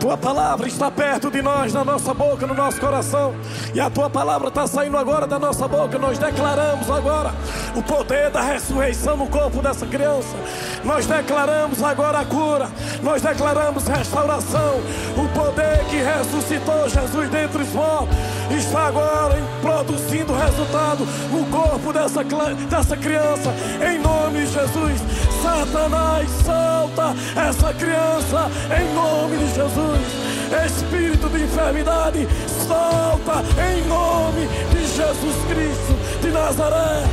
Tua 0.04 0.18
palavra 0.18 0.68
está 0.68 0.92
perto 0.92 1.32
de 1.32 1.42
nós, 1.42 1.74
na 1.74 1.86
nossa 1.86 2.14
boca, 2.14 2.46
no 2.46 2.54
nosso 2.54 2.78
coração. 2.78 3.34
E 3.74 3.80
a 3.80 3.90
tua 3.90 4.10
palavra 4.10 4.50
está 4.50 4.68
saindo 4.68 4.98
agora 4.98 5.26
da 5.26 5.40
nossa 5.40 5.66
boca. 5.66 5.98
Nós 5.98 6.18
declaramos 6.18 6.90
agora 6.90 7.34
o 7.74 7.82
poder 7.82 8.30
da 8.30 8.42
ressurreição 8.42 9.16
no 9.16 9.28
corpo 9.28 9.62
dessa 9.62 9.86
criança. 9.86 10.36
Nós 10.84 11.06
declaramos 11.06 11.82
agora 11.82 12.20
a 12.20 12.26
cura. 12.26 12.70
Nós 13.02 13.22
declaramos 13.22 13.88
restauração. 13.88 14.82
O 15.16 15.28
poder 15.30 15.86
que 15.90 15.98
ressuscitou 15.98 16.90
Jesus 16.90 17.30
dentre 17.30 17.62
os 17.62 17.70
mortos 17.70 18.18
está 18.52 18.88
agora 18.88 19.36
produzindo 19.62 20.34
resultado 20.34 21.06
no 21.32 21.46
corpo 21.46 21.94
dessa, 21.94 22.24
dessa 22.24 22.98
criança. 22.98 23.54
Em 23.82 24.00
nome 24.00 24.46
de 24.46 24.52
Jesus. 24.52 25.02
Satanás, 25.42 26.30
solta 26.46 27.14
essa 27.36 27.74
criança 27.74 28.50
em 28.80 28.94
nome 28.94 29.38
de 29.38 29.56
Jesus. 29.56 30.34
Espírito 30.66 31.30
de 31.30 31.44
enfermidade, 31.44 32.28
solta 32.68 33.44
em 33.62 33.86
nome 33.88 34.48
de 34.72 34.88
Jesus 34.88 35.36
Cristo 35.50 36.22
de 36.22 36.32
Nazaré. 36.32 37.04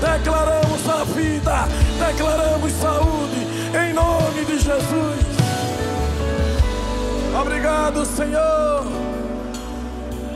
Declaramos 0.00 0.88
a 0.88 1.04
vida, 1.04 1.68
declaramos 1.98 2.72
saúde 2.72 3.46
em 3.74 3.92
nome 3.92 4.44
de 4.44 4.58
Jesus. 4.58 5.34
Obrigado, 7.40 8.04
Senhor. 8.06 8.84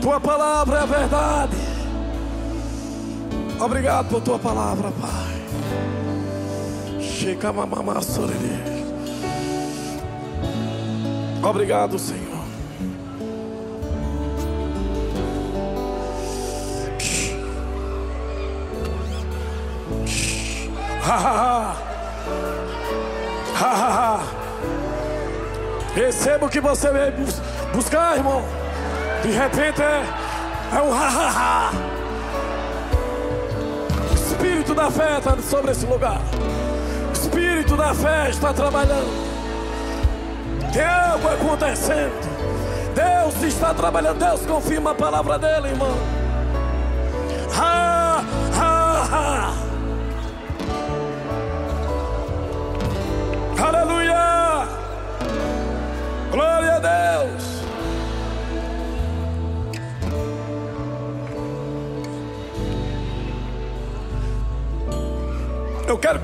Tua 0.00 0.20
palavra 0.20 0.80
é 0.80 0.86
verdade. 0.86 1.56
Obrigado 3.60 4.08
por 4.08 4.20
tua 4.20 4.38
palavra, 4.38 4.90
Pai. 4.92 5.38
Chega 7.00 7.52
mamamá. 7.52 8.00
Obrigado, 11.42 11.98
Senhor. 11.98 12.27
Ha 21.08 21.74
ha 23.60 23.88
ha. 23.88 24.20
Receba 25.94 26.46
o 26.46 26.48
que 26.48 26.60
você 26.60 26.90
veio 26.90 27.12
bus- 27.12 27.40
buscar, 27.72 28.16
irmão. 28.16 28.42
De 29.22 29.30
repente 29.30 29.82
é, 29.82 30.04
é 30.76 30.82
um 30.82 30.92
ha 30.92 31.08
ha. 31.08 31.70
O 34.10 34.14
Espírito 34.14 34.74
da 34.74 34.90
fé 34.90 35.18
está 35.18 35.36
sobre 35.38 35.70
esse 35.72 35.86
lugar. 35.86 36.20
Espírito 37.12 37.76
da 37.76 37.94
fé 37.94 38.28
está 38.30 38.52
trabalhando. 38.52 39.28
Tem 40.72 40.84
algo 40.84 41.26
acontecendo. 41.28 42.12
Deus 42.94 43.42
está 43.42 43.72
trabalhando. 43.74 44.18
Deus 44.18 44.44
confirma 44.46 44.90
a 44.90 44.94
palavra 44.94 45.38
dele, 45.38 45.68
irmão. 45.68 45.94
Ha, 47.58 48.22
ha, 48.56 49.08
ha. 49.10 49.67
Aleluia. 53.60 54.68
Glória 56.30 56.74
a 56.74 56.78
Deus. 56.78 57.44
Eu 65.88 65.98
quero 65.98 66.20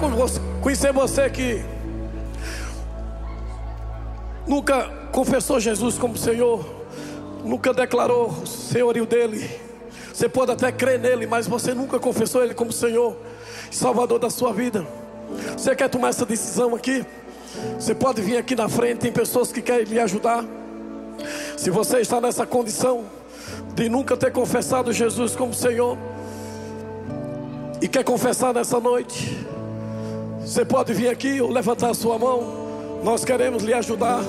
conhecer 0.61 0.93
você 0.93 1.29
que 1.29 1.65
nunca 4.47 4.89
confessou 5.11 5.59
Jesus 5.59 5.99
como 5.99 6.17
Senhor, 6.17 6.65
nunca 7.45 7.75
declarou 7.75 8.29
o 8.29 8.47
senhorio 8.47 9.07
dele. 9.07 9.51
Você 10.13 10.29
pode 10.29 10.53
até 10.53 10.71
crer 10.71 11.01
nele, 11.01 11.27
mas 11.27 11.49
você 11.49 11.75
nunca 11.75 11.99
confessou 11.99 12.45
ele 12.45 12.55
como 12.55 12.71
Senhor, 12.71 13.17
e 13.73 13.75
Salvador 13.75 14.21
da 14.21 14.31
sua 14.31 14.53
vida. 14.53 14.87
Você 15.57 15.75
quer 15.75 15.89
tomar 15.89 16.11
essa 16.11 16.25
decisão 16.25 16.77
aqui? 16.77 17.05
Você 17.79 17.95
pode 17.95 18.23
vir 18.23 18.37
aqui 18.37 18.55
na 18.55 18.69
frente, 18.69 18.99
tem 18.99 19.13
pessoas 19.13 19.53
que 19.53 19.61
querem 19.61 19.85
lhe 19.85 20.01
ajudar. 20.01 20.45
Se 21.57 21.71
você 21.71 21.99
está 22.01 22.21
nessa 22.21 22.47
condição 22.47 23.05
de 23.75 23.89
nunca 23.89 24.17
ter 24.17 24.33
confessado 24.33 24.93
Jesus 24.93 25.35
como 25.35 25.55
Senhor 25.55 25.97
e 27.81 27.89
quer 27.89 28.05
confessar 28.05 28.53
nessa 28.55 28.81
noite, 28.81 29.47
você 30.41 30.65
pode 30.65 30.93
vir 30.93 31.09
aqui 31.09 31.41
ou 31.41 31.51
levantar 31.51 31.91
a 31.91 31.95
sua 31.95 32.19
mão. 32.19 32.65
Nós 33.03 33.25
queremos 33.25 33.63
lhe 33.63 33.73
ajudar. 33.73 34.21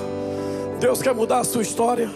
Deus 0.80 1.00
quer 1.00 1.14
mudar 1.14 1.40
a 1.40 1.44
sua 1.44 1.62
história. 1.62 2.10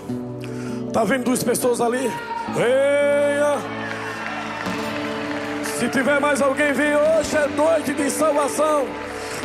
Tá 0.92 1.04
vendo 1.04 1.24
duas 1.24 1.42
pessoas 1.42 1.80
ali? 1.80 2.10
Venha! 2.54 3.80
Se 5.78 5.88
tiver 5.88 6.20
mais 6.20 6.42
alguém, 6.42 6.72
vem 6.72 6.94
hoje 6.94 7.36
é 7.36 7.46
noite 7.48 7.94
de 7.94 8.10
salvação. 8.10 8.86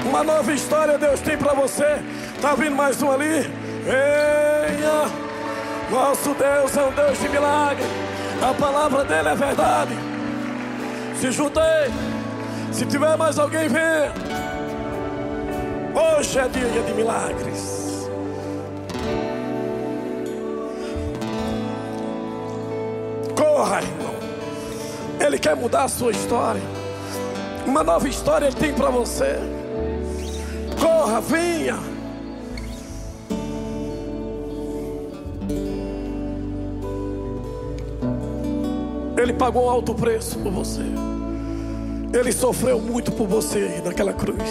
Uma 0.03 0.23
nova 0.23 0.51
história 0.51 0.97
Deus 0.97 1.19
tem 1.21 1.37
para 1.37 1.53
você. 1.53 1.99
Está 2.35 2.53
vindo 2.55 2.75
mais 2.75 3.01
um 3.01 3.11
ali? 3.11 3.49
Venha! 3.83 5.25
Nosso 5.89 6.33
Deus 6.33 6.75
é 6.75 6.83
um 6.83 6.91
Deus 6.91 7.19
de 7.19 7.29
milagre. 7.29 7.85
A 8.41 8.53
palavra 8.53 9.03
dele 9.03 9.29
é 9.29 9.35
verdade. 9.35 9.93
Se 11.19 11.31
juntei. 11.31 11.63
Se 12.71 12.85
tiver 12.85 13.15
mais 13.15 13.39
alguém, 13.39 13.67
venha. 13.69 14.11
Hoje 15.93 16.39
é 16.39 16.47
dia 16.49 16.83
de 16.83 16.93
milagres. 16.93 18.09
Corra, 23.37 23.81
irmão. 23.81 24.15
Ele 25.19 25.39
quer 25.39 25.55
mudar 25.55 25.83
a 25.83 25.87
sua 25.87 26.11
história. 26.11 26.61
Uma 27.65 27.83
nova 27.83 28.09
história 28.09 28.47
ele 28.47 28.55
tem 28.55 28.73
para 28.73 28.89
você. 28.89 29.54
Corra, 30.79 31.21
venha. 31.21 31.79
Ele 39.17 39.33
pagou 39.33 39.69
alto 39.69 39.95
preço 39.95 40.37
por 40.39 40.51
você. 40.51 40.83
Ele 42.13 42.31
sofreu 42.31 42.79
muito 42.79 43.11
por 43.11 43.27
você 43.27 43.81
naquela 43.83 44.13
cruz. 44.13 44.49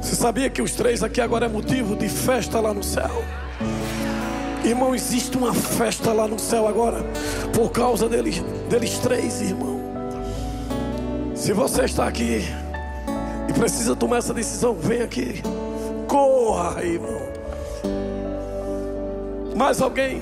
Você 0.00 0.14
sabia 0.14 0.48
que 0.50 0.62
os 0.62 0.72
três 0.72 1.02
aqui 1.02 1.20
agora 1.20 1.46
é 1.46 1.48
motivo 1.48 1.96
de 1.96 2.08
festa 2.08 2.60
lá 2.60 2.72
no 2.72 2.82
céu? 2.82 3.24
Irmão, 4.64 4.94
existe 4.94 5.36
uma 5.36 5.52
festa 5.52 6.12
lá 6.12 6.28
no 6.28 6.38
céu 6.38 6.68
agora 6.68 7.04
por 7.52 7.70
causa 7.70 8.08
deles, 8.08 8.40
deles 8.68 8.98
três, 8.98 9.40
irmão. 9.40 9.80
Se 11.34 11.52
você 11.52 11.84
está 11.84 12.06
aqui 12.06 12.44
precisa 13.52 13.94
tomar 13.94 14.18
essa 14.18 14.34
decisão, 14.34 14.74
vem 14.74 15.02
aqui. 15.02 15.42
Corra, 16.06 16.82
irmão. 16.84 17.20
Mais 19.56 19.80
alguém? 19.80 20.20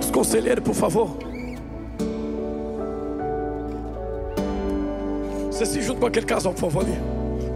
Os 0.00 0.10
conselheiros, 0.10 0.64
por 0.64 0.74
favor. 0.74 1.10
Você 5.50 5.66
se 5.66 5.82
junta 5.82 6.00
com 6.00 6.06
aquele 6.06 6.26
casal, 6.26 6.52
por 6.52 6.60
favor, 6.60 6.84
ali. 6.84 6.94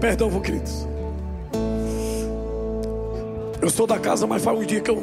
Perdão, 0.01 0.29
vou, 0.29 0.41
queridos. 0.41 0.87
Eu 3.61 3.71
sou 3.71 3.87
da 3.87 3.99
casa, 3.99 4.27
mas 4.27 4.43
faz 4.43 4.59
um 4.59 4.65
dia 4.65 4.81
que 4.81 4.91
eu. 4.91 5.01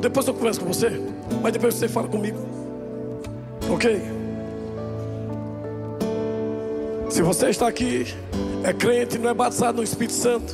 Depois 0.00 0.26
eu 0.26 0.34
converso 0.34 0.60
com 0.60 0.66
você, 0.66 0.90
mas 1.42 1.52
depois 1.52 1.74
você 1.74 1.86
fala 1.86 2.08
comigo. 2.08 2.38
Ok? 3.70 4.13
Se 7.14 7.22
você 7.22 7.50
está 7.50 7.68
aqui, 7.68 8.12
é 8.64 8.72
crente, 8.72 9.18
não 9.18 9.30
é 9.30 9.34
batizado 9.34 9.76
no 9.76 9.84
Espírito 9.84 10.14
Santo, 10.14 10.52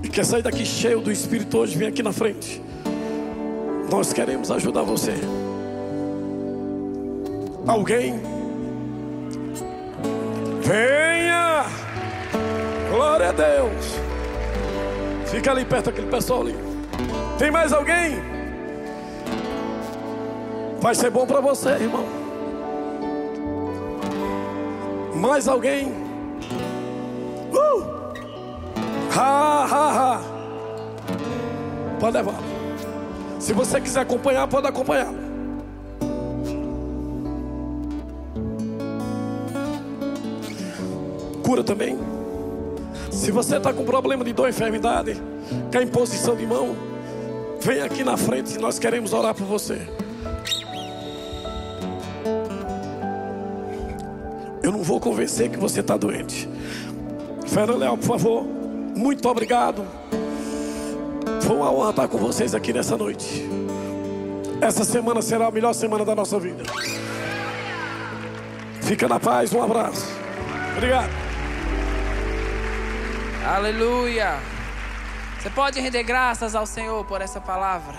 e 0.00 0.08
quer 0.08 0.24
sair 0.24 0.42
daqui 0.42 0.64
cheio 0.64 1.00
do 1.00 1.10
Espírito 1.10 1.58
hoje, 1.58 1.76
vem 1.76 1.88
aqui 1.88 2.04
na 2.04 2.12
frente. 2.12 2.62
Nós 3.90 4.12
queremos 4.12 4.52
ajudar 4.52 4.82
você. 4.82 5.12
Alguém? 7.66 8.20
Venha! 10.62 11.64
Glória 12.92 13.30
a 13.30 13.32
Deus! 13.32 13.96
Fica 15.26 15.50
ali 15.50 15.64
perto 15.64 15.86
daquele 15.86 16.06
pessoal 16.06 16.42
ali. 16.42 16.54
Tem 17.40 17.50
mais 17.50 17.72
alguém? 17.72 18.22
Vai 20.80 20.94
ser 20.94 21.10
bom 21.10 21.26
para 21.26 21.40
você, 21.40 21.70
irmão. 21.70 22.23
Mais 25.26 25.48
alguém? 25.48 25.86
Uh! 27.50 27.82
Ha, 29.10 29.64
ha, 29.64 29.90
ha. 29.90 30.20
Pode 31.98 32.18
levar. 32.18 32.34
Se 33.38 33.54
você 33.54 33.80
quiser 33.80 34.00
acompanhar, 34.00 34.46
pode 34.46 34.66
acompanhar. 34.66 35.10
Cura 41.42 41.64
também. 41.64 41.98
Se 43.10 43.30
você 43.30 43.56
está 43.56 43.72
com 43.72 43.86
problema 43.86 44.22
de 44.24 44.34
dor, 44.34 44.50
enfermidade, 44.50 45.16
quer 45.72 45.80
imposição 45.80 46.36
de 46.36 46.46
mão, 46.46 46.76
vem 47.62 47.80
aqui 47.80 48.04
na 48.04 48.18
frente 48.18 48.56
e 48.56 48.58
nós 48.58 48.78
queremos 48.78 49.14
orar 49.14 49.34
por 49.34 49.46
você. 49.46 49.88
Não 54.74 54.82
vou 54.82 54.98
convencer 54.98 55.48
que 55.48 55.56
você 55.56 55.80
está 55.80 55.96
doente. 55.96 56.48
Fernando 57.46 57.78
Leal, 57.78 57.96
por 57.96 58.06
favor, 58.06 58.42
muito 58.44 59.28
obrigado. 59.28 59.86
Foi 61.42 61.56
uma 61.56 61.72
honra 61.72 61.90
estar 61.90 62.08
com 62.08 62.18
vocês 62.18 62.54
aqui 62.56 62.72
nessa 62.72 62.96
noite. 62.96 63.48
Essa 64.60 64.84
semana 64.84 65.22
será 65.22 65.46
a 65.46 65.50
melhor 65.50 65.72
semana 65.74 66.04
da 66.04 66.14
nossa 66.14 66.40
vida. 66.40 66.64
Fica 68.82 69.06
na 69.06 69.20
paz, 69.20 69.52
um 69.52 69.62
abraço. 69.62 70.06
Obrigado. 70.76 71.10
Aleluia. 73.46 74.40
Você 75.38 75.50
pode 75.50 75.80
render 75.80 76.02
graças 76.02 76.56
ao 76.56 76.66
Senhor 76.66 77.04
por 77.04 77.20
essa 77.20 77.40
palavra. 77.40 77.98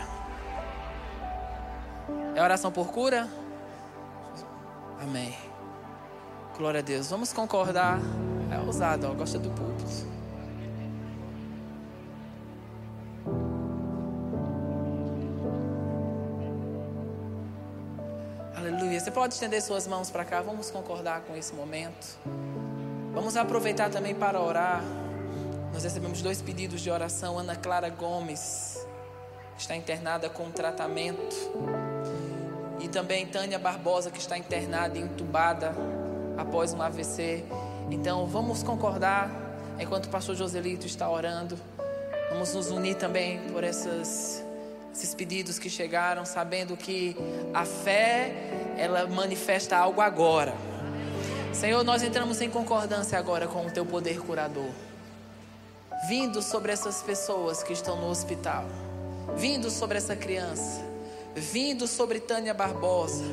É 2.36 2.44
oração 2.44 2.70
por 2.70 2.88
cura? 2.88 3.30
Amém. 5.02 5.55
Glória 6.58 6.80
a 6.80 6.84
Deus. 6.84 7.10
Vamos 7.10 7.34
concordar. 7.34 8.00
É 8.50 8.58
ousado, 8.60 9.08
ó, 9.08 9.14
gosta 9.14 9.38
do 9.38 9.50
púlpito. 9.50 10.08
Aleluia. 18.56 18.98
Você 18.98 19.12
pode 19.12 19.34
estender 19.34 19.62
suas 19.62 19.86
mãos 19.86 20.10
para 20.10 20.24
cá. 20.24 20.42
Vamos 20.42 20.72
concordar 20.72 21.22
com 21.22 21.36
esse 21.36 21.54
momento. 21.54 22.18
Vamos 23.14 23.36
aproveitar 23.36 23.90
também 23.90 24.16
para 24.16 24.40
orar. 24.40 24.82
Nós 25.74 25.84
recebemos 25.84 26.22
dois 26.22 26.42
pedidos 26.42 26.80
de 26.80 26.90
oração. 26.90 27.38
Ana 27.38 27.58
Clara 27.58 27.90
Gomes 27.90 28.80
está 29.58 29.76
internada 29.76 30.30
com 30.30 30.50
tratamento. 30.52 31.36
E 32.80 32.88
também 32.88 33.26
Tânia 33.26 33.60
Barbosa, 33.60 34.10
que 34.10 34.20
está 34.20 34.38
internada 34.38 34.98
e 34.98 35.02
entubada 35.02 35.76
após 36.38 36.74
um 36.74 36.82
AVC. 36.82 37.44
Então 37.90 38.26
vamos 38.26 38.64
concordar 38.64 39.30
enquanto 39.80 40.06
o 40.06 40.10
pastor 40.10 40.36
Joselito 40.36 40.86
está 40.86 41.10
orando. 41.10 41.58
Vamos 42.30 42.54
nos 42.54 42.70
unir 42.72 42.96
também 42.96 43.40
por 43.52 43.64
essas, 43.64 44.44
esses 44.94 45.14
pedidos 45.14 45.60
que 45.60 45.70
chegaram, 45.70 46.26
sabendo 46.26 46.76
que 46.76 47.16
a 47.54 47.66
fé 47.66 48.34
ela 48.78 49.08
manifesta 49.08 49.78
algo 49.78 50.02
agora. 50.02 50.54
Senhor, 51.54 51.84
nós 51.84 52.04
entramos 52.04 52.42
em 52.42 52.50
concordância 52.50 53.18
agora 53.18 53.48
com 53.48 53.66
o 53.66 53.72
teu 53.72 53.86
poder 53.86 54.20
curador. 54.20 54.70
Vindo 56.10 56.42
sobre 56.42 56.72
essas 56.72 57.02
pessoas 57.02 57.64
que 57.64 57.72
estão 57.72 57.96
no 57.96 58.10
hospital, 58.10 58.66
vindo 59.38 59.72
sobre 59.72 59.98
essa 59.98 60.16
criança, 60.16 60.84
vindo 61.34 61.88
sobre 61.88 62.20
Tânia 62.20 62.54
Barbosa, 62.54 63.24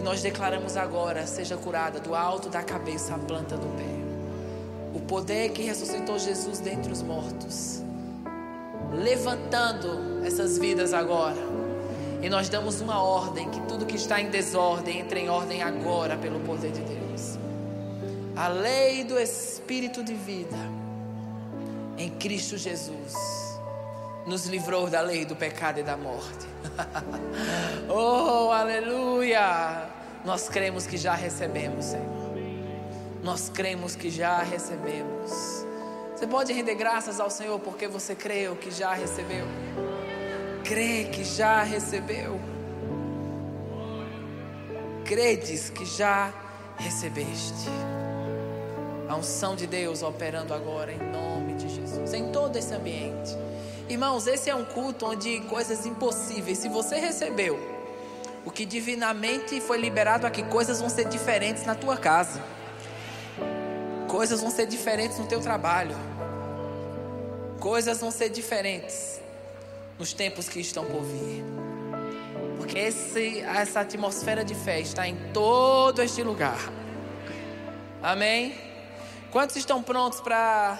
e 0.00 0.02
nós 0.02 0.22
declaramos 0.22 0.78
agora: 0.78 1.26
seja 1.26 1.58
curada 1.58 2.00
do 2.00 2.14
alto 2.14 2.48
da 2.48 2.62
cabeça 2.62 3.14
à 3.14 3.18
planta 3.18 3.54
do 3.56 3.66
pé. 3.76 4.00
O 4.94 5.00
poder 5.00 5.50
que 5.50 5.62
ressuscitou 5.62 6.18
Jesus 6.18 6.58
dentre 6.58 6.90
os 6.90 7.02
mortos, 7.02 7.82
levantando 8.92 10.24
essas 10.24 10.56
vidas 10.56 10.94
agora. 10.94 11.36
E 12.22 12.30
nós 12.30 12.48
damos 12.48 12.80
uma 12.80 13.02
ordem: 13.02 13.50
que 13.50 13.60
tudo 13.62 13.84
que 13.84 13.96
está 13.96 14.18
em 14.18 14.30
desordem 14.30 15.00
entre 15.00 15.20
em 15.20 15.28
ordem 15.28 15.62
agora, 15.62 16.16
pelo 16.16 16.40
poder 16.40 16.72
de 16.72 16.80
Deus. 16.80 17.38
A 18.34 18.48
lei 18.48 19.04
do 19.04 19.18
Espírito 19.18 20.02
de 20.02 20.14
vida 20.14 20.56
em 21.98 22.08
Cristo 22.08 22.56
Jesus 22.56 23.39
nos 24.26 24.46
livrou 24.46 24.88
da 24.88 25.00
lei 25.00 25.24
do 25.24 25.34
pecado 25.34 25.80
e 25.80 25.82
da 25.82 25.96
morte. 25.96 26.46
oh, 27.88 28.50
aleluia! 28.50 29.88
Nós 30.24 30.48
cremos 30.48 30.86
que 30.86 30.96
já 30.96 31.14
recebemos, 31.14 31.86
Senhor. 31.86 32.20
Nós 33.22 33.48
cremos 33.48 33.94
que 33.94 34.10
já 34.10 34.42
recebemos. 34.42 35.30
Você 36.14 36.26
pode 36.26 36.52
render 36.52 36.74
graças 36.74 37.18
ao 37.18 37.30
Senhor 37.30 37.58
porque 37.60 37.88
você 37.88 38.14
creu 38.14 38.56
que 38.56 38.70
já 38.70 38.92
recebeu. 38.92 39.46
Crê 40.64 41.04
que 41.04 41.24
já 41.24 41.62
recebeu. 41.62 42.40
Credes 45.04 45.70
que 45.70 45.84
já 45.84 46.32
recebeste. 46.76 47.68
A 49.10 49.16
unção 49.16 49.56
de 49.56 49.66
Deus 49.66 50.04
operando 50.04 50.54
agora 50.54 50.92
em 50.92 50.98
nome 50.98 51.54
de 51.54 51.68
Jesus, 51.68 52.14
em 52.14 52.30
todo 52.30 52.54
esse 52.54 52.72
ambiente. 52.72 53.36
Irmãos, 53.88 54.28
esse 54.28 54.48
é 54.48 54.54
um 54.54 54.64
culto 54.64 55.04
onde 55.04 55.40
coisas 55.40 55.84
impossíveis, 55.84 56.58
se 56.58 56.68
você 56.68 56.94
recebeu 56.94 57.58
o 58.46 58.52
que 58.52 58.64
divinamente 58.64 59.60
foi 59.60 59.78
liberado 59.78 60.28
aqui, 60.28 60.44
coisas 60.44 60.78
vão 60.78 60.88
ser 60.88 61.08
diferentes 61.08 61.66
na 61.66 61.74
tua 61.74 61.96
casa. 61.96 62.40
Coisas 64.06 64.40
vão 64.40 64.48
ser 64.48 64.66
diferentes 64.66 65.18
no 65.18 65.26
teu 65.26 65.40
trabalho. 65.40 65.96
Coisas 67.58 68.00
vão 68.00 68.12
ser 68.12 68.28
diferentes 68.28 69.20
nos 69.98 70.12
tempos 70.12 70.48
que 70.48 70.60
estão 70.60 70.84
por 70.84 71.02
vir. 71.02 71.44
Porque 72.58 72.78
esse, 72.78 73.40
essa 73.40 73.80
atmosfera 73.80 74.44
de 74.44 74.54
fé 74.54 74.80
está 74.80 75.08
em 75.08 75.16
todo 75.32 76.00
este 76.00 76.22
lugar. 76.22 76.60
Amém? 78.00 78.69
Quantos 79.32 79.54
estão 79.54 79.80
prontos 79.80 80.20
para 80.20 80.76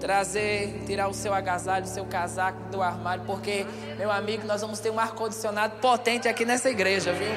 trazer, 0.00 0.82
tirar 0.84 1.06
o 1.06 1.14
seu 1.14 1.32
agasalho, 1.32 1.84
o 1.84 1.88
seu 1.88 2.04
casaco 2.04 2.58
do 2.70 2.82
armário? 2.82 3.24
Porque, 3.24 3.64
meu 3.96 4.10
amigo, 4.10 4.44
nós 4.44 4.62
vamos 4.62 4.80
ter 4.80 4.90
um 4.90 4.98
ar-condicionado 4.98 5.76
potente 5.80 6.26
aqui 6.26 6.44
nessa 6.44 6.68
igreja, 6.68 7.12
viu? 7.12 7.30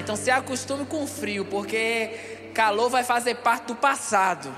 Então 0.00 0.16
se 0.16 0.30
acostume 0.30 0.86
com 0.86 1.06
frio, 1.06 1.44
porque 1.44 2.50
calor 2.54 2.88
vai 2.88 3.04
fazer 3.04 3.34
parte 3.34 3.66
do 3.66 3.74
passado. 3.74 4.50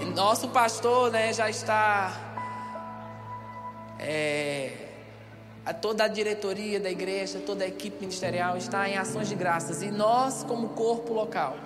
E 0.00 0.04
nosso 0.06 0.48
pastor, 0.48 1.10
né, 1.10 1.34
já 1.34 1.50
está. 1.50 2.12
É, 3.98 4.72
a 5.66 5.74
toda 5.74 6.04
a 6.04 6.08
diretoria 6.08 6.80
da 6.80 6.90
igreja, 6.90 7.38
toda 7.44 7.64
a 7.64 7.68
equipe 7.68 8.00
ministerial 8.00 8.56
está 8.56 8.88
em 8.88 8.96
ações 8.96 9.28
de 9.28 9.34
graças. 9.34 9.82
E 9.82 9.90
nós, 9.90 10.42
como 10.42 10.70
corpo 10.70 11.12
local, 11.12 11.58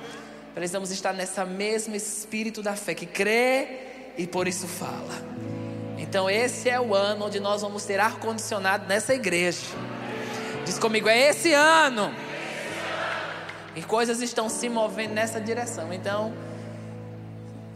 precisamos 0.55 0.91
estar 0.91 1.13
nessa 1.13 1.45
mesmo 1.45 1.97
espírito 1.97 2.63
da 2.63 2.77
fé 2.77 2.95
que 2.95 3.07
crê 3.07 3.69
e 4.17 4.27
por 4.27 4.47
isso 4.47 4.69
fala. 4.69 5.15
Então, 5.99 6.31
esse 6.31 6.71
é 6.71 6.81
o 6.81 6.95
ano 6.95 7.27
onde 7.27 7.41
nós 7.41 7.63
vamos 7.63 7.85
ter 7.85 7.99
ar-condicionado 7.99 8.87
nessa 8.87 9.15
igreja. 9.15 9.67
Diz 10.65 10.79
comigo, 10.79 11.09
é 11.09 11.29
esse 11.29 11.53
ano. 11.53 12.15
E 13.75 13.83
coisas 13.83 14.23
estão 14.23 14.49
se 14.49 14.69
movendo 14.69 15.13
nessa 15.13 15.41
direção. 15.41 15.93
Então, 15.93 16.33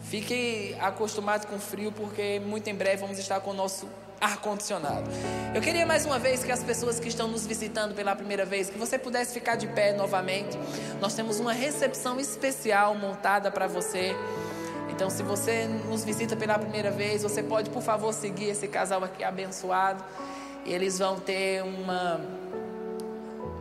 fique 0.04 0.76
acostumado 0.80 1.46
com 1.46 1.58
frio, 1.58 1.90
porque 1.90 2.40
muito 2.40 2.68
em 2.70 2.74
breve 2.74 2.98
vamos 2.98 3.18
estar 3.18 3.40
com 3.40 3.50
o 3.50 3.54
nosso 3.54 3.88
ar-condicionado. 4.20 5.08
Eu 5.54 5.60
queria 5.60 5.86
mais 5.86 6.04
uma 6.04 6.18
vez 6.18 6.42
que 6.42 6.52
as 6.52 6.62
pessoas 6.62 6.98
que 6.98 7.08
estão 7.08 7.28
nos 7.28 7.46
visitando 7.46 7.94
pela 7.94 8.14
primeira 8.14 8.44
vez, 8.44 8.68
que 8.68 8.78
você 8.78 8.98
pudesse 8.98 9.32
ficar 9.32 9.56
de 9.56 9.66
pé 9.66 9.92
novamente. 9.92 10.58
Nós 11.00 11.14
temos 11.14 11.38
uma 11.38 11.52
recepção 11.52 12.18
especial 12.18 12.94
montada 12.94 13.50
para 13.50 13.66
você. 13.66 14.14
Então, 14.90 15.10
se 15.10 15.22
você 15.22 15.68
nos 15.88 16.04
visita 16.04 16.34
pela 16.34 16.58
primeira 16.58 16.90
vez, 16.90 17.22
você 17.22 17.42
pode, 17.42 17.70
por 17.70 17.82
favor, 17.82 18.12
seguir 18.12 18.50
esse 18.50 18.66
casal 18.66 19.04
aqui 19.04 19.22
abençoado. 19.22 20.02
E 20.64 20.72
eles 20.72 20.98
vão 20.98 21.20
ter 21.20 21.62
uma 21.62 22.20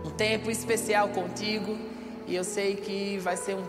um 0.04 0.10
tempo 0.10 0.50
especial 0.50 1.10
contigo. 1.10 1.78
E 2.26 2.36
eu 2.36 2.44
sei 2.44 2.76
que 2.76 3.18
vai 3.20 3.38
ser 3.38 3.56
um 3.56 3.64
tempo 3.64 3.66